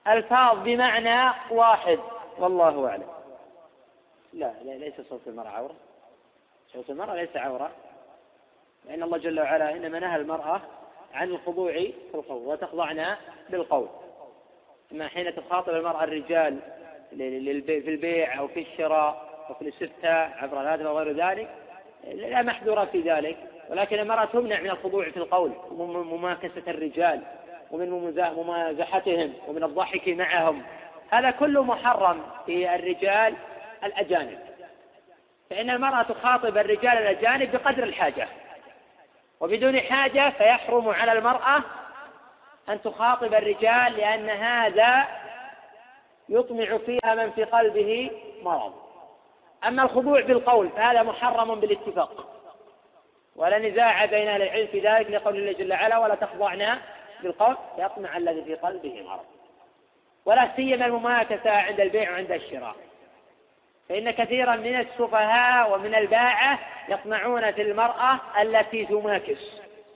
[0.07, 1.99] ألفاظ بمعنى واحد.
[2.37, 3.07] والله أعلم.
[4.33, 5.75] لا, ليس صوت المرأة عورة.
[6.73, 7.71] صوت المرأة ليس عورة.
[8.85, 10.61] لأن الله جل وعلا إنما نهى المرأة
[11.13, 13.15] عن الخضوع في القول وتخضعن
[13.49, 13.87] بالقول.
[14.91, 16.59] أما حين تخاطب المرأة الرجال
[17.09, 21.49] في البيع أو في الشراء أو في الاستفتاء عبر الهاتف أو غير ذلك
[22.03, 23.37] لا محذورة في ذلك.
[23.69, 27.21] ولكن المرأة تمنع من الخضوع في القول ومن مماكسة الرجال
[27.71, 27.89] ومن
[28.35, 30.63] ممازحتهم ومن الضحك معهم.
[31.09, 33.35] هذا كله محرم في الرجال
[33.83, 34.39] الأجانب.
[35.49, 38.27] فإن المرأة تخاطب الرجال الأجانب بقدر الحاجة.
[39.39, 41.61] وبدون حاجة فيحرم على المرأة
[42.69, 45.07] أن تخاطب الرجال لأن هذا
[46.29, 48.11] يطمع فيها من في قلبه
[48.43, 48.73] مرض.
[49.67, 52.42] أما الخضوع بالقول فهذا محرم بالاتفاق.
[53.35, 56.79] ولا نزاع بين أهل العلم في ذلك لقول الله جل وعلا ولا تخضعنا
[57.23, 59.25] بالقول يطمع الذي في قلبه مرض.
[60.25, 62.75] ولا سيما المماكسة عند البيع وعند الشراء.
[63.89, 69.39] فإن كثيرا من السفهاء ومن الباعة يطمعون في المرأة التي تماكس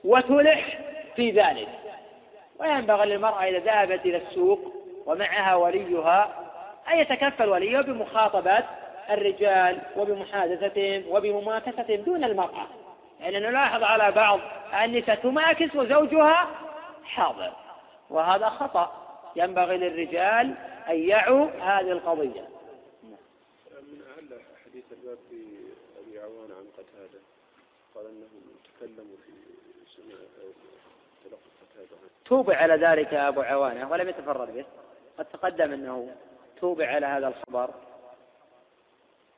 [0.04, 0.80] وتلح
[1.16, 1.68] في ذلك.
[2.60, 4.74] وينبغي للمرأة إذا ذهبت إلى السوق
[5.06, 6.30] ومعها وليها
[6.94, 8.64] أن يتكفل وليها بمخاطبة
[9.10, 12.68] الرجال وبمحادثتهم وبمماكستهم دون المرأة.
[13.20, 14.40] يعني نلاحظ على بعض
[14.84, 16.48] النساء تماكس وزوجها
[17.04, 17.54] حاضر
[18.10, 19.04] وهذا خطأ.
[19.36, 20.54] ينبغي للرجال
[20.90, 22.48] أن يعوا هذه القضية.
[23.72, 25.36] من أعلى حديث الباب في
[26.00, 27.20] أبي عوان عن قتادة
[27.96, 28.28] قال أنه
[28.64, 29.32] تكلم في
[29.96, 30.18] سماع
[31.24, 31.98] تلقي قتادة.
[32.26, 34.66] توبع على ذلك أبو عوانة ولم يتفرد به.
[35.18, 36.16] قد تقدم أنه
[36.62, 37.70] توبع على هذا الخبر.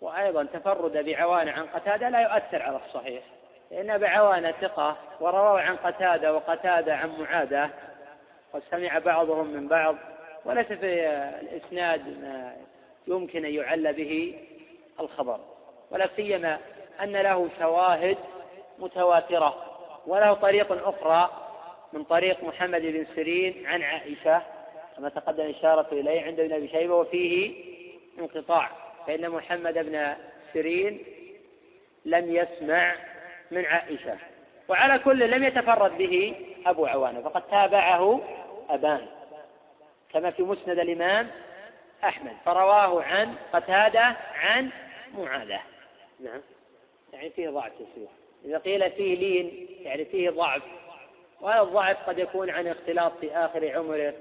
[0.02, 3.24] وأيضا تفرد بعوانة عن قتادة لا يؤثر على الصحيح.
[3.72, 7.70] لأن أبا عوانة ثقة ورواه عن قتادة وقتادة عن معادة
[8.54, 9.96] وسمع بعضهم من بعض
[10.46, 11.08] وليس في
[11.42, 12.56] الإسناد ما
[13.08, 14.40] يمكن أن يعل به
[15.00, 15.40] الخبر
[15.92, 16.60] ولا سيما
[17.02, 18.18] أن له شواهد
[18.80, 19.66] متواترة
[20.08, 21.30] وله طريق أخرى
[21.94, 24.42] من طريق محمد بن سيرين عن عائشة
[24.98, 27.54] كما تقدم إشارة إليه عند ابن أبي شيبة وفيه
[28.20, 28.70] انقطاع
[29.08, 30.14] فإن محمد بن
[30.54, 31.04] سيرين
[32.06, 32.96] لم يسمع
[33.52, 34.18] من عائشة.
[34.68, 36.36] وعلى كل لم يتفرد به
[36.66, 38.22] أبو عوانة فقد تابعه
[38.70, 39.06] أبان.
[40.14, 41.28] كما في مسند الإمام
[42.04, 44.70] أحمد فرواه عن قتادة عن
[45.18, 45.60] معاذة.
[46.20, 46.42] نعم.
[47.14, 48.08] يعني فيه ضعف يسير
[48.46, 50.62] إذا قيل فيه لين يعني فيه ضعف.
[51.42, 54.14] وهذا الضعف قد يكون عن اختلاط في آخر عمره.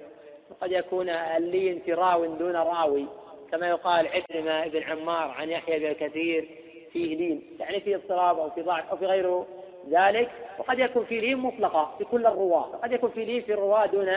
[0.51, 3.07] وقد يكون اللين في راو دون راوي.
[3.53, 6.49] كما يقال عكرمة بن عمار عن يحيى بن كثير.
[6.93, 9.45] فيه لين يعني فيه اضطراب أو في ضعف أو في غير
[9.91, 13.87] ذلك وقد يكون في لين مطلقة في كل الرواة وقد يكون في لين في الرواة
[13.87, 14.09] دون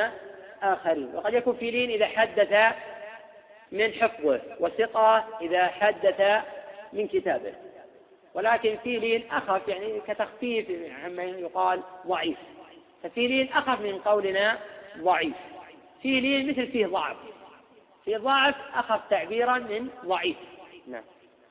[0.64, 2.76] آخرين وقد يكون في لين إذا حدث
[3.72, 6.43] من حفظه وثقة إذا حدث
[6.93, 7.53] من كتابه.
[8.34, 10.68] ولكن في لين أخف يعني كتخفيف
[11.03, 12.38] عما يقال ضعيف.
[13.03, 14.60] ففي لين أخف من قولنا
[14.98, 15.35] ضعيف.
[16.02, 17.18] في لين مثل فيه ضعف.
[18.06, 20.38] في ضعف أخف تعبيرا من ضعيف.
[20.88, 21.03] نعم.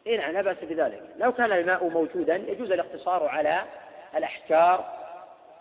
[0.06, 1.02] إيه نعم لا بأس بذلك.
[1.16, 3.64] لو كان الماء موجودا يجوز الاقتصار على
[4.16, 4.84] الأحجار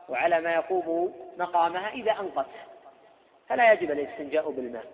[0.10, 2.46] وعلى ما يقوم مقامها إذا أنقت.
[3.50, 4.86] فلا يجب الاستنجاء بالماء.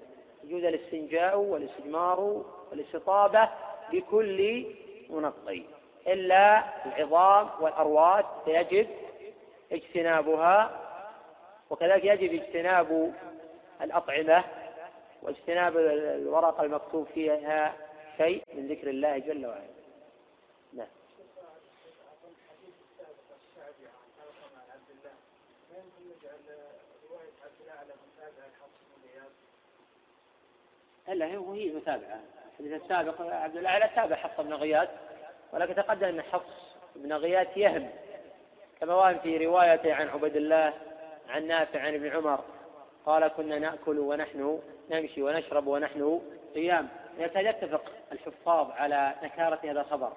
[0.43, 3.49] يجوز الاستنجاء والاستجمار والاستطابة
[3.91, 4.65] بكل
[5.09, 5.63] منقي.
[6.07, 8.88] إلا العظام والأرواث فيجب
[9.72, 10.72] اجتنابها
[11.69, 13.13] وكذلك يجب اجتناب
[13.81, 14.43] الأطعمة
[15.22, 17.73] واجتناب الورقة المكتوب فيها
[18.17, 19.67] شيء من ذكر الله جل وعلا.
[20.73, 20.87] نعم.
[31.09, 32.19] الا هو هي متابعه
[32.59, 34.89] الحديث السابق عبد الأعلى تابع حفص بن غياث
[35.53, 37.89] ولكن تقدم أن حفص بن غياث يهم
[38.79, 40.73] كما وهم في روايته عن عبد الله
[41.29, 42.43] عن نافع عن ابن عمر
[43.05, 46.21] قال كنا نأكل ونحن نمشي ونشرب ونحن
[46.56, 46.88] قيام
[47.18, 50.11] يكاد يتفق الحفاظ على نكارة هذا الخبر.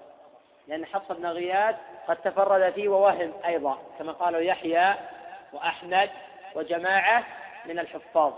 [0.69, 1.77] لأن حفص بن غياث
[2.09, 4.95] قد تفرد فيه ووهم أيضا كما قالوا يحيى
[5.53, 6.11] وأحمد
[6.55, 7.25] وجماعة
[7.67, 8.33] من الحفاظ.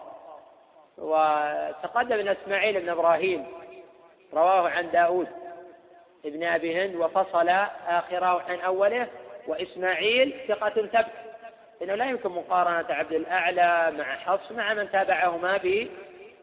[0.98, 3.46] وتقدم أن إسماعيل بن إبراهيم
[4.34, 5.28] رواه عن داود
[6.24, 7.48] ابن أبي هند وفصل
[7.88, 9.06] آخره عن أوله
[9.46, 11.06] وإسماعيل ثقة ثبت.
[11.82, 15.60] إنه لا يمكن مقارنة عبد الأعلى مع حفص مع من تابعهما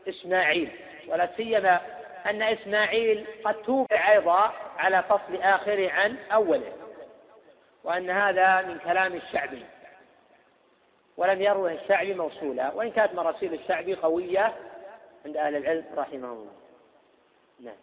[0.05, 0.71] بإسماعيل.
[1.07, 1.81] ولا سيما
[2.25, 6.73] أن إسماعيل قد توبع أيضا على فصل آخره عن أوله
[7.83, 9.65] وأن هذا من كلام الشعبي
[11.17, 14.55] ولم يروه الشعبي موصولا وإن كانت مراسيل الشعبي قوية
[15.25, 16.51] عند أهل العلم رحمه الله.
[17.59, 17.75] نعم.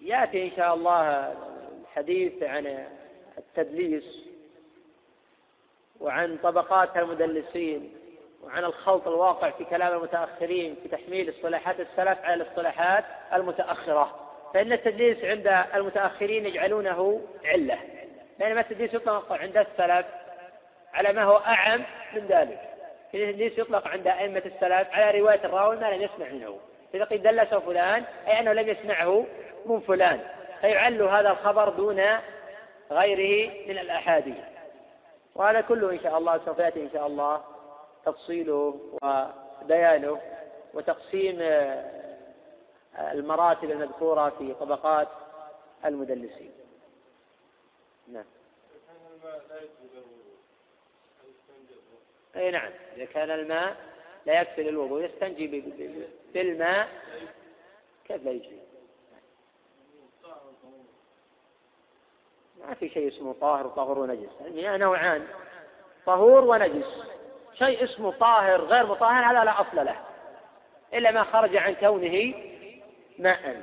[0.00, 1.32] يأتي إن شاء الله
[1.82, 2.88] الحديث عن
[3.38, 4.27] التدليس
[6.00, 7.94] وعن طبقات المدلسين
[8.44, 13.04] وعن الخلط الواقع في كلام المتأخرين في تحميل اصطلاحات السلف على الاصطلاحات
[13.34, 14.28] المتأخرة.
[14.54, 17.78] فإن التدليس عند المتأخرين يجعلونه علة.
[18.38, 20.06] بينما التدليس يطلق عند السلف
[20.94, 21.82] على ما هو أعم
[22.14, 22.60] من ذلك.
[23.14, 26.58] التدليس يطلق عند أئمة السلف على رواية الراوي ما لم يسمع منه.
[26.94, 29.26] إذا قيل دلس فلان أي أنه لم يسمعه
[29.66, 30.20] من فلان.
[30.60, 32.04] فيعل هذا الخبر دون
[32.90, 34.57] غيره من الأحاديث.
[35.38, 37.44] وهذا كله إن شاء الله سوف يأتي إن شاء الله
[38.04, 40.20] تفصيله وبيانه
[40.74, 41.38] وتقسيم
[42.98, 45.08] المراتب المذكورة في طبقات
[45.84, 46.52] المدلسين.
[48.08, 48.24] نعم.
[52.36, 52.72] اي نعم.
[52.96, 53.76] إذا كان الماء
[54.26, 55.64] لا يكفي للوضوء يستنجي
[56.34, 56.88] بالماء
[58.04, 58.67] كيف لا يجري؟
[62.66, 64.30] ما في شيء اسمه طاهر وطهور ونجس.
[64.46, 65.26] المياه نوعان
[66.06, 66.86] طهور ونجس.
[67.54, 69.96] شيء اسمه طاهر غير مطهر هذا لا أصل له.
[70.94, 72.34] إلا ما خرج عن كونه
[73.18, 73.62] ماء.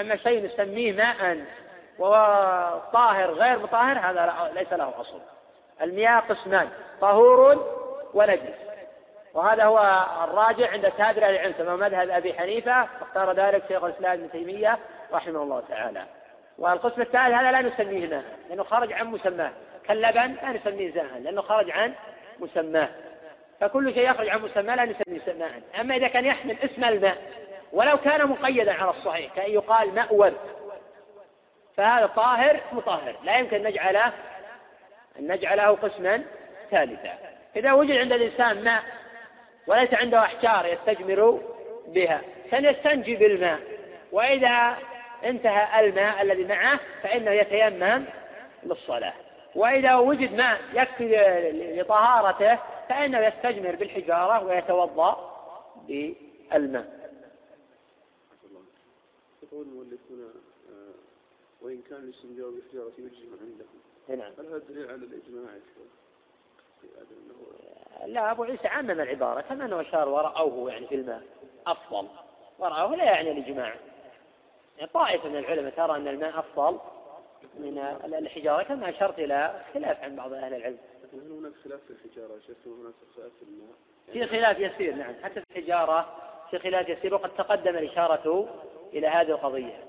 [0.00, 1.44] أما شيء نسميه ماء
[1.98, 5.20] وطاهر غير مطهر هذا ليس له أصل.
[5.82, 6.68] المياه قسمان
[7.00, 7.76] طهور
[8.14, 8.72] ونجس.
[9.34, 14.30] وهذا هو الراجع عند كابر العلم كما مذهب أبي حنيفة واختار ذلك شيخ الإسلام ابن
[14.30, 14.78] تيمية
[15.12, 16.04] رحمه الله تعالى.
[16.58, 19.52] والقسم الثالث هذا لا نسميه ماء لأنه خرج عن مسماه.
[19.88, 21.92] كاللبن لا نسميه زاها لأنه خرج عن
[22.40, 22.88] مسماه.
[23.60, 27.16] فكل شيء يخرج عن مسماه لا نسميه ماء أما إذا كان يحمل اسم الماء
[27.72, 30.36] ولو كان مقيدا على الصحيح كأن يقال ورد
[31.76, 33.16] فهذا طاهر مطهر.
[33.24, 34.12] لا يمكن أن نجعله
[35.18, 36.22] أن نجعله قسما
[36.70, 37.18] ثالثا.
[37.56, 38.82] إذا وجد عند الإنسان ماء
[39.66, 41.40] وليس عنده أحجار يستجمر
[41.86, 42.20] بها
[42.50, 43.58] فليستنجي بالماء.
[44.12, 44.76] وإذا
[45.24, 48.04] انتهى الماء الذي معه فإنه يتيمم
[48.62, 49.14] للصلاة.
[49.54, 51.16] وإذا وجد ماء يكفي
[51.80, 52.58] لطهارته
[52.88, 55.32] فإنه يستجمر بالحجارة ويتوضأ
[55.88, 57.02] بالماء.
[59.42, 60.32] يقول المؤلفون
[60.70, 60.94] آه،
[61.62, 63.82] وإن كان الاستنجاء بالحجارة يجزم عندهم.
[64.08, 64.32] نعم.
[64.38, 65.54] هل هذا دليل على الإجماع؟
[68.06, 71.22] لا أبو عيسى عمم العبارة كما أنه أشار ورأوه يعني في الماء.
[71.66, 72.08] أفضل.
[72.58, 73.74] ورأوه لا يعني الإجماع.
[74.94, 76.78] طائفة من العلماء ترى أن الماء أفضل
[77.58, 80.78] من الحجارة كما أشرت إلى خلاف عن بعض أهل العلم.
[81.12, 83.76] هل هناك خلاف في الحجارة؟ شيخ هناك خلاف في الماء؟
[84.12, 85.14] في خلاف يسير نعم.
[85.24, 86.06] حتى في الحجارة
[86.50, 88.48] في خلاف يسير وقد تقدم الإشارة
[88.92, 89.84] إلى هذه القضية.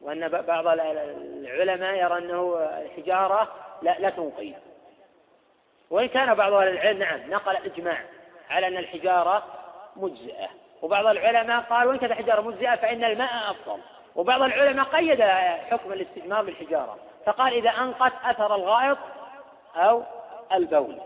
[0.00, 4.54] وأن بعض العلماء يرى أنه الحجارة لا, لا تنقي.
[5.90, 8.04] وإن كان بعض أهل العلم نعم نقل إجماع
[8.50, 9.44] على أن الحجارة
[9.96, 10.48] مجزئة.
[10.82, 13.80] وبعض العلماء قال وإن كانت الحجارة مجزئة فإن الماء أفضل.
[14.16, 15.22] وبعض العلماء قيد
[15.70, 18.98] حكم الاستجمار بالحجارة فقال إذا أنقت أثر الغائط
[19.76, 20.02] أو
[20.52, 20.96] البول.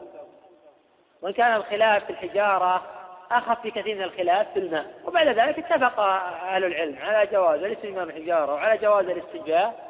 [1.23, 2.83] وإن كان الخلاف في الحجارة
[3.31, 4.95] أخف في كثير من الخلاف في الماء.
[5.05, 9.87] وبعد ذلك اتفق أهل العلم على جواز الاستجمام الحجارة وعلى جواز الاستنجاء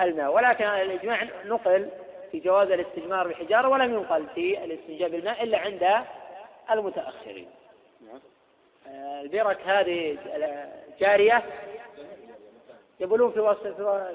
[0.00, 1.88] الماء ولكن الإجماع نقل
[2.32, 6.04] في جواز الاستجمار بالحجارة ولم ينقل في الاستنجاء بالماء إلا عند
[6.70, 7.48] المتأخرين.
[9.22, 10.18] البرك هذه
[11.00, 11.42] جارية
[13.00, 13.66] يبولون في وسط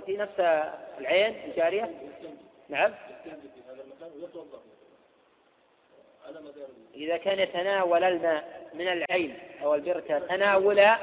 [0.06, 0.40] في نفس
[1.00, 1.92] العين الجارية.
[2.70, 2.94] نعم.
[6.96, 10.98] إذا كان يتناول الماء من العين أو البركة تناولا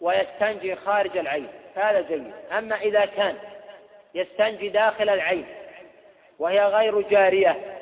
[0.00, 1.48] ويستنجي خارج العين.
[1.74, 2.32] هذا جيد.
[2.52, 3.38] أما إذا كان
[4.14, 5.46] يستنجي داخل العين
[6.38, 7.78] وهي غير جارية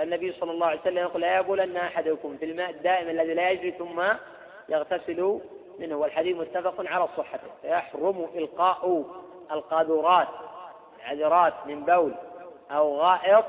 [0.00, 3.70] النبي صلى الله عليه وسلم يقول لا يبولن أحدكم في الماء الدائم الذي لا يجري
[3.70, 4.02] ثم
[4.68, 5.40] يغتسل
[5.78, 7.48] منه والحديث متفق على صحته.
[7.62, 9.04] فيحرم إلقاء
[9.52, 10.28] القاذورات
[11.00, 12.14] العذرات من بول
[12.70, 13.44] أو غائط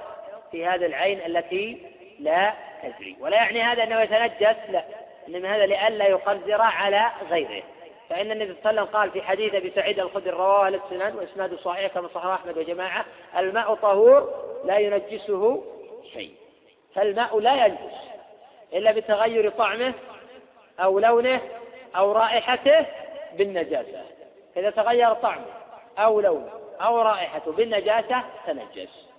[0.52, 1.82] في هذه العين التي
[2.20, 2.54] لا
[2.84, 4.84] تجري ولا يعني هذا أنه يتنجس لا.
[5.28, 7.64] إنما هذا لئلا يقذر على غيره.
[8.10, 11.16] فإن النبي صلى الله عليه وسلم قال في حديث أبي سعيد الخدري رواه أهل السنن
[11.16, 13.06] وإسناده صحيح كما صححه أحمد وجماعة
[13.38, 14.34] الماء طهور
[14.66, 15.64] لا ينجسه
[16.14, 16.34] شيء.
[16.96, 17.96] فالماء لا ينجس
[18.74, 19.94] إلا بتغير طعمه
[20.80, 21.42] أو لونه
[21.96, 22.86] أو رائحته
[23.34, 24.04] بالنجاسة.
[24.58, 25.46] إذا تغير طعمه
[25.98, 26.52] أو لونه
[26.82, 29.10] أو رائحته بالنجاسة تنجس.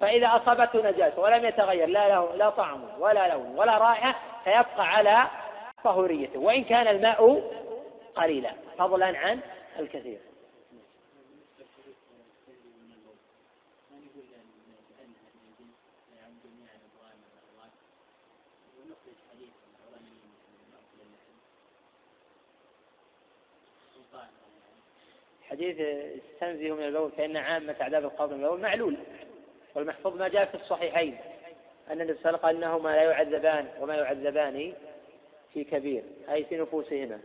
[0.00, 4.14] فإذا أصابته نجاسة ولم يتغير لا له لا طعم ولا لون ولا رائحة
[4.44, 5.26] فيبقى على
[5.84, 6.40] طهوريته.
[6.40, 7.42] وإن كان الماء
[8.16, 9.40] قليلا فضلا عن
[9.78, 10.18] الكثير.
[25.58, 25.80] حديث
[26.34, 28.96] استنزه من البول فإن عامة عذاب القبر من البول معلول.
[29.74, 31.18] والمحفوظ ما جاء في الصحيحين.
[31.90, 34.72] أن النبي صلى الله عليه وسلم أنهما لا يعذبان وما يعذبان
[35.54, 37.20] في كبير أي في نفوسهما.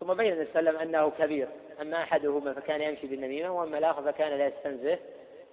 [0.00, 1.48] ثم بين النبي صلى الله عليه وسلم أنه كبير.
[1.80, 4.98] أما أحدهما فكان يمشي بالنميمة وأما الآخر فكان لا يستنزه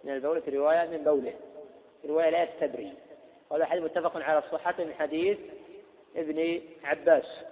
[0.03, 1.33] من البول في رواية من بوله.
[2.01, 2.93] في رواية لا يستبري
[3.49, 5.37] وهذا حديث متفق على صحته من حديث
[6.15, 7.43] ابن عباس.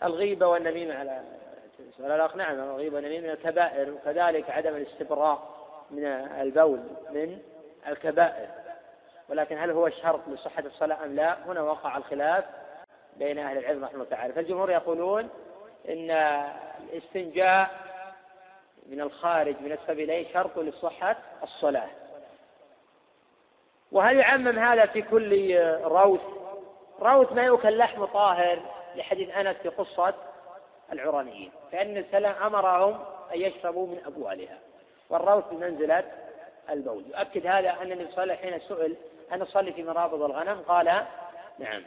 [0.00, 1.24] والغيبة والنميمة على
[1.88, 5.48] السؤال الآخر نعم الغيبة والنميمة من الكبائر وكذلك عدم الاستبراء
[5.90, 6.04] من
[6.40, 6.80] البول
[7.10, 7.38] من
[7.86, 8.48] الكبائر.
[9.28, 12.44] ولكن هل هو شرط لصحة الصلاة أم لا؟ هنا وقع الخلاف
[13.16, 14.32] بين أهل العلم رحمه الله تعالى.
[14.32, 15.28] فالجمهور يقولون
[15.88, 16.10] إن
[16.90, 17.70] الاستنجاء
[18.86, 21.88] من الخارج من السبيلين شرط لصحة الصلاة.
[23.92, 26.20] وهل يعمم هذا في كل روث؟
[27.00, 28.62] روث ما يؤكل لحم طاهر
[28.96, 30.14] لحديث أنس في قصة
[30.92, 33.04] العرانيين فإن السلام أمرهم
[33.34, 34.58] أن يشربوا من أبوالها.
[35.10, 36.04] والروث بمنزلة
[36.70, 38.96] البول يؤكد هذا أن النبي صلى الله عليه وسلم حين سئل
[39.32, 41.04] أن نصلي في مرابض الغنم؟ قال
[41.58, 41.82] نعم.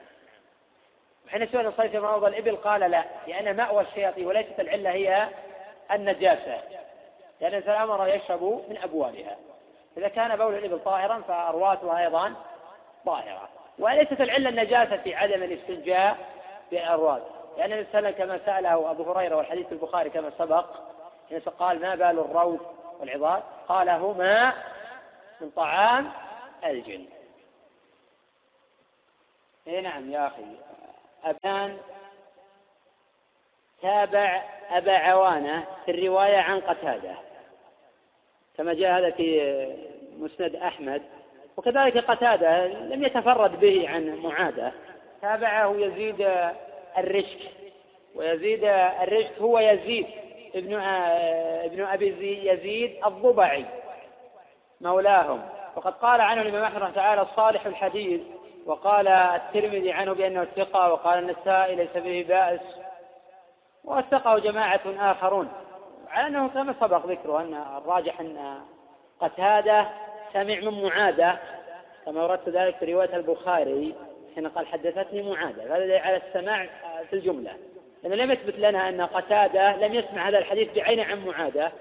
[1.27, 5.27] حين سئل نصلي في مرابض الإبل؟ قال لا لأن مأوى الشياطين وليست العلة هي
[5.91, 6.61] النجاسة.
[7.41, 9.37] لأن الإنسان أمر يشرب من أبوالها.
[9.97, 12.33] إذا كان بول الإبل طاهرا فأرواتها أيضا
[13.05, 13.49] طاهرة.
[13.79, 16.17] وليست العلة النجاسة في عدم الاستنجاء
[16.71, 17.23] بالأروات
[17.57, 20.65] لأن النبي صلى الله عليه وسلم كما سأله أبو هريرة والحديث البخاري كما سبق
[21.59, 22.61] قال ما بال الروث
[22.99, 24.53] والعظام؟ قال هما
[25.41, 26.11] من طعام
[26.65, 27.05] الجن.
[29.67, 30.43] اي نعم يا أخي.
[31.23, 31.77] أبان
[33.81, 37.15] تابع أبا عوانة في الرواية عن قتادة.
[38.57, 39.67] كما جاء هذا في
[40.19, 41.01] مسند أحمد.
[41.57, 44.71] وكذلك قتادة لم يتفرد به عن معادة.
[45.21, 46.27] تابعه يزيد
[46.97, 47.39] الرشك
[48.15, 48.63] ويزيد
[49.01, 50.07] الرشك هو يزيد.
[50.55, 53.65] ابن آه، ابن أبي يزيد الضبعي.
[54.81, 55.41] مولاهم.
[55.75, 58.21] وقد قال عنه الإمام أحمد تعالى صالح الحديث.
[58.65, 62.61] وقال الترمذي عنه بأنه ثقة وقال النسائي ليس به بائس
[63.83, 65.49] وثقة جماعة آخرون.
[66.09, 68.61] على أنه كما سبق ذكره أن الراجح أن
[69.19, 69.87] قتادة
[70.33, 71.39] سمع من معادة.
[72.05, 73.95] كما وردت ذلك في رواية البخاري.
[74.35, 76.67] حين قال حدثتني معاده هذا على السماع
[77.09, 77.51] في الجملة.
[78.03, 81.71] لأنه لم يثبت لنا أن قتادة لم يسمع هذا الحديث بعينه عن معادة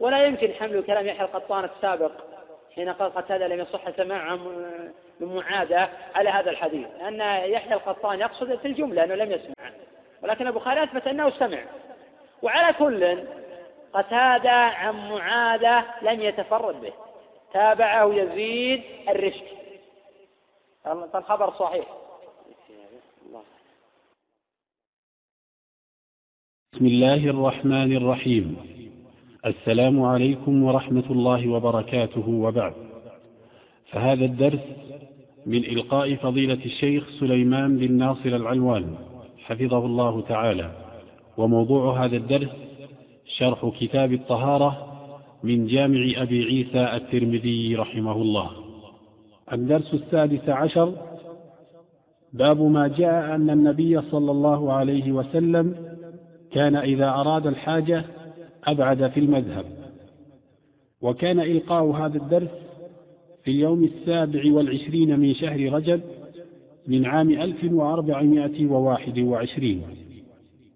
[0.00, 2.12] ولا يمكن حمل كلام يحيى القطان السابق
[2.74, 4.36] حين قال قتادة لم يصح سماع
[5.20, 6.86] من معادة على هذا الحديث.
[7.00, 7.20] لأن
[7.50, 9.70] يحيى القطان يقصد في الجملة أنه لم يسمع.
[10.22, 11.58] ولكن البخاري أثبت أنه سمع.
[12.42, 13.24] وعلى كل
[13.92, 16.92] قتادة عن معاذة لم يتفرد به.
[17.52, 19.57] تابعه يزيد الرشك
[20.84, 21.86] فالخبر صحيح.
[26.72, 28.56] بسم الله الرحمن الرحيم.
[29.46, 32.74] السلام عليكم ورحمة الله وبركاته وبعد.
[33.90, 34.60] فهذا الدرس
[35.46, 38.96] من إلقاء فضيلة الشيخ سليمان بن ناصر العلوان
[39.38, 40.70] حفظه الله تعالى.
[41.36, 42.50] وموضوع هذا الدرس
[43.26, 44.84] شرح كتاب الطهارة
[45.42, 48.67] من جامع أبي عيسى الترمذي رحمه الله.
[49.52, 50.92] الدرس السادس عشر.
[52.32, 55.74] باب ما جاء أن النبي صلى الله عليه وسلم
[56.52, 58.04] كان إذا أراد الحاجة
[58.64, 59.64] أبعد في المذهب.
[61.02, 62.50] وكان إلقاء هذا الدرس
[63.44, 66.00] في اليوم السابع والعشرين من شهر رجب
[66.88, 69.82] من عام ألف وأربعمائة وواحد وعشرين.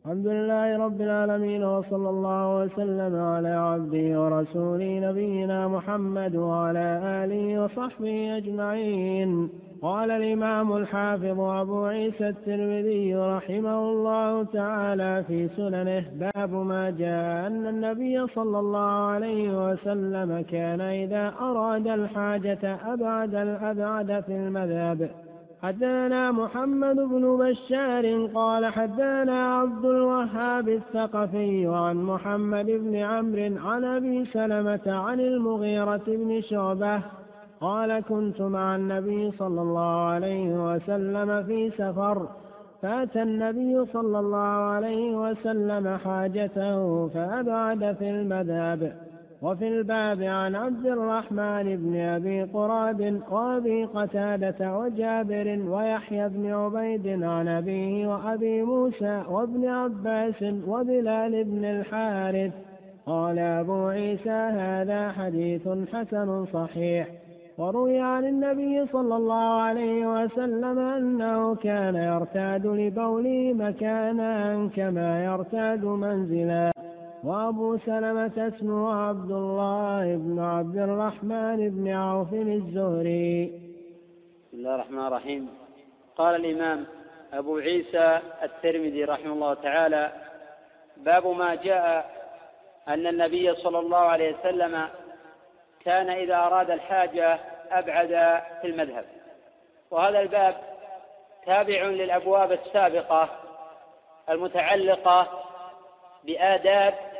[0.06, 8.36] الحمد لله رب العالمين وصلى الله وسلم على عبده ورسوله نبينا محمد وعلى آله وصحبه
[8.36, 9.50] أجمعين.
[9.82, 17.66] قال الإمام الحافظ أبو عيسى الترمذي رحمه الله تعالى في سننه باب ما جاء أن
[17.66, 25.10] النبي صلى الله عليه وسلم كان إذا أراد الحاجة أبعد الأبعد في المذهب.
[25.62, 34.24] حدثنا محمد بن بشار قال حدثنا عبد الوهاب الثقفي عن محمد بن عمرو عن أبي
[34.24, 37.02] سلمة عن المغيرة بن شعبة
[37.60, 42.28] قال كنت مع النبي صلى الله عليه وسلم في سفر.
[42.82, 49.11] فأتى النبي صلى الله عليه وسلم حاجته فأبعد في المذهب.
[49.42, 57.48] وفي الباب عن عبد الرحمن بن أبي قراب وأبي قتادة وجابر ويحيى بن عبيد عن
[57.48, 62.52] أبيه وأبي موسى وابن عباس وبلال بن الحارث.
[63.06, 67.08] قال أبو عيسى هذا حديث حسن صحيح.
[67.58, 76.72] وروي عن النبي صلى الله عليه وسلم أنه كان يرتاد لبوله مكانا كما يرتاد منزلا.
[77.24, 83.46] وأبو سلمة اسمه عبد الله بن عبد الرحمن بن عوف الزهري.
[84.48, 85.48] بسم الله الرحمن الرحيم.
[86.16, 86.86] قال الإمام
[87.32, 90.12] أبو عيسى الترمذي رحمه الله تعالى
[90.96, 92.10] باب ما جاء
[92.88, 94.88] أن النبي صلى الله عليه وسلم
[95.84, 97.38] كان إذا أراد الحاجة
[97.70, 99.04] أبعد في المذهب.
[99.90, 100.54] وهذا الباب
[101.46, 103.28] تابع للأبواب السابقة
[104.30, 105.28] المتعلقة
[106.24, 107.11] بآداب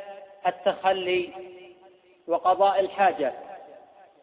[0.47, 1.29] التخلي
[2.27, 3.33] وقضاء أ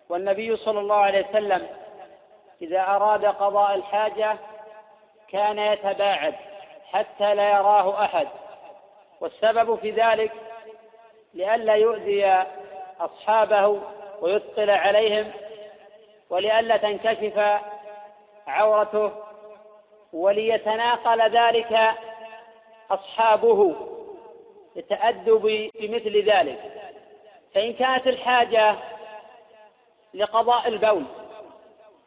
[0.09, 1.66] والنبي صلى الله عليه وسلم
[2.62, 4.36] إذا أراد قضاء الحاجة
[5.28, 6.34] كان يتباعد
[6.92, 8.28] حتى لا يراه أحد.
[9.20, 10.32] والسبب في ذلك
[11.34, 12.44] لئلا يؤذي
[13.01, 13.80] أصحابه
[14.20, 15.30] ويثقل عليهم
[16.30, 17.60] ولئلا تنكشف
[18.47, 19.12] عورته
[20.12, 21.90] وليتناقل ذلك
[22.90, 23.74] أصحابه.
[24.76, 26.60] التأدب بمثل ذلك.
[27.55, 28.76] فإن كانت الحاجة
[30.14, 31.05] لقضاء البول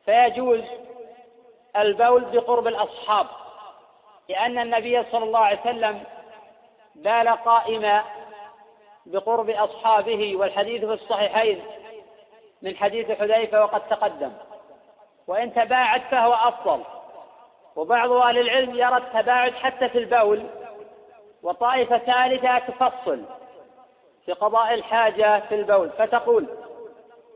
[0.05, 0.61] فيجوز
[1.77, 3.27] البول بقرب الأصحاب
[4.29, 6.03] لأن النبي صلى الله عليه وسلم
[6.95, 8.03] بال قائما
[9.05, 11.63] بقرب أصحابه والحديث في الصحيحين
[12.61, 14.31] من حديث حذيفة وقد تقدم.
[15.27, 16.83] وإن تباعد فهو أفضل.
[17.75, 20.45] وبعض أهل العلم يرى التباعد حتى في البول
[21.43, 23.23] وطائفة ثالثة تفصل
[24.25, 26.47] في قضاء الحاجة في البول فتقول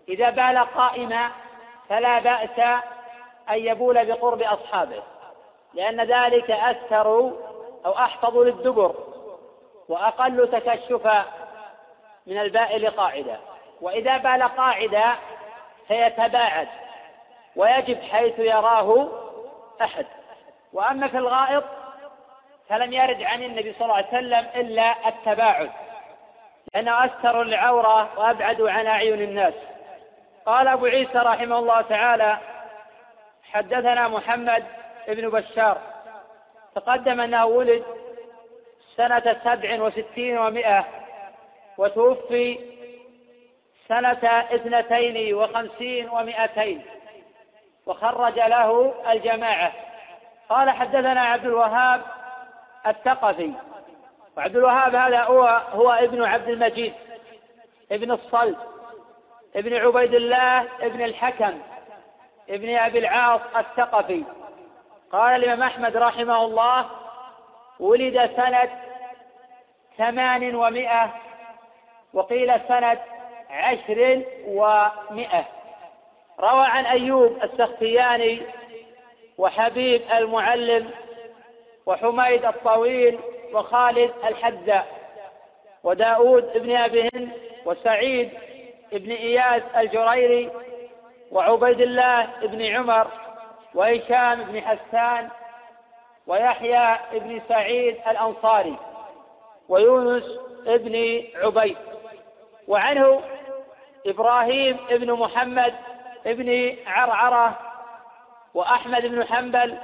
[0.09, 1.31] إذا بال قائما
[1.89, 2.59] فلا بأس
[3.49, 5.03] أن يبول بقرب أصحابه
[5.73, 7.07] لأن ذلك أستر
[7.85, 8.95] أو أحفظ للدبر
[9.89, 11.25] وأقل تكشفا
[12.27, 13.37] من البائل قاعدة
[13.81, 15.15] وإذا بال قاعدا
[15.87, 16.67] فيتباعد
[17.55, 19.07] ويجب حيث يراه
[19.81, 20.05] أحد.
[20.73, 21.63] وأما في الغائط
[22.69, 25.71] فلم يرد عن النبي صلى الله عليه وسلم إلا التباعد
[26.73, 29.53] لأنه أستر العورة وأبعد عن أعين الناس.
[30.45, 32.37] قال أبو عيسى رحمه الله تعالى
[33.51, 34.65] حدثنا محمد
[35.07, 35.77] بن بشار
[36.75, 37.83] تقدم أنه ولد
[38.95, 40.85] سنة سبع وستين ومائة
[41.77, 42.59] وتوفي
[43.87, 46.85] سنة اثنتين وخمسين ومائتين
[47.85, 49.71] وخرج له الجماعة.
[50.49, 52.01] قال حدثنا عبد الوهاب
[52.87, 53.53] الثقفي.
[54.37, 55.43] وعبد الوهاب هذا هو
[55.73, 56.93] هو ابن عبد المجيد
[57.91, 58.57] ابن الصلب
[59.55, 61.59] ابن عبيد الله ابن الحكم
[62.49, 64.23] ابن أبي العاص الثقفي.
[65.11, 66.85] قال الإمام أحمد رحمه الله
[67.79, 68.69] ولد سنة
[69.97, 71.11] ثمان ومائه
[72.13, 72.99] وقيل سنة
[73.49, 75.45] عشر ومائة.
[76.39, 78.41] روى عن أيوب السختياني
[79.37, 80.91] وحبيب المعلم
[81.87, 83.19] وحميد الطويل
[83.53, 84.87] وخالد الحذاء
[85.83, 87.29] وداود بن أبي هند
[87.65, 88.29] وسعيد
[88.91, 90.51] بن إياس الجريري
[91.31, 93.07] وعبيد الله بن عمر
[93.75, 95.29] وهشام بن حسان
[96.27, 98.75] ويحيى بن سعيد الأنصاري
[99.69, 100.23] ويونس
[100.67, 101.77] ابن عبيد.
[102.67, 103.21] وعنه
[104.05, 105.73] إبراهيم ابن محمد
[106.25, 107.59] ابن عرعرة
[108.53, 109.77] وأحمد بن حنبل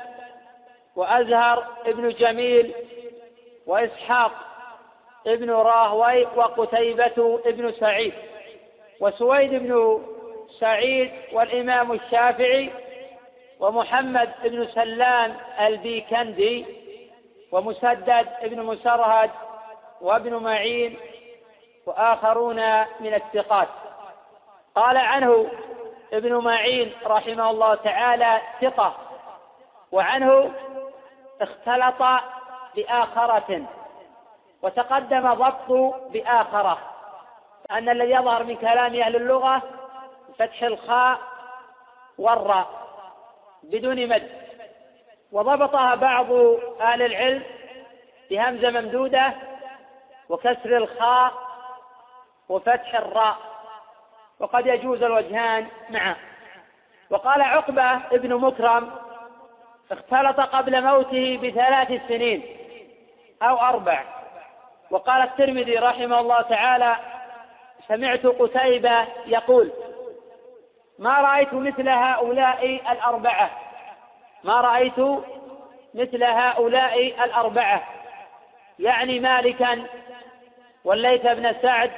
[0.95, 2.73] وأزهر ابن جميل
[3.67, 4.31] وإسحاق
[5.27, 8.13] ابن راهوي وقتيبة ابن سعيد
[8.99, 10.01] وسويد بن
[10.59, 12.71] سعيد والإمام الشافعي
[13.59, 16.65] ومحمد بن سلام البيكندي
[17.51, 19.29] ومسدد بن مسرهد
[20.01, 20.97] وابن معين
[21.85, 22.55] وآخرون
[22.99, 23.67] من الثقات.
[24.75, 25.47] قال عنه
[26.13, 28.95] ابن معين رحمه الله تعالى ثقة
[29.91, 30.51] وعنه
[31.43, 32.21] اختلط
[32.75, 33.65] بآخرة
[34.61, 36.77] وتقدم ضبط بآخرة.
[37.71, 39.61] أن الذي يظهر من كلام أهل اللغة
[40.39, 41.19] فتح الخاء
[42.17, 42.67] والراء
[43.63, 44.29] بدون مد.
[45.31, 46.31] وضبطها بعض
[46.81, 47.43] أهل العلم
[48.29, 49.33] بهمزة ممدودة
[50.29, 51.33] وكسر الخاء
[52.49, 53.37] وفتح الراء.
[54.39, 56.15] وقد يجوز الوجهان معا.
[57.09, 58.91] وقال عقبة ابن مكرم
[59.91, 62.57] اختلط قبل موته بثلاث سنين
[63.41, 64.03] أو أربع.
[64.91, 66.95] وقال الترمذي رحمه الله تعالى
[67.87, 69.71] سمعت قتيبة يقول
[70.99, 73.49] ما رأيت مثل هؤلاء الأربعة.
[74.43, 74.99] ما رأيت
[75.93, 77.83] مثل هؤلاء الأربعة.
[78.79, 79.83] يعني مالكا
[80.85, 81.91] والليث بن سعد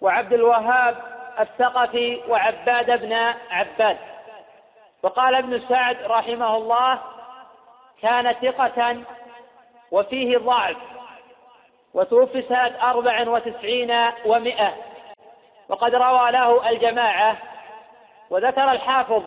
[0.00, 0.96] وعبد الوهاب
[1.40, 3.12] الثقفي وعباد بن
[3.50, 3.96] عباد.
[5.02, 6.98] وقال ابن سعد رحمه الله
[8.02, 8.96] كان ثقة
[9.90, 10.76] وفيه ضعف
[11.94, 14.74] وتوفي سنة أربع وتسعين ومائة
[15.68, 17.36] وقد روى له الجماعة
[18.30, 19.22] وذكر الحافظ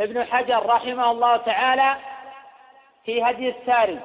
[0.00, 1.96] ابن حجر رحمه الله تعالى
[3.04, 4.00] في هدي الساري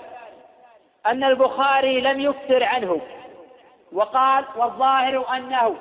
[1.05, 3.01] أن البخاري لم يكثر عنه
[3.93, 5.75] وقال والظاهر أنه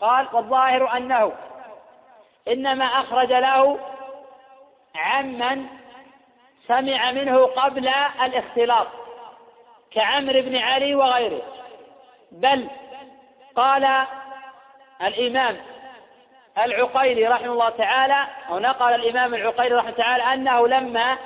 [0.00, 1.32] قال والظاهر أنه
[2.48, 3.78] إنما أخرج له
[4.96, 5.66] عمن
[6.68, 7.88] سمع منه قبل
[8.24, 8.86] الاختلاط
[9.90, 11.42] كعمرو بن علي وغيره.
[12.32, 12.68] بل
[13.56, 14.06] قال
[15.02, 15.56] الإمام
[16.58, 21.18] العقيلي رحمه الله تعالى أو نقل الإمام العقيلي رحمه الله تعالى أنه لما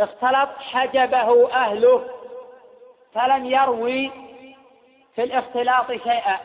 [0.00, 2.08] اختلط حجبه أهله
[3.14, 4.10] فلم يروي
[5.14, 6.38] في الاختلاط شيئا.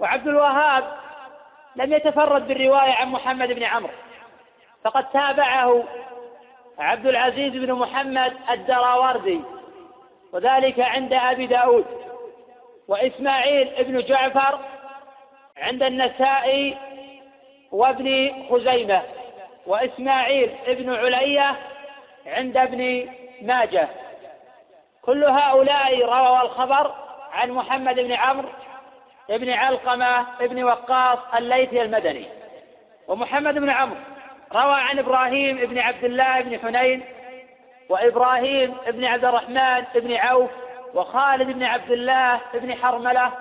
[0.00, 0.96] وعبد الوهاب
[1.76, 3.92] لم يتفرد بالرواية عن محمد بن عمرو.
[4.88, 5.84] فقد تابعه
[6.78, 9.40] عبد العزيز بن محمد الدراوردي
[10.32, 11.86] وذلك عند أبي داود
[12.88, 14.58] وإسماعيل بن جعفر
[15.58, 16.76] عند النسائي
[17.72, 19.02] وابن خزيمة
[19.66, 21.56] وإسماعيل بن علية
[22.26, 23.08] عند ابن
[23.42, 23.88] ماجه.
[25.02, 26.94] كل هؤلاء رووا الخبر
[27.32, 28.48] عن محمد بن عمرو
[29.28, 32.26] بن علقمة بن وقاص الليثي المدني
[33.08, 34.17] ومحمد بن عمرو
[34.52, 37.04] روى عن إبراهيم بن عبد الله بن حنين
[37.88, 40.50] وإبراهيم بن عبد الرحمن بن عوف
[40.94, 43.32] وخالد بن عبد الله بن حرملة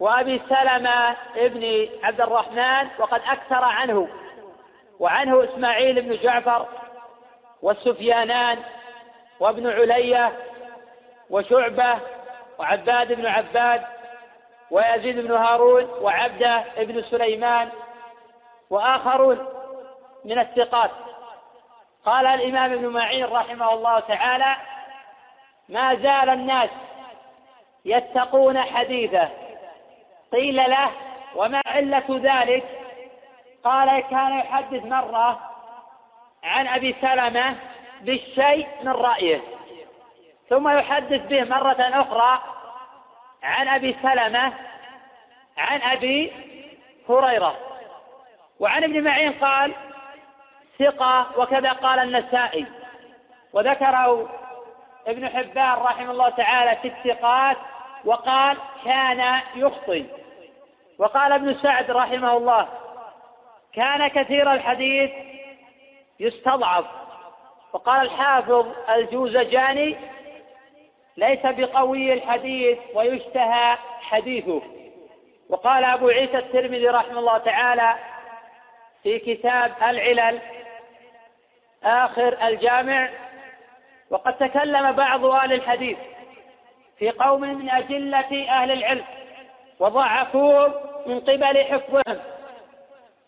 [0.00, 4.08] وأبي سلمة بن عبد الرحمن وقد أكثر عنه
[5.00, 6.66] وعنه إسماعيل بن جعفر
[7.62, 8.58] والسفيانان
[9.40, 10.32] وابن علية
[11.30, 11.98] وشعبة
[12.58, 13.82] وعباد بن عباد
[14.70, 17.68] ويزيد بن هارون وعبدة بن سليمان
[18.70, 19.46] وآخرون.
[20.26, 20.90] من الثقات.
[22.04, 24.56] قال الإمام ابن معين رحمه الله تعالى
[25.68, 26.70] ما زال الناس
[27.84, 29.28] يتقون حديثه.
[30.32, 30.90] قيل له
[31.34, 32.64] وما علة ذلك؟
[33.64, 35.40] قال كان يحدث مرة
[36.44, 37.56] عن أبي سلمة
[38.00, 39.40] بالشيء من رأيه.
[40.48, 42.42] ثم يحدث به مرة أخرى
[43.42, 44.52] عن أبي سلمة
[45.58, 46.32] عن أبي
[47.08, 47.56] هريرة.
[48.60, 49.74] وعن ابن معين قال
[50.78, 52.66] ثقة وكذا قال النسائي.
[53.52, 54.28] وذكره
[55.06, 57.56] ابن حبان رحمه الله تعالى في الثقات
[58.04, 60.04] وقال كان يخطي
[60.98, 62.68] وقال ابن سعد رحمه الله
[63.74, 65.10] كان كثير الحديث
[66.20, 66.84] يستضعف.
[67.72, 69.96] وقال الحافظ الجوزجاني
[71.16, 74.62] ليس بقوي الحديث ويشتهى حديثه.
[75.48, 77.94] وقال أبو عيسى الترمذي رحمه الله تعالى
[79.02, 80.40] في كتاب العلل
[81.86, 83.08] آخر الجامع.
[84.10, 85.98] وقد تكلم بعض أهل الحديث
[86.98, 89.04] في قوم من أجلة أهل العلم
[89.80, 90.74] وضعفوهم
[91.06, 92.20] من قبل حفظهم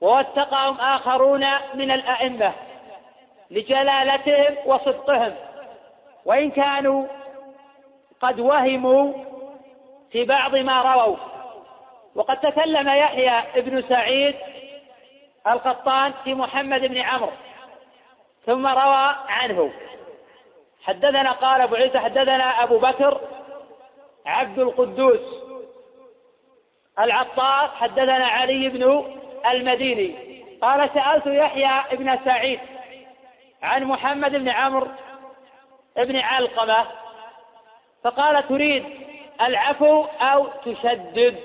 [0.00, 1.44] ووثقهم آخرون
[1.74, 2.52] من الأئمة
[3.50, 5.34] لجلالتهم وصدقهم.
[6.24, 7.06] وإن كانوا
[8.20, 9.12] قد وهموا
[10.12, 11.16] في بعض ما رووا.
[12.14, 14.34] وقد تكلم يحيى بن سعيد
[15.46, 17.32] القطان في محمد بن عمرو.
[18.46, 19.70] ثم روى عنه.
[20.84, 23.20] حدثنا قال أبو عيسى حدثنا أبو بكر
[24.26, 25.20] عبد القدوس
[26.98, 29.04] العطار حدثنا علي بن
[29.50, 30.38] المديني.
[30.62, 32.60] قال سألت يحيى بن سعيد
[33.62, 34.88] عن محمد بن عمرو
[35.96, 36.86] بن علقمة
[38.04, 38.84] فقال تريد
[39.40, 41.36] العفو أو تشدد؟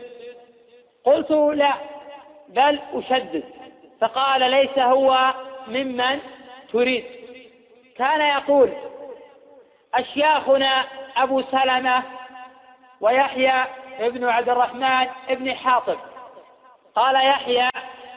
[1.06, 1.74] قلت لا
[2.50, 3.44] بل أشدد.
[4.02, 5.34] فقال ليس هو
[5.68, 6.20] ممن
[6.74, 7.06] تريد.
[7.98, 8.74] كان يقول
[9.94, 10.86] أشياخنا
[11.18, 12.04] أبو سلمة
[13.02, 13.66] ويحيى
[14.00, 15.98] ابن عبد الرحمن ابن حاطب.
[16.96, 17.70] قال يحيى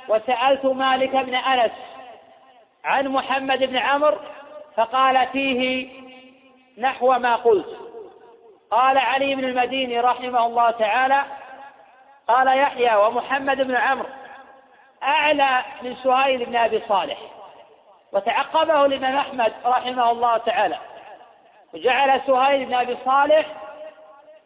[0.09, 1.73] وسألت مالك بن أنس
[2.85, 4.16] عن محمد بن عمرو
[4.77, 5.89] فقال فيه
[6.78, 7.77] نحو ما قلت.
[8.70, 11.24] قال علي بن المديني رحمه الله تعالى
[12.28, 14.09] قال يحيى ومحمد بن عمرو
[15.03, 17.19] أعلى من سهيل بن أبي صالح.
[18.12, 20.78] وتعقبه الإمام أحمد رحمه الله تعالى.
[21.74, 23.47] وجعل سهيل بن أبي صالح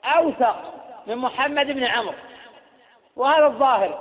[0.04, 0.56] أوثق
[1.06, 2.14] من محمد بن عمرو.
[3.16, 3.98] وهذا الظاهر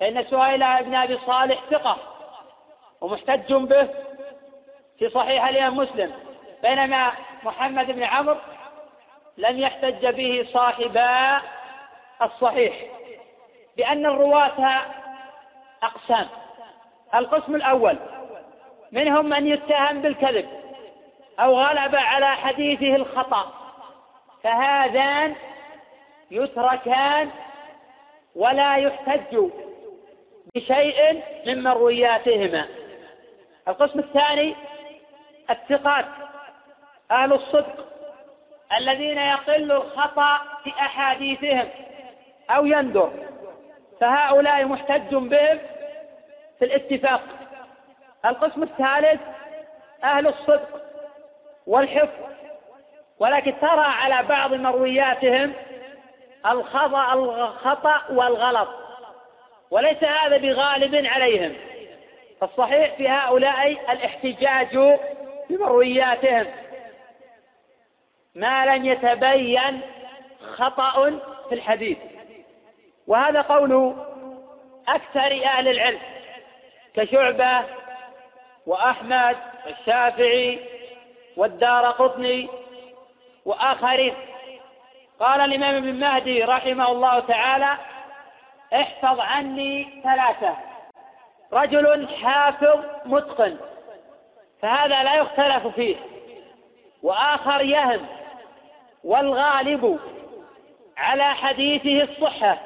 [0.00, 1.96] فإن سهيل بن أبي صالح ثقة
[3.00, 3.88] ومحتج به
[4.98, 6.12] في صحيح الإمام مسلم
[6.62, 7.12] بينما
[7.42, 8.36] محمد بن عمرو
[9.36, 11.40] لم يحتج به صاحبا
[12.22, 12.74] الصحيح
[13.76, 14.82] بأن الرواة
[15.82, 16.28] أقسام.
[17.14, 17.98] القسم الأول
[18.92, 20.48] منهم من يتهم بالكذب
[21.40, 23.52] أو غلب على حديثه الخطأ.
[24.42, 25.34] فهذان
[26.30, 27.30] يتركان
[28.36, 29.38] ولا يحتج
[30.54, 32.68] بشيء من مروياتهما
[33.68, 34.56] القسم الثاني
[35.50, 36.06] الثقات
[37.10, 37.86] أهل الصدق
[38.78, 41.68] الذين يقل الخطأ في أحاديثهم
[42.50, 43.12] أو يندر.
[44.00, 45.58] فهؤلاء محتج بهم
[46.58, 47.22] في الاتفاق.
[48.24, 49.20] القسم الثالث
[50.04, 50.82] أهل الصدق
[51.66, 52.32] والحفظ.
[53.18, 55.52] ولكن ترى على بعض مروياتهم
[56.46, 58.68] الخطأ الخطأ والغلط
[59.70, 61.54] وليس هذا بغالب عليهم.
[62.40, 64.98] فالصحيح في هؤلاء الاحتجاج
[65.50, 66.46] بمروياتهم.
[68.34, 69.80] ما لم يتبين
[70.56, 71.10] خطأ
[71.48, 71.98] في الحديث.
[73.06, 73.94] وهذا قول
[74.88, 76.00] أكثر أهل العلم
[76.94, 77.81] كشعبة
[78.66, 79.36] وأحمد
[79.66, 80.58] والشافعي
[81.36, 82.48] والدار قطني
[83.44, 84.14] وآخرين.
[85.20, 87.76] قال الإمام ابن مهدي رحمه الله تعالى
[88.74, 90.56] احفظ عني ثلاثة.
[91.52, 93.56] رجل حافظ متقن
[94.62, 95.96] فهذا لا يختلف فيه.
[97.02, 98.06] وآخر يهم
[99.04, 99.98] والغالب
[100.96, 102.58] على حديثه الصحة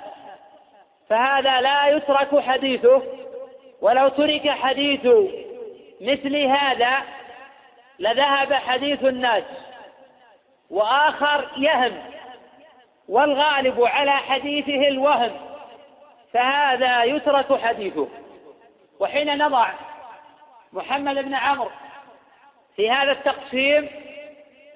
[1.09, 3.03] فهذا لا يترك حديثه
[3.81, 5.07] ولو ترك حديث
[6.01, 7.03] مثل هذا
[7.99, 9.45] لذهب حديث الناس
[10.71, 12.03] وآخر يهم
[13.09, 15.33] والغالب على حديثه الوهم
[16.33, 18.09] فهذا يترك حديثه.
[19.01, 19.69] وحين نضع
[20.73, 21.71] محمد بن عمرو
[22.77, 23.91] في هذا التقسيم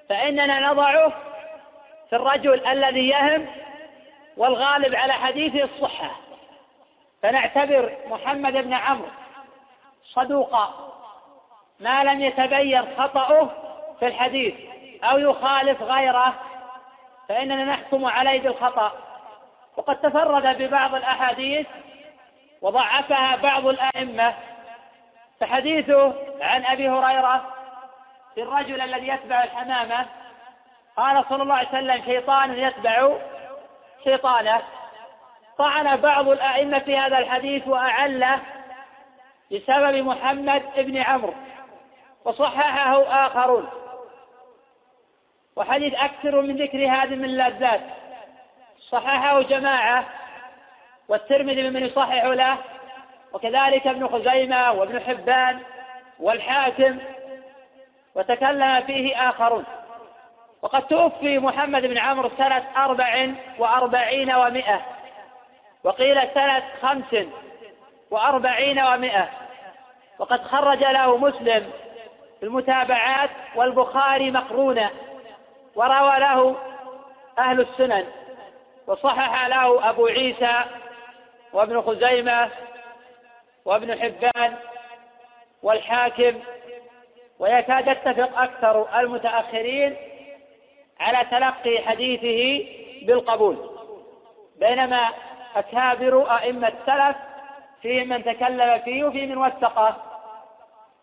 [0.09, 1.13] فإننا نضعه
[2.09, 3.47] في الرجل الذي يهم
[4.37, 6.11] والغالب على حديثه الصحة.
[7.23, 9.09] فنعتبر محمد بن عمرو
[10.13, 10.91] صدوقا.
[11.81, 13.49] ما لم يتبين خطأه
[13.99, 14.53] في الحديث
[15.03, 16.33] أو يخالف غيره
[17.29, 18.91] فإننا نحكم عليه بالخطأ.
[19.77, 21.67] وقد تفرد ببعض الأحاديث
[22.61, 24.33] وضعفها بعض الأئمة.
[25.39, 27.45] فحديثه عن أبي هريرة
[28.35, 30.05] في الرجل الذي يتبع الحمامة
[30.97, 33.09] قال صلى الله عليه وسلم شيطان يتبع
[34.03, 34.61] شيطانه.
[35.57, 38.39] طعن بعض الأئمة في هذا الحديث وأعله
[39.51, 41.33] بسبب محمد بن عمرو.
[42.25, 43.69] وصححه آخرون.
[45.55, 47.81] وحديث أكثر من ذكر هذه من اللذات
[48.89, 50.05] صححه جماعة
[51.07, 52.57] والترمذي ممن يصحح له
[53.33, 55.59] وكذلك ابن خزيمة وابن حبان
[56.19, 56.97] والحاكم
[58.15, 59.65] وتكلم فيه آخرون.
[60.61, 63.29] وقد توفي محمد بن عمرو سنة أربع
[63.59, 64.81] وأربعين ومائة
[65.83, 67.25] وقيل سنة خمس
[68.11, 69.29] وأربعين ومائة
[70.19, 71.71] وقد خرج له مسلم
[72.41, 74.91] في المتابعات والبخاري مقرونا
[75.75, 76.55] وروى له
[77.39, 78.05] أهل السنن
[78.87, 80.61] وصحح له أبو عيسى
[81.53, 82.49] وابن خزيمة
[83.65, 84.55] وابن حبان
[85.63, 86.39] والحاكم.
[87.39, 89.95] ويكاد يتفق أكثر المتأخرين
[90.99, 92.69] على تلقي حديثه
[93.07, 93.57] بالقبول
[94.59, 95.09] بينما
[95.55, 97.15] أكابر أئمة السلف
[97.81, 100.10] فيهم من تكلم فيه وفي من وثقه.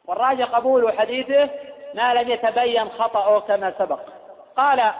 [0.08, 1.50] والراجع قبول حديثه
[1.94, 4.00] ما لم يتبين خطأه كما سبق.
[4.56, 4.92] قال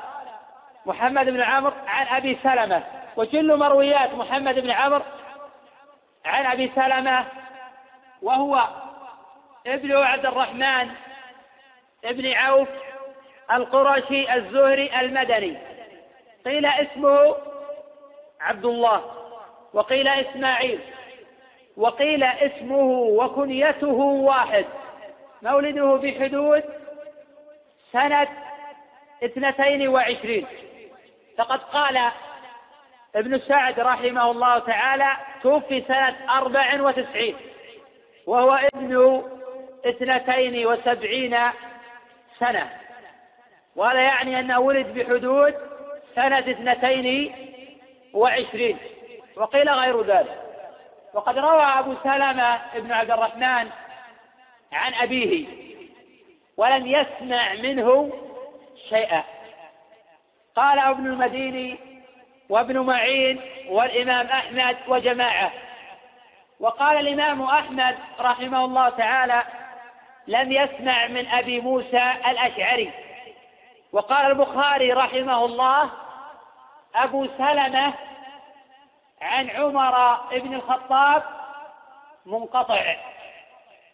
[0.87, 2.83] محمد بن عمرو عن أبي سلمة
[3.17, 5.03] وجل مرويات محمد بن عمرو
[6.25, 7.25] عن أبي سلمة
[8.23, 8.65] وهو
[9.67, 10.89] ابن عبد الرحمن
[12.05, 12.69] ابن عوف
[13.53, 15.59] القرشي الزهري المدني.
[16.45, 17.37] قيل اسمه
[18.41, 19.03] عبد الله
[19.73, 20.81] وقيل إسماعيل
[21.77, 24.65] وقيل اسمه وكنيته واحد.
[25.43, 26.65] مولده بحدود
[27.93, 28.29] سنة
[29.25, 30.47] اثنتين وعشرين.
[31.39, 32.11] فقد قال
[33.17, 37.37] ابن سعد رحمه الله تعالى توفي سنة أربع وتسعين
[38.27, 39.23] وهو ابن
[39.87, 41.39] اثنتين وسبعين
[42.39, 42.71] سنة.
[43.77, 45.55] وهذا يعني أنه ولد بحدود
[46.15, 47.35] سنة اثنتين
[48.15, 48.79] وعشرين
[49.37, 50.43] وقيل غير ذلك.
[51.15, 53.69] وقد روى أبو سلمة بن عبد الرحمن
[54.73, 55.47] عن أبيه
[56.57, 58.13] ولم يسمع منه
[58.89, 59.25] شيئا.
[60.57, 61.77] قال أبن المديني
[62.49, 65.53] وابن معين والإمام أحمد وجماعة.
[66.61, 69.43] وقال الإمام أحمد رحمه الله تعالى
[70.27, 72.91] لم يسمع من أبي موسى الأشعري
[73.93, 75.91] وقال البخاري رحمه الله
[76.95, 77.95] أبو سلمة
[79.23, 81.23] عن عمر بن الخطاب
[82.27, 82.97] منقطع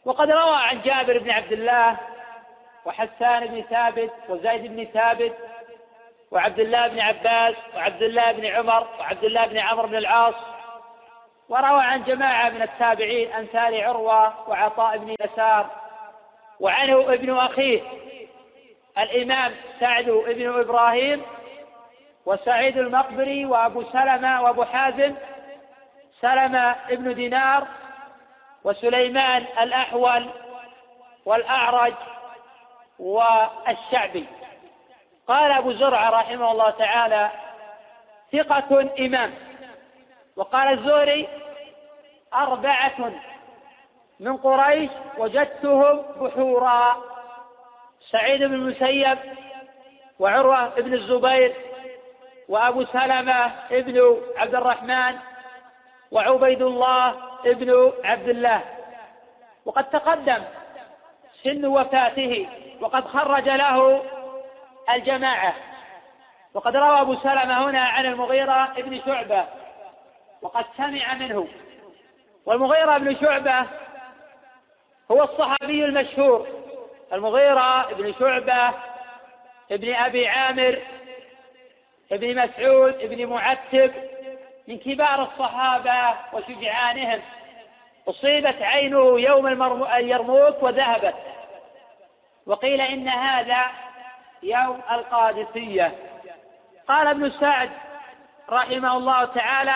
[0.04, 1.96] وقد روى عن جابر بن عبد الله
[2.84, 5.36] وحسان بن ثابت وزيد بن ثابت
[6.30, 10.34] وعبد الله بن عباس وعبد الله بن عمر وعبد الله بن عمرو بن العاص.
[11.48, 15.70] وروى عن جماعة من التابعين أمثال عروة وعطاء بن يسار
[16.60, 17.82] وعنه ابن أخيه
[18.98, 21.22] الإمام سعد بن إبراهيم
[22.26, 25.14] وسعيد المقبري وأبو سلمة وأبو حازم
[26.20, 27.66] سلمة ابن دينار
[28.64, 30.30] وسليمان الأحول
[31.26, 31.94] والأعرج
[32.98, 34.26] والشعبي.
[35.28, 37.30] قال أبو زرعة رحمه الله تعالى
[38.32, 39.34] ثقة إمام.
[40.36, 41.28] وقال الزهري
[42.34, 43.12] أربعة
[44.20, 46.96] من قريش وجدتهم بحورا.
[48.10, 49.18] سعيد بن المسيب
[50.18, 51.54] وعروة بن الزبير
[52.48, 55.18] وأبو سلمة ابن عبد الرحمن
[56.10, 57.14] وعبيد الله
[57.46, 58.62] ابن عبد الله
[59.64, 60.44] وقد تقدم
[61.42, 62.48] سن وفاته
[62.80, 64.02] وقد خرج له
[64.90, 65.54] الجماعة.
[66.54, 69.44] وقد روى أبو سلمة هنا عن المغيرة ابن شعبة.
[70.42, 71.48] وقد سمع منه.
[72.46, 73.66] والمغيرة بن شعبة
[75.10, 76.46] هو الصحابي المشهور.
[77.12, 78.74] المغيرة بن شعبة
[79.70, 80.78] ابن أبي عامر
[82.12, 83.92] ابن مسعود ابن معتب
[84.68, 87.20] من كبار الصحابة وشجعانهم.
[88.08, 89.46] أصيبت عينه يوم
[89.96, 91.14] اليرموك وذهبت.
[92.46, 93.64] وقيل إن هذا
[94.42, 95.92] يوم القادسية.
[96.88, 97.70] قال ابن سعد
[98.50, 99.74] رحمه الله تعالى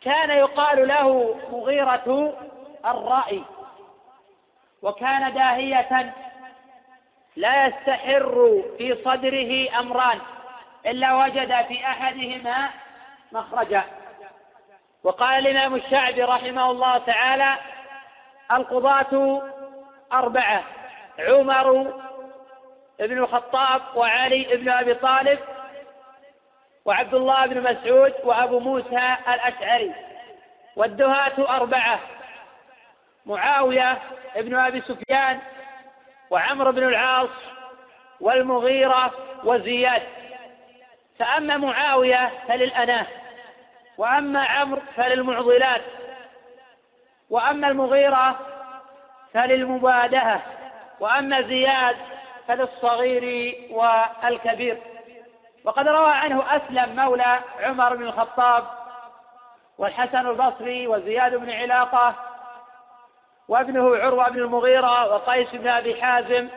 [0.00, 2.34] كان يقال له مغيرة
[2.86, 3.42] الرأي
[4.82, 6.14] وكان داهية
[7.36, 10.20] لا يستحر في صدره أمران
[10.86, 12.70] إلا وجد في أحدهما
[13.32, 13.84] مخرجا.
[15.04, 17.56] وقال الإمام الشعبي رحمه الله تعالى
[18.52, 19.42] القضاة
[20.12, 20.64] أربعة
[21.18, 21.82] عمر
[23.00, 25.38] بن الخطاب وعلي بن أبي طالب
[26.84, 29.94] وعبد الله بن مسعود وأبو موسى الأشعري.
[30.76, 32.00] والدهاة أربعة
[33.26, 33.98] معاوية
[34.36, 35.38] بن أبي سفيان
[36.30, 37.30] وعمرو بن العاص
[38.20, 39.12] والمغيرة
[39.44, 40.02] وزياد.
[41.18, 43.06] فأما معاوية فللأناة.
[44.00, 45.82] وأما عمرو فللمعضلات
[47.30, 48.38] وأما المغيرة
[49.34, 50.42] فللمبادهة
[51.00, 51.96] وأما زياد
[52.48, 54.78] فللصغير والكبير.
[55.64, 58.64] وقد روى عنه أسلم مولى عمر بن الخطاب
[59.78, 62.14] والحسن البصري وزياد بن علاقة
[63.48, 66.48] وابنه عروة بن المغيرة وقيس بن أبي حازم.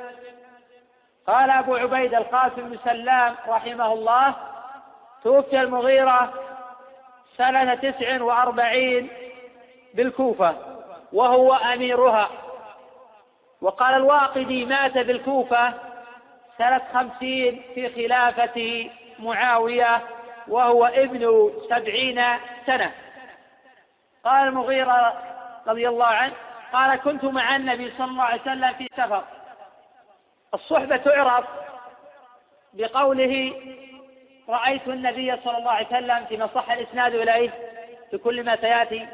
[1.27, 4.35] قال أبو عبيد القاسم بن سلام رحمه الله
[5.23, 6.33] توفي المغيرة
[7.37, 9.09] سنة تسع وأربعين
[9.93, 10.55] بالكوفة
[11.13, 12.29] وهو أميرها.
[13.61, 15.73] وقال الواقدي مات بالكوفة
[16.57, 18.89] سنة خمسين في خلافة
[19.19, 20.01] معاوية
[20.47, 22.23] وهو ابن سبعين
[22.65, 22.91] سنة.
[24.23, 25.13] قال المغيرة
[25.67, 26.33] رضي الله عنه
[26.73, 29.23] قال كنت مع النبي صلى الله عليه وسلم في سفر.
[30.53, 31.45] الصحبة تعرف
[32.73, 33.53] بقوله
[34.49, 37.49] رأيت النبي صلى الله عليه وسلم فيما صح الإسناد إليه
[38.11, 39.07] في كل ما سيأتي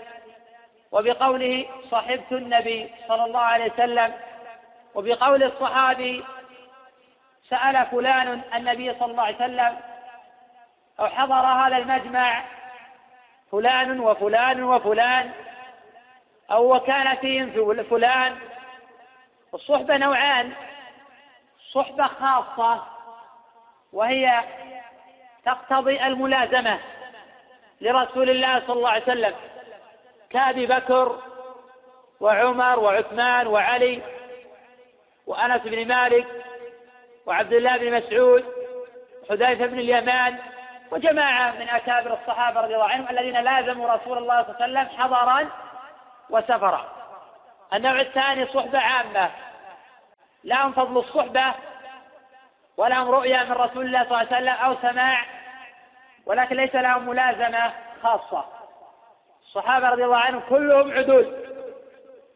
[0.91, 4.13] وبقوله صحبت النبي صلى الله عليه وسلم
[4.95, 6.23] وبقول الصحابي
[7.49, 9.77] سأل فلان النبي صلى الله عليه وسلم
[10.99, 12.43] أو حضر هذا المجمع
[13.51, 15.31] فلان وفلان وفلان
[16.51, 18.37] أو وكان فيهم فلان.
[19.53, 20.53] الصحبة نوعان
[21.73, 22.83] صحبة خاصة
[23.93, 24.43] وهي
[25.45, 26.79] تقتضي الملازمة
[27.81, 29.35] لرسول الله صلى الله عليه وسلم
[30.29, 31.19] كأبي بكر
[32.19, 34.01] وعمر وعثمان وعلي
[35.27, 36.27] وأنس بن مالك
[37.25, 38.45] وعبد الله بن مسعود
[39.23, 40.37] وحذيفة بن اليمان
[40.91, 44.99] وجماعة من أكابر الصحابة رضي الله عنهم الذين لازموا رسول الله صلى الله عليه وسلم
[44.99, 45.49] حضرا
[46.29, 46.85] وسفرا.
[47.73, 49.29] النوع الثاني صحبة عامة.
[50.43, 51.53] لهم فضل الصحبة
[52.79, 55.25] ولهم رؤيا من رسول الله صلى الله عليه وسلم أو سماع
[56.25, 57.73] ولكن ليس لهم ملازمة
[58.03, 58.45] خاصة.
[59.41, 61.35] الصحابة رضي الله عنهم كلهم عدول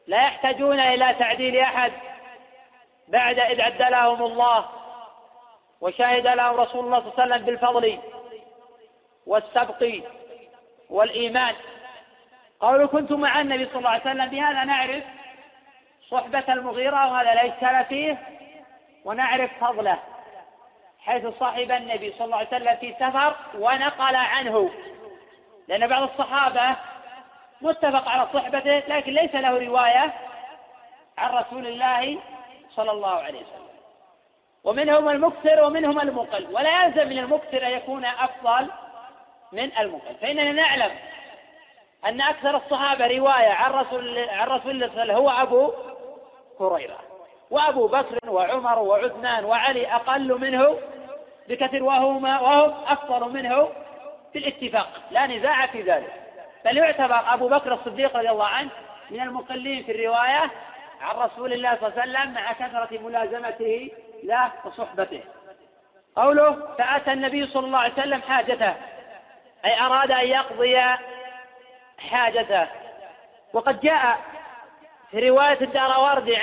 [0.07, 1.91] لا يحتاجون إلى تعديل أحد.
[3.07, 4.65] بعد إذ عدلهم الله
[5.81, 7.99] وشهد لهم رسول الله صلى الله عليه وسلم بالفضل
[9.27, 10.03] والسبق
[10.89, 11.55] والإيمان.
[12.59, 15.03] قالوا كنت مع النبي صلى الله عليه وسلم بهذا نعرف
[16.09, 18.17] صحبة المغيرة وهذا إشكال فيه
[19.05, 19.99] ونعرف فضله.
[21.05, 24.69] حيث صاحب النبي صلى الله عليه وسلم في سفر ونقل عنه.
[25.67, 26.75] لأن بعض الصحابة
[27.61, 30.13] متفق على صحبته لكن ليس له رواية
[31.17, 32.19] عن رسول الله
[32.75, 33.73] صلى الله عليه وسلم.
[34.63, 36.47] ومنهم المكثر ومنهم المقل.
[36.51, 38.67] ولا يلزم من المكثر أن يكون أفضل
[39.51, 40.15] من المقل.
[40.21, 40.91] فإننا نعلم
[42.05, 45.73] أن أكثر الصحابة رواية عن رسول عن رسول الله صلى الله عليه وسلم هو أبو
[46.59, 46.99] هريرة.
[47.51, 50.77] وأبو بكر وعمر وعثمان وعلي أقل منه
[51.49, 53.69] بكثير وهما وهم أفضل منه
[54.33, 56.13] بالاتفاق لا نزاع في ذلك.
[56.65, 58.69] بل يعتبر أبو بكر الصديق رضي الله عنه
[59.09, 60.51] من المقلين في الرواية
[61.01, 63.91] عن رسول الله صلى الله عليه وسلم مع كثرة ملازمته
[64.23, 65.21] له وصحبته.
[66.15, 68.73] قوله فأتى النبي صلى الله عليه وسلم حاجته.
[69.65, 70.81] أي أراد أن يقضي
[72.09, 72.67] حاجته.
[73.53, 74.17] وقد جاء
[75.11, 75.91] في رواية الدار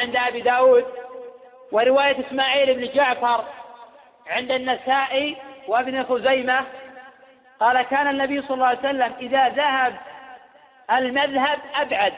[0.00, 0.86] عند أبي داود
[1.72, 3.44] ورواية إسماعيل بن جعفر
[4.26, 5.36] عند النسائي
[5.68, 6.66] وابن خزيمة
[7.60, 9.96] قال كان النبي صلى الله عليه وسلم إذا ذهب
[10.90, 12.12] المذهب أبعد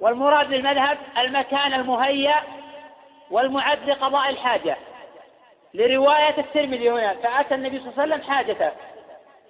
[0.00, 2.42] والمراد بالمذهب المكان المهيأ
[3.30, 4.76] والمعد لقضاء الحاجة.
[5.74, 8.70] لرواية الترمذي هنا فأتى النبي صلى الله عليه وسلم حاجته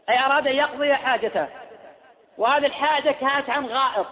[0.08, 1.46] أي أراد أن يقضي حاجته.
[2.38, 4.06] وهذه الحاجة كانت عن غائط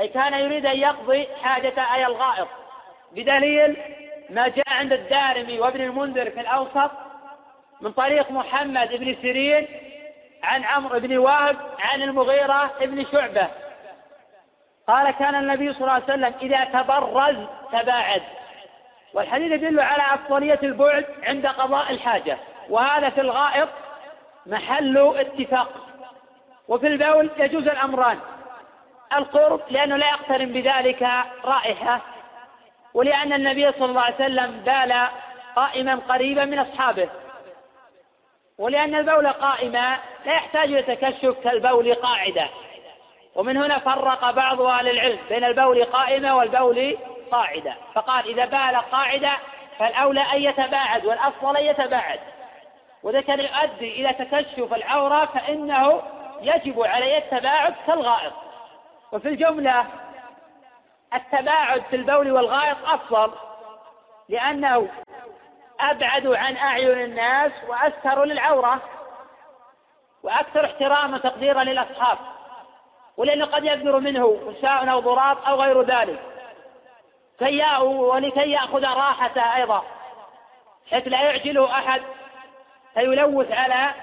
[0.00, 2.48] أي كان يريد أن يقضي حاجته أي الغائط.
[3.12, 3.76] بدليل
[4.30, 6.90] ما جاء عند الدارمي وابن المنذر في الأوسط
[7.80, 9.66] من طريق محمد بن سيرين
[10.42, 13.48] عن عمرو بن وهب عن المغيرة بن شعبة.
[14.88, 17.36] قال كان النبي صلى الله عليه وسلم إذا تبرز
[17.72, 18.22] تباعد.
[19.14, 22.38] والحديث يدل على أفضلية البعد عند قضاء الحاجة.
[22.68, 23.68] وهذا في الغائط
[24.46, 25.68] محل اتفاق.
[26.68, 28.18] وفي البول يجوز الأمران.
[29.16, 31.08] القرب لأنه لا يقترن بذلك
[31.44, 32.00] رائحة
[32.96, 35.06] ولأن النبي صلى الله عليه وسلم بال
[35.56, 37.08] قائما قريبا من أصحابه.
[38.58, 42.48] ولأن البول قائما لا يحتاج إلى تكشف كالبول قاعدة.
[43.34, 46.98] ومن هنا فرق بعض أهل العلم بين البول قائمة والبول
[47.30, 47.74] قاعدة.
[47.94, 49.32] فقال إذا بال قاعدة
[49.78, 52.20] فالأولى أن يتباعد والأفضل أن يتباعد.
[53.02, 56.02] وإذا كان يؤدي إلى تكشف العورة فإنه
[56.40, 58.32] يجب عليه التباعد كالغائط.
[59.12, 59.84] وفي الجملة
[61.14, 63.32] التباعد في البول والغائط أفضل
[64.28, 64.88] لأنه
[65.80, 68.80] أبعد عن أعين الناس وأستر للعورة
[70.22, 72.18] وأكثر احتراما وتقديرا للأصحاب
[73.16, 76.18] ولأنه قد يصدر منه نساء أو ضراب أو غير ذلك.
[77.38, 79.82] كي ولكي يأخذ راحته أيضا
[80.90, 82.02] حيث لا يعجله أحد
[82.94, 83.94] فيلوث على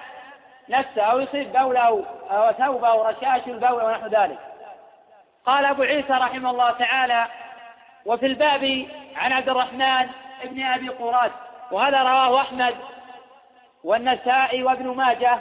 [0.70, 4.53] نفسه أو يصيب بوله أو ثوبه أو رشاش البول ونحو ذلك.
[5.46, 7.28] قال أبو عيسى رحمه الله تعالى
[8.06, 10.10] وفي الباب عن عبد الرحمن
[10.44, 11.32] بن أبي قراد
[11.72, 12.76] وهذا رواه أحمد
[13.84, 15.40] والنسائي وابن ماجه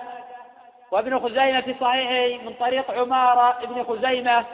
[0.90, 4.44] وابن خزيمة في صحيحه من طريق عمارة بن خزيمة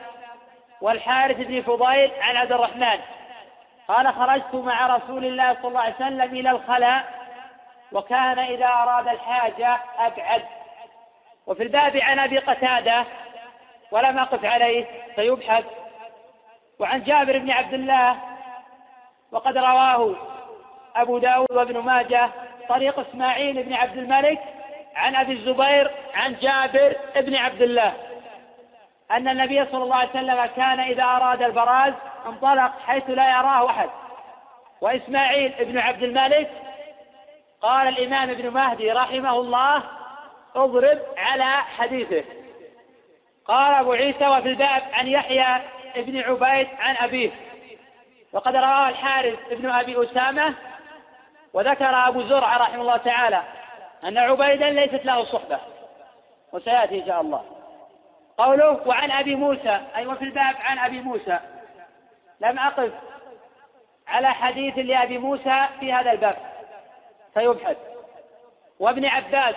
[0.81, 3.01] والحارث بن فضيل عن عبد الرحمن.
[3.89, 7.05] قال خرجت مع رسول الله صلى الله عليه وسلم إلى الخلاء
[7.93, 10.43] وكان إذا أراد الحاجة أبعد.
[11.47, 13.05] وفي الباب عن أبي قتادة
[13.91, 15.65] ولم أقف عليه فيبحث.
[16.79, 18.19] وعن جابر بن عبد الله
[19.33, 20.15] وقد رواه
[20.97, 22.31] أبو داود وابن ماجه
[22.69, 24.39] طريق إسماعيل بن عبد الملك
[24.97, 27.93] عن أبي الزبير عن جابر بن عبد الله.
[29.11, 31.95] أن النبي صلى الله عليه وسلم كان إذا أراد البراز
[32.27, 33.91] انطلق حيث لا يراه أحد.
[34.81, 36.51] وإسماعيل بن عبد الملك
[37.63, 39.83] قال الإمام ابن مهدي رحمه الله
[40.57, 42.25] اضرب على حديثه.
[43.49, 45.63] قال أبو عيسى وفي الباب عن يحيى
[45.97, 47.31] بن عبيد عن أبيه.
[48.33, 50.55] وقد رواه الحارث بن أبي أسامة
[51.53, 53.43] وذكر أبو زرع رحمه الله تعالى
[54.05, 55.59] أن عبيدا ليست له صحبة.
[56.53, 57.45] وسيأتي إن شاء الله.
[58.39, 61.39] قوله وعن أبي موسى أي وفي الباب عن أبي موسى.
[62.41, 62.93] لم أقف
[64.09, 66.37] على حديث لأبي موسى في هذا الباب.
[67.35, 67.77] فيبحث.
[68.81, 69.55] وابن عباس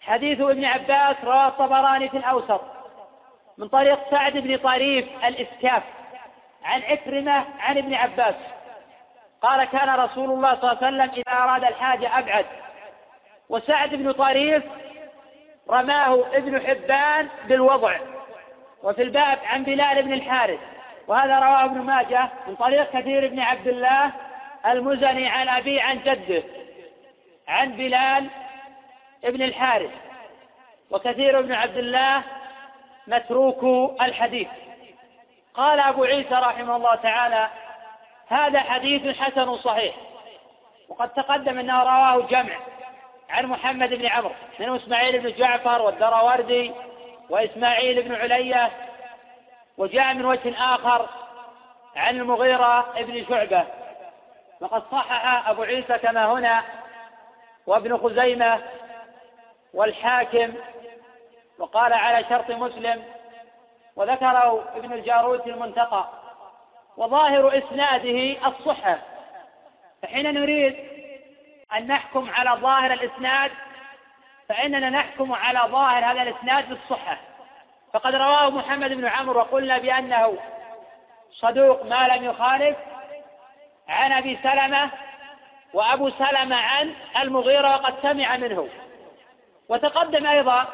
[0.00, 2.73] حديث ابن عباس رواه الطبراني في الأوسط.
[3.58, 5.82] من طريق سعد بن طريف الإسكاف
[6.64, 8.34] عن عكرمة عن ابن عباس.
[9.42, 12.46] قال كان رسول الله صلى الله عليه وسلم إذا أراد الحاجة أبعد.
[13.48, 14.64] وسعد بن طريف
[15.70, 17.98] رماه ابن حبان بالوضع
[18.82, 20.60] وفي الباب عن بلال بن الحارث.
[21.08, 24.10] وهذا رواه ابن ماجه من طريق كثير بن عبد الله
[24.66, 26.42] المزني عن أبيه عن جده
[27.48, 28.26] عن بلال
[29.24, 29.90] ابن الحارث.
[30.90, 32.22] وكثير بن عبد الله
[33.06, 33.64] متروك
[34.00, 34.48] الحديث.
[35.54, 37.48] قال أبو عيسى رحمه الله تعالى
[38.28, 39.94] هذا حديث حسن صحيح.
[40.88, 42.54] وقد تقدم أنه رواه جمع
[43.30, 46.72] عن محمد بن عمرو منه إسماعيل بن جعفر والدراوردي
[47.30, 48.70] وإسماعيل بن علية
[49.78, 51.08] وجاء من وجه آخر
[51.96, 53.64] عن المغيرة بن شعبة.
[54.60, 56.62] وقد صحح أبو عيسى كما هنا
[57.66, 58.60] وابن خزيمة
[59.74, 60.52] والحاكم
[61.58, 63.04] وقال على شرط مسلم
[63.96, 66.08] وذكره ابن الجارود في المنتقى
[66.96, 68.98] وظاهر إسناده الصحة
[70.02, 70.76] فحين نريد
[71.76, 73.50] أن نحكم على ظاهر الإسناد
[74.48, 77.18] فإننا نحكم على ظاهر هذا الإسناد بالصحة
[77.92, 80.38] فقد رواه محمد بن عمرو وقلنا بأنه
[81.32, 82.76] صدوق ما لم يخالف
[83.88, 84.90] عن أبي سلمة
[85.74, 88.68] وأبو سلمة عن المغيرة وقد سمع منه.
[89.68, 90.68] وتقدم أيضا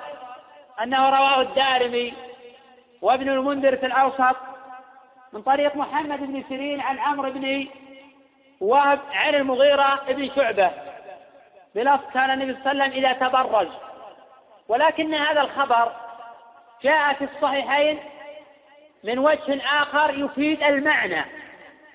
[0.82, 2.14] أنه رواه الدارمي
[3.02, 4.36] وابن المنذر في الأوسط
[5.32, 7.66] من طريق محمد بن سيرين عن عمرو بن
[8.60, 10.70] وهب عن المغيرة بن شعبة.
[11.74, 13.68] بلفظ كان النبي صلى الله عليه وسلم إذا تبرج.
[14.68, 15.92] ولكن هذا الخبر
[16.82, 17.98] جاء في الصحيحين
[19.04, 21.24] من وجه آخر يفيد المعنى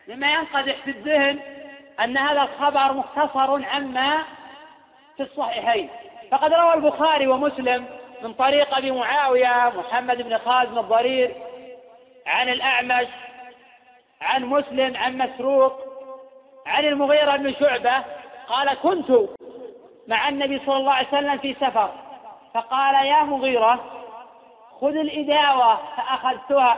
[0.07, 1.39] مما ينقدح في الذهن
[2.03, 4.23] أن هذا الخبر مختصر عما
[5.17, 5.89] في الصحيحين.
[6.31, 7.85] فقد روى البخاري ومسلم
[8.25, 11.35] من طريق أبي معاوية محمد بن خازم الضرير
[12.27, 13.07] عن الأعمش
[14.21, 15.73] عن مسلم عن مسروق
[16.65, 18.03] عن المغيرة بن شعبة
[18.47, 19.11] قال كنت
[20.07, 21.89] مع النبي صلى الله عليه وسلم في سفر
[22.53, 23.79] فقال يا مغيرة
[24.81, 26.77] خذ الإداوة فأخذتها.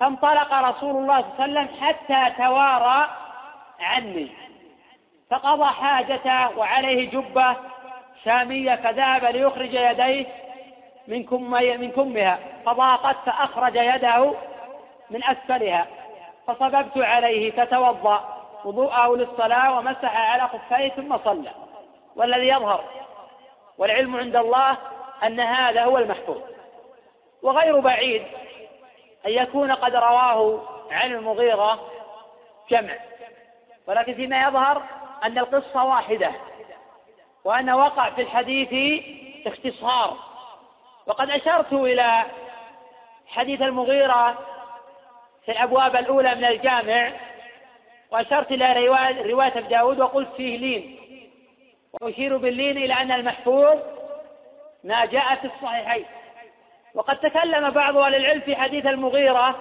[0.00, 3.10] فانطلق رسول الله صلى الله عليه وسلم حتى توارى
[3.80, 4.28] عني
[5.30, 7.56] فقضى حاجته وعليه جبة
[8.26, 10.26] شامية فذهب ليخرج يديه
[11.08, 14.34] من كم من كمها فضاقت فأخرج يده
[15.10, 15.86] من أسفلها
[16.46, 21.50] فصببت عليه فتوضأ وضوءه للصلاة ومسح على خفيه ثم صلى
[22.16, 22.84] والذي يظهر
[23.78, 24.76] والعلم عند الله
[25.24, 26.40] أن هذا هو المحفوظ.
[27.42, 28.22] وغير بعيد
[29.26, 31.80] أن يكون قد رواه عن المغيرة
[32.70, 32.94] جمع
[33.86, 34.82] ولكن فيما يظهر
[35.24, 36.32] أن القصة واحدة.
[37.46, 39.02] وأن وقع في الحديث
[39.46, 40.16] اختصار
[41.06, 42.24] وقد أشرت إلى
[43.26, 44.38] حديث المغيرة
[45.44, 47.12] في الأبواب الأولى من الجامع
[48.10, 50.98] وأشرت إلى رواية, أبي داود وقلت فيه لين.
[52.02, 53.78] وأشير باللين إلى أن المحفوظ
[54.84, 56.06] ما جاء في الصحيحين.
[56.94, 59.56] وقد تكلم بعض أهل العلم في حديث المغيرة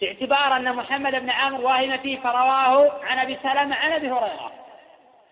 [0.00, 4.61] باعتبار أن محمد بن عامر واهم فيه فرواه عن أبي سلمة عن أبي هريرة.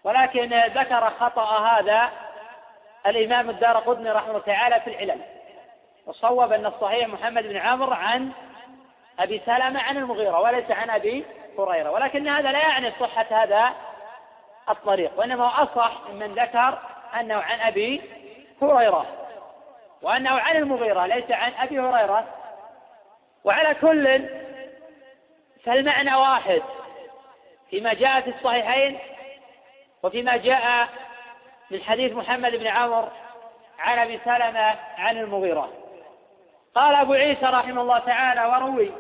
[0.05, 2.11] ولكن ذكر خطأ هذا
[3.07, 5.21] الإمام الدار قدني رحمه الله تعالى في العلل
[6.07, 8.33] وصوب أن الصحيح محمد بن عمرو عن
[9.19, 11.25] أبي سلمة عن المغيرة وليس عن أبي
[11.59, 13.73] هريرة ولكن هذا لا يعني صحة هذا
[14.69, 16.79] الطريق وإنما أصح من ذكر
[17.21, 18.03] أنه عن أبي
[18.63, 19.07] هريرة
[20.03, 22.25] وأنه عن المغيرة ليس عن أبي هريرة
[23.45, 24.29] وعلى كل
[25.65, 26.63] فالمعنى واحد
[27.71, 28.99] فيما جاء في الصحيحين
[30.03, 30.89] وفيما جاء
[31.71, 33.09] من حديث محمد بن عمر
[33.79, 35.71] عن أبي سلمة عن المغيرة.
[36.75, 38.91] قال أبو عيسى رحمه الله تعالى وروي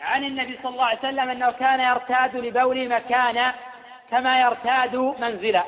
[0.00, 3.52] عن النبي صلى الله عليه وسلم أنه كان يرتاد لبول مكان
[4.10, 5.62] كما يرتاد منزلا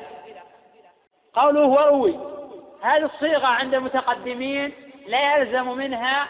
[1.33, 2.19] قوله وروي
[2.83, 4.73] هذه الصيغة عند المتقدمين
[5.07, 6.27] لا يلزم منها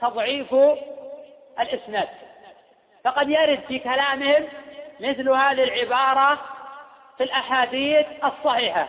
[0.00, 0.54] تضعيف
[1.60, 2.08] الإسناد.
[3.04, 4.48] فقد يرد في كلامهم
[5.00, 6.38] مثل هذه العبارة
[7.18, 8.88] في الأحاديث الصحيحة.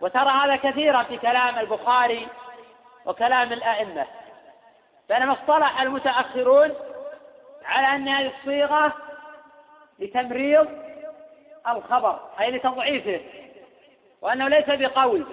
[0.00, 2.28] وترى هذا كثيرا في كلام البخاري
[3.06, 4.06] وكلام الأئمة.
[5.08, 6.74] بينما اصطلح المتأخرون
[7.64, 8.92] على أن هذه الصيغة
[9.98, 10.68] لتمريض
[11.68, 13.20] الخبر أي لتضعيفه
[14.22, 15.24] وأنه ليس بقوي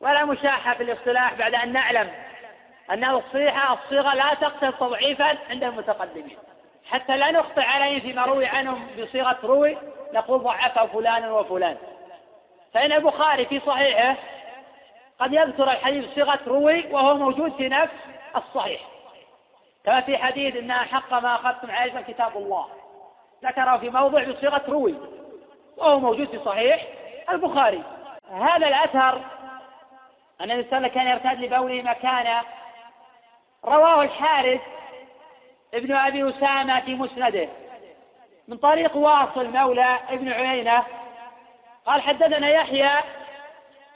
[0.00, 2.10] ولا مشاحة في الاصطلاح بعد أن نعلم
[2.90, 6.38] أن الصيحة الصيغة لا تقتضي تضعيفا عند المتقدمين.
[6.90, 9.76] حتى لا نخطئ عليهم فيما روي عنهم بصيغة روي
[10.12, 11.76] نقول ضعفه فلان وفلان
[12.74, 14.16] فإن البخاري في صحيحه
[15.18, 17.94] قد يذكر الحديث بصيغة روي وهو موجود في نفس
[18.36, 18.80] الصحيح.
[19.84, 22.66] كما في حديث إن حق ما أخذتم عليه كتاب الله.
[23.44, 24.94] ذكره في موضع بصيغة روي
[25.76, 26.86] وهو موجود في صحيح
[27.30, 27.82] البخاري.
[28.32, 29.20] هذا الأثر
[30.40, 32.42] أن وسلم كان يرتاد لبوله مكانه.
[33.64, 34.60] رواه الحارث
[35.74, 37.48] ابن أبي أسامة في مسنده.
[38.48, 40.82] من طريق واصل مولى ابن عيينة.
[41.86, 42.90] قال حدثنا يحيى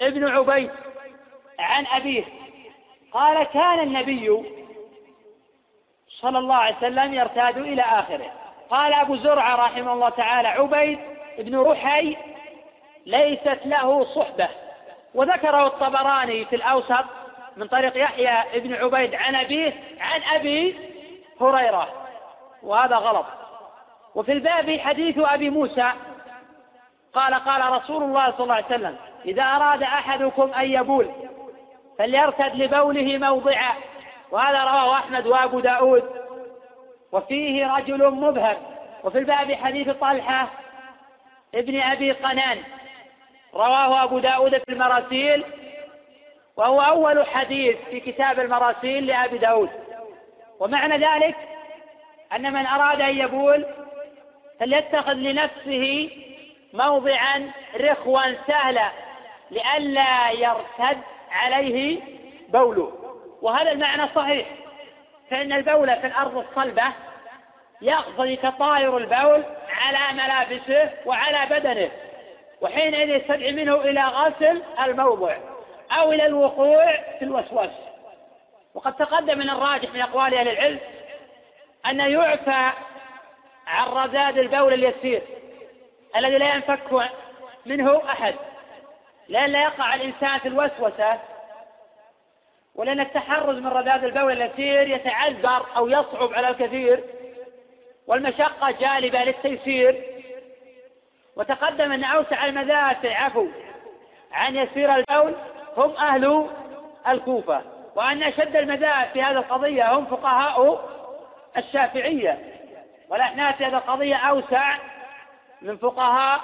[0.02, 0.70] ابن عبيد
[1.58, 2.24] عن أبيه.
[3.12, 4.42] قال كان النبي
[6.08, 8.32] صلى الله عليه وسلم يرتاد إلى آخره.
[8.70, 10.98] قال أبو زرعة رحمه الله تعالى عبيد
[11.38, 12.16] بن رحي
[13.06, 14.48] ليست له صحبة.
[15.14, 17.04] وذكره الطبراني في الأوسط
[17.56, 20.89] من طريق يحيى بن عبيد عن أبيه عن أبي
[21.42, 21.88] هريرة
[22.62, 23.26] وهذا غلط.
[24.14, 25.92] وفي الباب حديث أبي موسى
[27.14, 31.10] قال قال رسول الله صلى الله عليه وسلم إذا أراد أحدكم أن يبول
[31.98, 33.74] فليرتد لبوله موضعا.
[34.30, 36.04] وهذا رواه أحمد وأبو داود.
[37.12, 38.56] وفيه رجل مبهم.
[39.04, 40.48] وفي الباب حديث طلحة
[41.54, 42.58] ابن أبي قنان.
[43.54, 45.44] رواه أبو داود في المراسيل.
[46.56, 49.70] وهو أول حديث في كتاب المراسيل لأبي داود.
[50.60, 51.36] ومعنى ذلك
[52.32, 53.66] أن من أراد أن يبول
[54.60, 56.10] فليتخذ لنفسه
[56.72, 58.90] موضعا رخوا سهلا
[59.50, 60.98] لئلا يرتد
[61.30, 62.00] عليه
[62.48, 62.92] بوله.
[63.42, 64.46] وهذا المعنى صحيح
[65.30, 66.84] فإن البول في الأرض الصلبة
[67.82, 71.90] يقضي تطاير البول على ملابسه وعلى بدنه
[72.60, 75.36] وحينئذ يستدعي منه إلى غسل الموضع
[75.92, 77.89] أو إلى الوقوع في الوسواس.
[78.74, 80.80] وقد تقدم من الراجح من أقوال أهل العلم
[81.86, 82.72] أن يعفى
[83.66, 85.22] عن رذاذ البول اليسير
[86.16, 87.10] الذي لا ينفك
[87.66, 88.34] منه أحد
[89.28, 91.18] لئلا يقع الإنسان في الوسوسة
[92.74, 97.04] ولأن التحرز من رذاذ البول اليسير يتعذر أو يصعب على الكثير
[98.06, 100.04] والمشقة جالبة للتيسير.
[101.36, 103.46] وتقدم أن أوسع المذاهب في العفو
[104.32, 105.34] عن يسير البول
[105.76, 106.48] هم أهل
[107.08, 107.62] الكوفة.
[107.96, 110.88] وأن أشد المذاهب في هذه القضية هم فقهاء
[111.56, 112.38] الشافعية.
[113.08, 114.76] والأحناف في هذه القضية أوسع
[115.62, 116.40] من فقهاء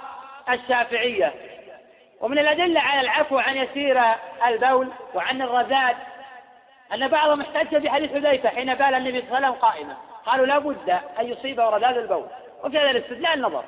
[0.50, 1.32] الشافعية.
[2.20, 4.02] ومن الأدلة على العفو عن يسير
[4.46, 5.96] البول وعن الرذاذ
[6.94, 9.96] أن بعضهم احتج بحديث حذيفة حين بال النبي صلى الله عليه وسلم قائما.
[10.26, 12.26] قالوا لا بد أن يصيبه رذاذ البول.
[12.64, 13.64] وفي هذا الاستدلال نظر.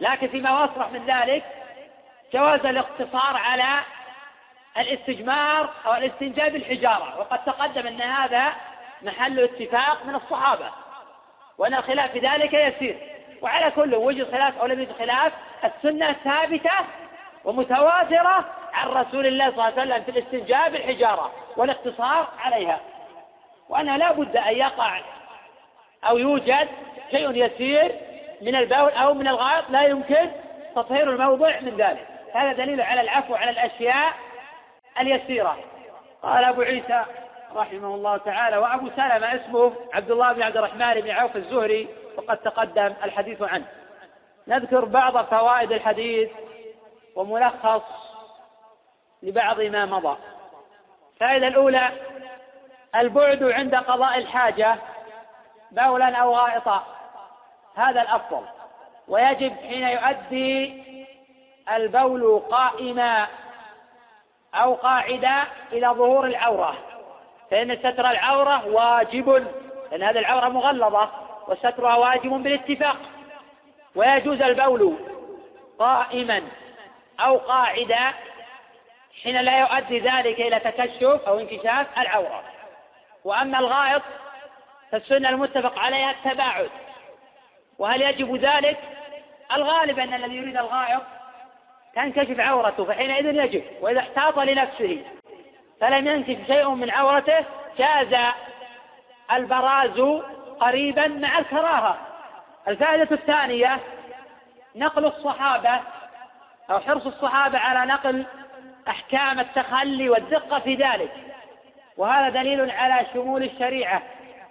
[0.00, 1.44] لكن فيما أصرح من ذلك
[2.34, 3.80] جواز الاقتصار على
[4.78, 7.18] الاستجمار أو الاستنجاء بالحجارة.
[7.18, 8.52] وقد تقدم أن هذا
[9.02, 10.70] محل اتفاق من الصحابة
[11.58, 12.96] وأن الخلاف في ذلك يسير.
[13.42, 15.32] وعلى كل وجد خلاف أو لم يوجد خلاف
[15.64, 16.70] السنة ثابتة
[17.44, 22.80] ومتواترة عن رسول الله صلى الله عليه وسلم في الاستنجاء بالحجارة والاقتصار عليها.
[23.68, 25.00] وأنه لا بد أن يقع
[26.04, 26.68] أو يوجد
[27.10, 27.94] شيء يسير
[28.40, 30.30] من البول أو من الغائط لا يمكن
[30.76, 32.06] تطهير الموضع من ذلك.
[32.34, 34.14] هذا دليل على العفو على الأشياء
[35.00, 35.58] اليسيرة.
[36.22, 37.04] قال أبو عيسى
[37.56, 42.36] رحمه الله تعالى وأبو سلمة اسمه عبد الله بن عبد الرحمن بن عوف الزهري وقد
[42.36, 43.66] تقدم الحديث عنه.
[44.48, 46.30] نذكر بعض فوائد الحديث
[47.16, 47.82] وملخص
[49.22, 50.16] لبعض ما مضى.
[51.14, 51.90] الفائدة الأولى
[52.94, 54.76] البعد عند قضاء الحاجة
[55.70, 56.84] بولا أو غائطا.
[57.74, 58.44] هذا الأفضل.
[59.08, 60.82] ويجب حين يؤدي
[61.72, 63.26] البول قائما.
[64.54, 66.76] أو قاعدا إلى ظهور العورة.
[67.50, 69.46] فإن ستر العورة واجب
[69.90, 71.10] لأن هذه العورة مغلظة
[71.48, 72.96] وسترها واجب بالاتفاق.
[73.94, 74.96] ويجوز البول
[75.78, 76.42] قائما
[77.20, 78.12] أو قاعدا
[79.22, 82.42] حين لا يؤدي ذلك إلى تكشف أو انكشاف العورة.
[83.24, 84.02] وأما الغائط
[84.92, 86.70] فالسنة المتفق عليها التباعد.
[87.78, 88.78] وهل يجب ذلك؟
[89.52, 91.02] الغالب أن الذي يريد الغائط
[91.94, 95.02] تنكشف عورته فحينئذ يجب وإذا احتاط لنفسه.
[95.80, 97.44] فلم ينكشف شيء من عورته
[97.78, 98.32] جاز
[99.32, 100.00] البراز
[100.60, 101.96] قريبا مع الكراهة.
[102.68, 103.80] الفائدة الثانية
[104.76, 105.80] نقل الصحابة
[106.70, 108.26] أو حرص الصحابة على نقل
[108.88, 111.12] أحكام التخلي والدقة في ذلك.
[111.96, 114.02] وهذا دليل على شمول الشريعة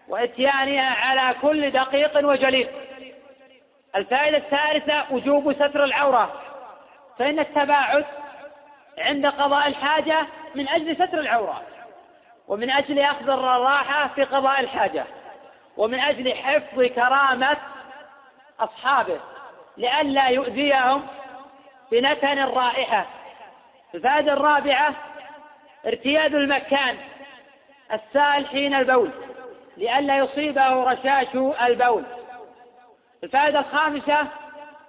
[0.08, 2.68] وإتيانها على كل دقيق وجليل.
[3.96, 6.43] الفائدة الثالثة وجوب ستر العورة.
[7.20, 8.06] فإن التباعد
[8.98, 11.62] عند قضاء الحاجة من أجل ستر العورة
[12.48, 15.06] ومن أجل أخذ الراحة في قضاء الحاجة
[15.78, 17.58] ومن أجل حفظ كرامة
[18.60, 19.20] أصحابه
[19.78, 21.08] لئلا يؤذيهم
[21.92, 23.06] بنتن الرائحة
[23.96, 24.94] الفائدة الرابعة
[25.86, 26.98] ارتياد المكان
[27.94, 29.12] السائل حين البول
[29.78, 32.04] لئلا يصيبه رشاش البول.
[33.24, 34.28] الفائدة الخامسة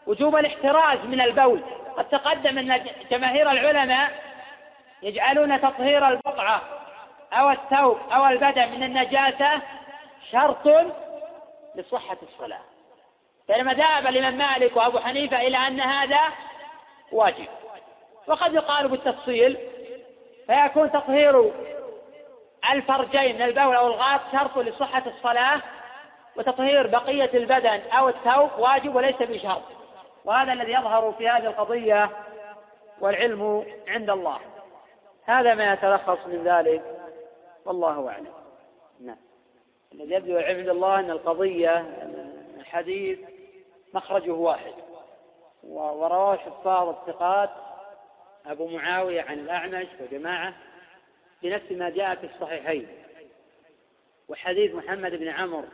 [0.07, 1.63] وجوب الاحتراز من البول.
[1.97, 4.11] قد تقدم أن جماهير العلماء
[5.03, 6.63] يجعلون تطهير البقعة
[7.33, 9.61] أو الثوب أو البدن من النجاسة
[10.33, 10.93] شرط
[11.75, 12.61] لصحة الصلاة.
[13.49, 16.21] بينما ذهب الإمام مالك وأبو حنيفة إلى أن هذا
[17.13, 17.49] واجب.
[18.27, 19.59] وقد يقال بالتفصيل
[20.47, 21.53] فيكون تطهير
[22.73, 25.61] الفرجين من البول أو الغائط شرط لصحة الصلاة
[26.37, 29.63] وتطهير بقية البدن أو الثوب واجب وليس بشرط.
[30.25, 32.11] وهذا الذي يظهر في هذه القضية
[33.01, 34.39] والعلم عند الله.
[35.25, 36.83] هذا ما يتلخص من ذلك.
[37.65, 38.33] والله أعلم.
[39.01, 39.17] نعم.
[39.93, 41.87] الذي يبدو العلم عند الله أن القضية
[42.59, 43.19] الحديث
[43.95, 44.75] مخرجه واحد.
[45.63, 47.51] ورواه حفاظ الثقات
[48.47, 50.55] أبو معاوية عن الأعمش وجماعة
[51.43, 52.89] بنفس ما جاء في الصحيحين.
[54.29, 55.65] وحديث محمد بن عمرو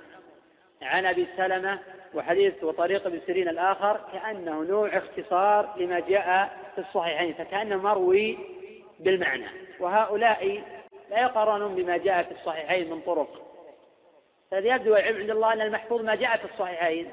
[0.83, 1.79] عن أبي سلمة
[2.15, 8.39] وحديث وطريق ابن سيرين الآخر كأنه نوع اختصار لما جاء في الصحيحين فكأنه مروي
[9.01, 9.47] بالمعنى.
[9.81, 10.63] وهؤلاء
[11.11, 13.47] لا يقرنون بما جاء في الصحيحين من طرق.
[14.51, 17.11] فهذا يبدو العلم عند الله أن المحفوظ ما جاء في الصحيحين.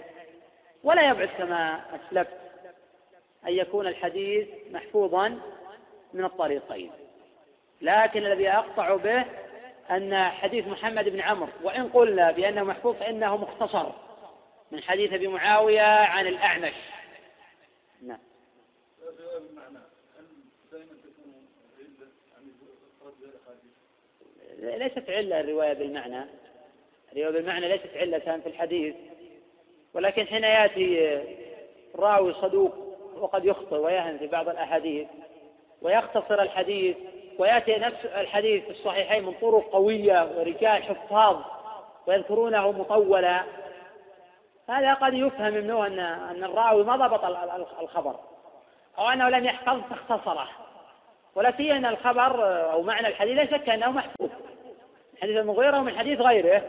[0.83, 2.37] ولا يبعد كما أسلفت
[3.47, 5.39] أن يكون الحديث محفوظا
[6.13, 6.91] من الطريقين.
[7.81, 9.25] لكن الذي أقطع به
[9.91, 13.91] أن حديث محمد بن عمرو وإن قلنا بأنه محفوظ فإنه مختصر.
[14.71, 16.73] من حديث أبي معاوية عن الأعمش.
[18.01, 18.19] نعم.
[24.59, 26.25] ليست علة الرواية بالمعنى.
[27.11, 28.95] الرواية بالمعنى ليست علة في الحديث.
[29.93, 31.19] ولكن حين يأتي
[31.95, 32.75] راوي صدوق
[33.15, 35.07] وقد يخطئ ويهن في بعض الأحاديث
[35.81, 36.97] ويختصر الحديث
[37.37, 41.37] ويأتي نفس الحديث في الصحيحين من طرق قوية ورجال حفاظ
[42.07, 43.43] ويذكرونه مطولا.
[44.69, 47.25] هذا قد يفهم منه أن أن الراوي ما ضبط
[47.81, 48.15] الخبر
[48.97, 50.47] أو أنه لم يحفظ فاختصره
[51.35, 54.29] ولا أن الخبر أو معنى الحديث لا شك أنه محفوظ.
[55.21, 56.61] حديث المغيرة ومن حديث غيره.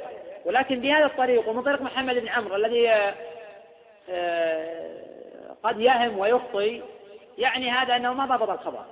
[0.44, 2.90] ولكن بهذا الطريق ومن طريق محمد بن عمرو الذي
[4.10, 6.82] آه، قد يهم ويخطي
[7.38, 8.84] يعني هذا أنه ما ضبط الخبر.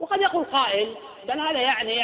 [0.00, 0.94] وقد يقول قائل
[1.28, 2.02] بل هذا يعني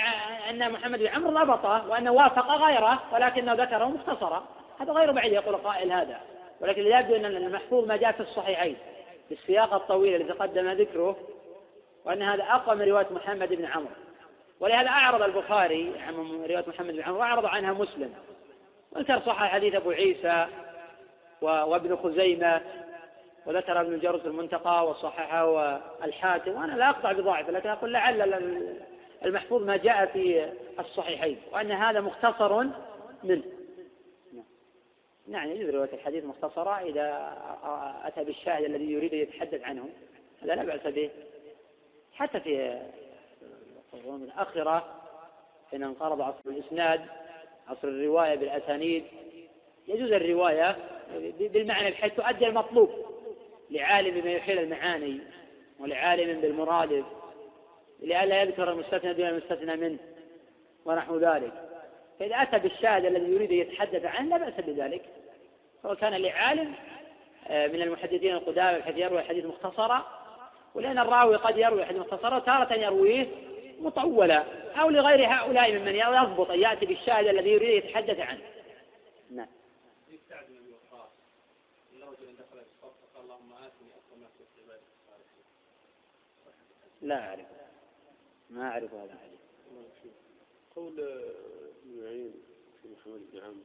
[0.50, 4.44] أن محمد بن عمرو ضبطه وأنه وافق غيره ولكنه ذكره مختصرا.
[4.80, 6.20] هذا غير بعيد يقول قائل هذا.
[6.60, 8.76] ولكن يبدو أن المحفوظ ما جاء في الصحيحين.
[9.28, 11.16] في السياق الطويل الذي تقدم ذكره
[12.04, 13.94] وأن هذا أقوى من رواية محمد بن عمرو.
[14.60, 16.14] ولهذا أعرض البخاري عن
[16.50, 18.14] رواية محمد بن عمرو وأعرض عنها مسلم.
[18.92, 20.46] وذكر صح حديث أبو عيسى
[21.42, 22.60] وابن خزيمة
[23.46, 28.32] وذكر ابن الجرس المنتقى وصححه الحاكم وأنا لا أقطع بضاعف لكن أقول لعل
[29.24, 32.64] المحفوظ ما جاء في الصحيحين وأن هذا مختصر
[33.24, 33.42] منه.
[35.28, 37.36] نعم يجوز رواية الحديث مختصرة إذا
[38.04, 39.88] أتى بالشاهد الذي يريد أن يتحدث عنه
[40.42, 41.10] هذا لا بأس به.
[42.12, 42.82] حتى في
[43.94, 45.00] القرون الأخرة
[45.70, 47.00] حين انقرض عصر الإسناد
[47.68, 49.04] عصر الرواية بالأسانيد
[49.88, 50.76] يجوز الرواية
[51.40, 53.11] بالمعنى بحيث تؤدي المطلوب.
[53.72, 55.20] لعالم بما يحيل المعاني
[55.80, 57.04] ولعالم بالمرادف
[58.00, 59.98] لئلا يذكر المستثنى دون المستثنى منه
[60.84, 61.52] ونحو ذلك.
[62.20, 65.02] فإذا أتى بالشاهد الذي يريد أن يتحدث عنه لا بأس بذلك.
[65.82, 66.74] سواء كان لعالم
[67.48, 70.06] آه، من المحدثين القدامى بحيث يروي حديث مختصرا
[70.74, 73.26] ولأن الراوي قد يروي حديث مختصرا تارة يرويه
[73.80, 74.44] مطولا
[74.80, 78.40] أو لغير هؤلاء ممن يضبط أن يأتي بالشاهد الذي يريد أن يتحدث عنه.
[79.30, 79.46] نعم.
[87.02, 87.46] لا أعرف.
[88.50, 89.40] ما أعرف هذا الحديث.
[90.76, 92.34] قول ابن معين
[92.82, 93.62] في محمد بن عمرو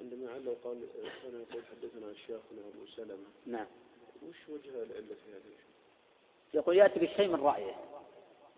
[0.00, 0.86] عندما علّ قال
[1.22, 3.26] كان يقول حدثنا شيخنا أبو سلمة.
[3.46, 3.66] نعم.
[4.28, 5.42] وش وجه العلة في هذا
[6.54, 7.74] يقول يأتي بالشيء من رأيه.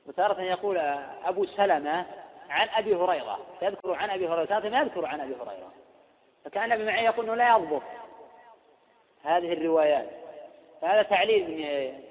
[0.06, 0.78] وتارة يقول
[1.24, 2.06] أبو سلمة
[2.48, 3.46] عن أبي هريرة.
[3.62, 4.44] يذكر عن أبي هريرة.
[4.44, 5.72] تارة ما يذكر عن أبي هريرة.
[6.44, 7.82] فكأن ابن معين يقول أنه لا يضبط
[9.22, 10.10] هذه الروايات.
[10.80, 12.09] فهذا تعليل من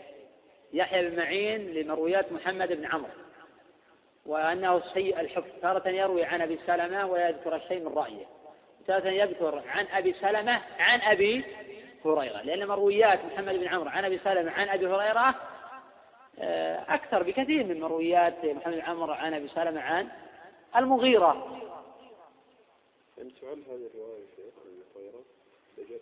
[0.73, 3.11] يحيى بن معين لمرويات محمد بن عمرو
[4.25, 8.25] وأنه سيء الحفظ تارة يروي عن أبي سلمة ويذكر الشيء من رأيه.
[8.87, 11.45] تارة يذكر عن أبي سلمة عن أبي
[12.05, 15.35] هريرة لأن مرويات محمد بن عمرو عن أبي سلمة عن أبي هريرة
[16.39, 20.07] آه، أكثر بكثير من مرويات محمد بن عمرو عن أبي سلمة عن
[20.75, 21.61] المغيرة.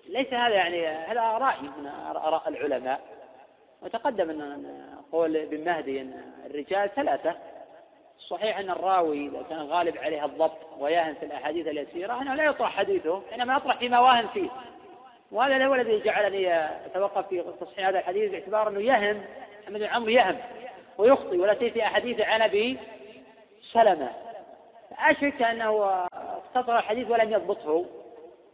[0.08, 3.02] ليس هذا يعني هذا رأي من آراء العلماء.
[3.82, 4.82] وتقدم أن
[5.12, 7.36] قول ابن مهدي أن الرجال ثلاثة.
[8.30, 12.78] صحيح أن الراوي إذا كان غالب عليه الضبط ويهن في الأحاديث اليسيرة أنه لا يطرح
[12.78, 14.50] حديثه إنما يطرح فيما واهن فيه.
[15.32, 19.22] وهذا هو الذي جعلني أتوقف في تصحيح هذا الحديث باعتبار أنه يهم
[19.64, 20.38] محمد بن عمرو يهم
[20.98, 22.78] ويخطي ولا في أحاديث عن أبي
[23.74, 24.10] سلمة.
[25.00, 27.86] أشك أنه اختصر الحديث ولم يضبطه.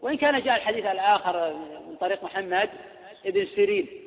[0.02, 1.54] وإن كان جاء الحديث الآخر
[1.90, 2.70] من طريق محمد
[3.26, 4.03] ابن سيرين.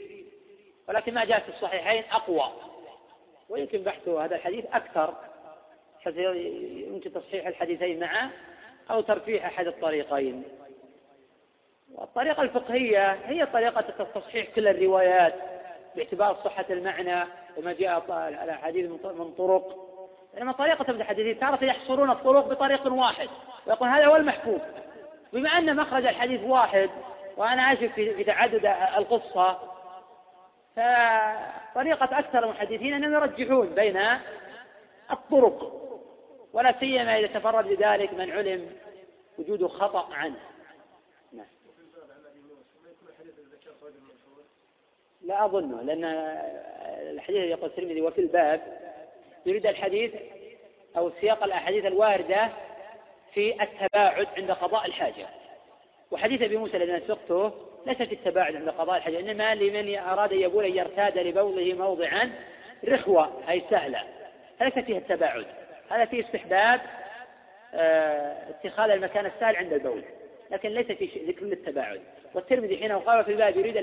[0.89, 2.50] ولكن ما جاء في الصحيحين أقوى.
[3.48, 5.15] ويمكن بحث هذا الحديث أكثر
[6.05, 6.16] حيث
[6.89, 8.31] يمكن تصحيح الحديثين معا
[8.90, 10.44] أو ترفيع أحد الطريقين.
[11.94, 15.34] والطريقة الفقهية هي طريقة تصحيح كل الروايات
[15.97, 17.24] باعتبار صحة المعنى
[17.56, 18.05] وما جاء
[18.44, 19.86] الأحاديث من طرق
[20.39, 23.28] إنما طريقة المتحدثين تارة يحصرون الطرق بطريق واحد.
[23.66, 24.60] ويقول هذا هو المحفوظ.
[25.32, 26.90] بما أن مخرج الحديث واحد
[27.36, 28.66] وأنا أشك في تعدد
[28.97, 29.75] القصة
[30.76, 34.00] فطريقة أكثر المحدثين أنهم يرجحون بين
[35.10, 35.82] الطرق
[36.52, 38.70] ولا سيما إذا تفرد بذلك من علم
[39.38, 40.36] وجود خطأ عنه
[41.32, 41.46] نعم.
[45.22, 46.05] لا أظنه لأن
[47.10, 48.62] الحديث يقول الترمذي وفي الباب
[49.46, 50.12] يريد الحديث
[50.96, 52.48] أو سياق الأحاديث الواردة
[53.34, 55.28] في التباعد عند قضاء الحاجة
[56.10, 57.52] وحديث أبي موسى الذي نسقته
[57.86, 62.32] ليس في التباعد عند قضاء الحاجة إنما لمن أراد أن يبول أن يرتاد لبوله موضعا
[62.84, 64.02] رخوة أي سهلة.
[64.58, 65.46] فليس فيه التباعد.
[65.90, 66.80] هذا فيه استحباب
[67.74, 70.02] آه اتخاذ المكان السهل عند البول.
[70.50, 72.00] لكن ليس في ذكر للتباعد.
[72.34, 73.76] والترمذي حينه قال في الباب يريد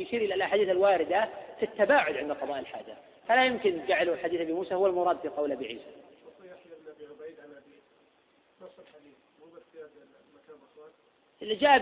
[0.00, 1.28] يشير إلى الأحاديث الواردة
[1.58, 2.94] في التباعد عند قضاء الحاجة.
[3.28, 5.90] فلا يمكن جعل حديث أبي موسى هو المراد في قول أبي عيسى.
[11.42, 11.78] اللي جاء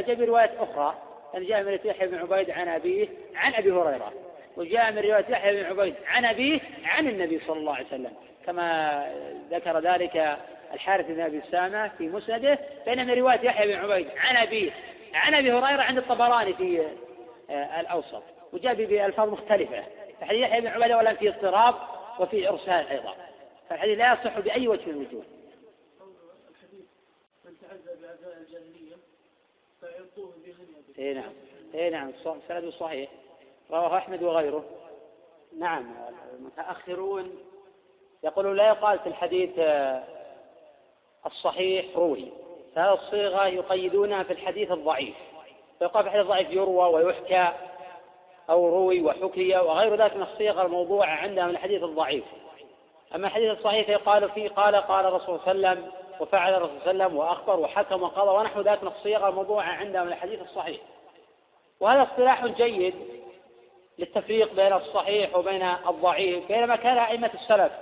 [0.00, 0.94] جاء برواية أخرى
[1.34, 4.12] اللي جاء من يحيى بن عبيد عن أبيه عن أبي هريرة
[4.56, 8.12] وجاء من رواية يحيى بن عبيد عن أبيه عن النبي صلى الله عليه وسلم.
[8.46, 9.06] كما
[9.50, 10.38] ذكر ذلك
[10.74, 14.70] الحارث بن أبي أسامة في مسنده بينما رواية يحيى بن عبيد عن أبيه
[15.14, 16.86] عن أبي هريرة عند الطبراني في
[17.50, 18.22] آه، الأوسط
[18.52, 19.84] وجاء بألفاظ مختلفة.
[20.20, 21.74] فحديث يحيى بن عبيد أولا فيه اضطراب
[22.18, 23.14] وفيه إرسال أيضا.
[23.70, 25.22] فالحديث لا يصح بأي وجه من الوجوه.
[30.98, 31.32] اي نعم.
[31.74, 32.12] اي نعم.
[32.48, 33.10] سند صحيح.
[33.70, 34.64] رواه أحمد وغيره.
[35.58, 35.94] نعم.
[36.34, 37.38] المتأخرون
[38.24, 40.02] يقولون لا يقال في الحديث آه،
[41.26, 42.32] الصحيح روي.
[42.74, 45.14] فهذه الصيغة يقيدونها في الحديث الضعيف.
[45.78, 47.52] فيقال في الحديث الضعيف يروى ويحكى
[48.50, 52.24] أو روي وحكي وغير ذلك من الصيغ الموضوعة عندها من الحديث الضعيف.
[53.14, 56.90] أما الحديث الصحيح فيقال فيه قال قال الرسول صلى الله عليه وسلم وفعل الرسول صلى
[56.90, 60.80] الله عليه وسلم وأخبر وحكم وقضى ونحو ذلك من الصيغ الموضوعه عندها من الحديث الصحيح.
[61.80, 62.94] وهذا اصطلاح جيد
[63.98, 67.72] للتفريق بين الصحيح وبين الضعيف بينما كان أئمة السلف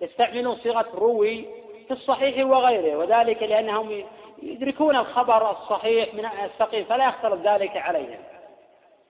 [0.00, 1.46] يستعملون صيغة روي
[1.88, 4.04] في الصحيح وغيره وذلك لأنهم
[4.42, 8.18] يدركون الخبر الصحيح من السقيم فلا يختلط ذلك عليهم.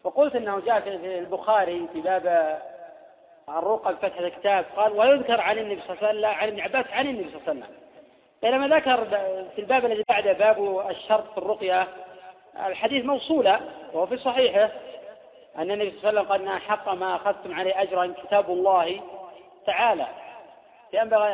[0.05, 2.27] وقلت إنه جاء في البخاري في باب
[3.49, 7.07] الرقى بفتح الكتاب قال ويذكر عن النبي صلى الله عليه وسلم عن ابن عباس عن
[7.07, 7.77] النبي صلى الله عليه وسلم.
[8.43, 9.05] بينما ذكر
[9.55, 11.89] في الباب الذي بعده باب الشرط في الرقية
[12.67, 13.61] الحديث موصولة
[13.93, 14.71] وهو في صحيحه
[15.59, 19.01] أن النبي صلى الله عليه وسلم قال أن حق ما أخذتم عليه أجرا كتاب الله
[19.67, 20.07] تعالى.
[20.93, 21.29] ينبغي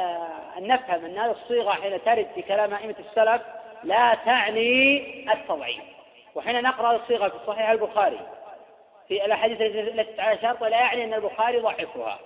[0.59, 3.43] أن نفهم أن هذه الصيغة حين ترد في كلام أئمة السلف
[3.85, 5.83] لا تعني التضعيف.
[6.35, 8.21] وحين نقرأ الصيغة في صحيح البخاري
[9.09, 12.19] في الأحاديث التي على شرط لا يعني أن البخاري ضعفها.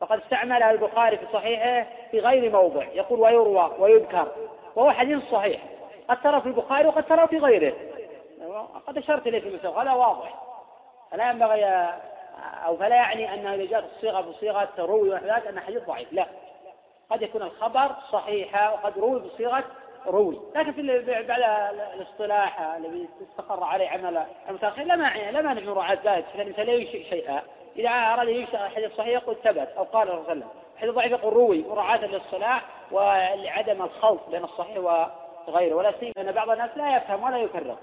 [0.00, 2.84] فقد استعملها البخاري في صحيحه في غير موضع.
[2.84, 4.28] يقول ويروى ويذكر.
[4.76, 5.60] وهو حديث صحيح.
[6.08, 7.74] قد ترى في البخاري وقد ترى في غيره.
[8.86, 9.82] قد أشرت إليه في المسألة.
[9.82, 10.34] هذا واضح.
[11.10, 11.64] فلا ينبغي
[12.66, 16.12] أو فلا يعني أن إذا جاءت الصيغة بصيغة روي ونحو ذلك أن حديث ضعيف.
[16.12, 16.26] لا.
[17.10, 19.64] قد يكون الخبر صحيحا وقد روي بصيغة
[20.06, 20.40] روي.
[20.56, 20.82] لكن في
[21.28, 21.42] بعد
[21.94, 26.66] الاصطلاح الذي استقر عليه عمل المتاخر لا مانع لا مانع من مراعاه ذلك فإن الانسان
[26.66, 27.42] لا
[27.78, 30.48] شيئا إذا أراد ينشئ الحديث الصحيح يقول ثبت أو قال صلى الله عليه وسلم.
[30.74, 34.78] الحديث الضعيف يقول روي مراعاه للصلاح ولعدم الخلط بين الصحيح
[35.46, 37.78] وغيره ولا سيما أن بعض الناس لا يفهم ولا يفرق.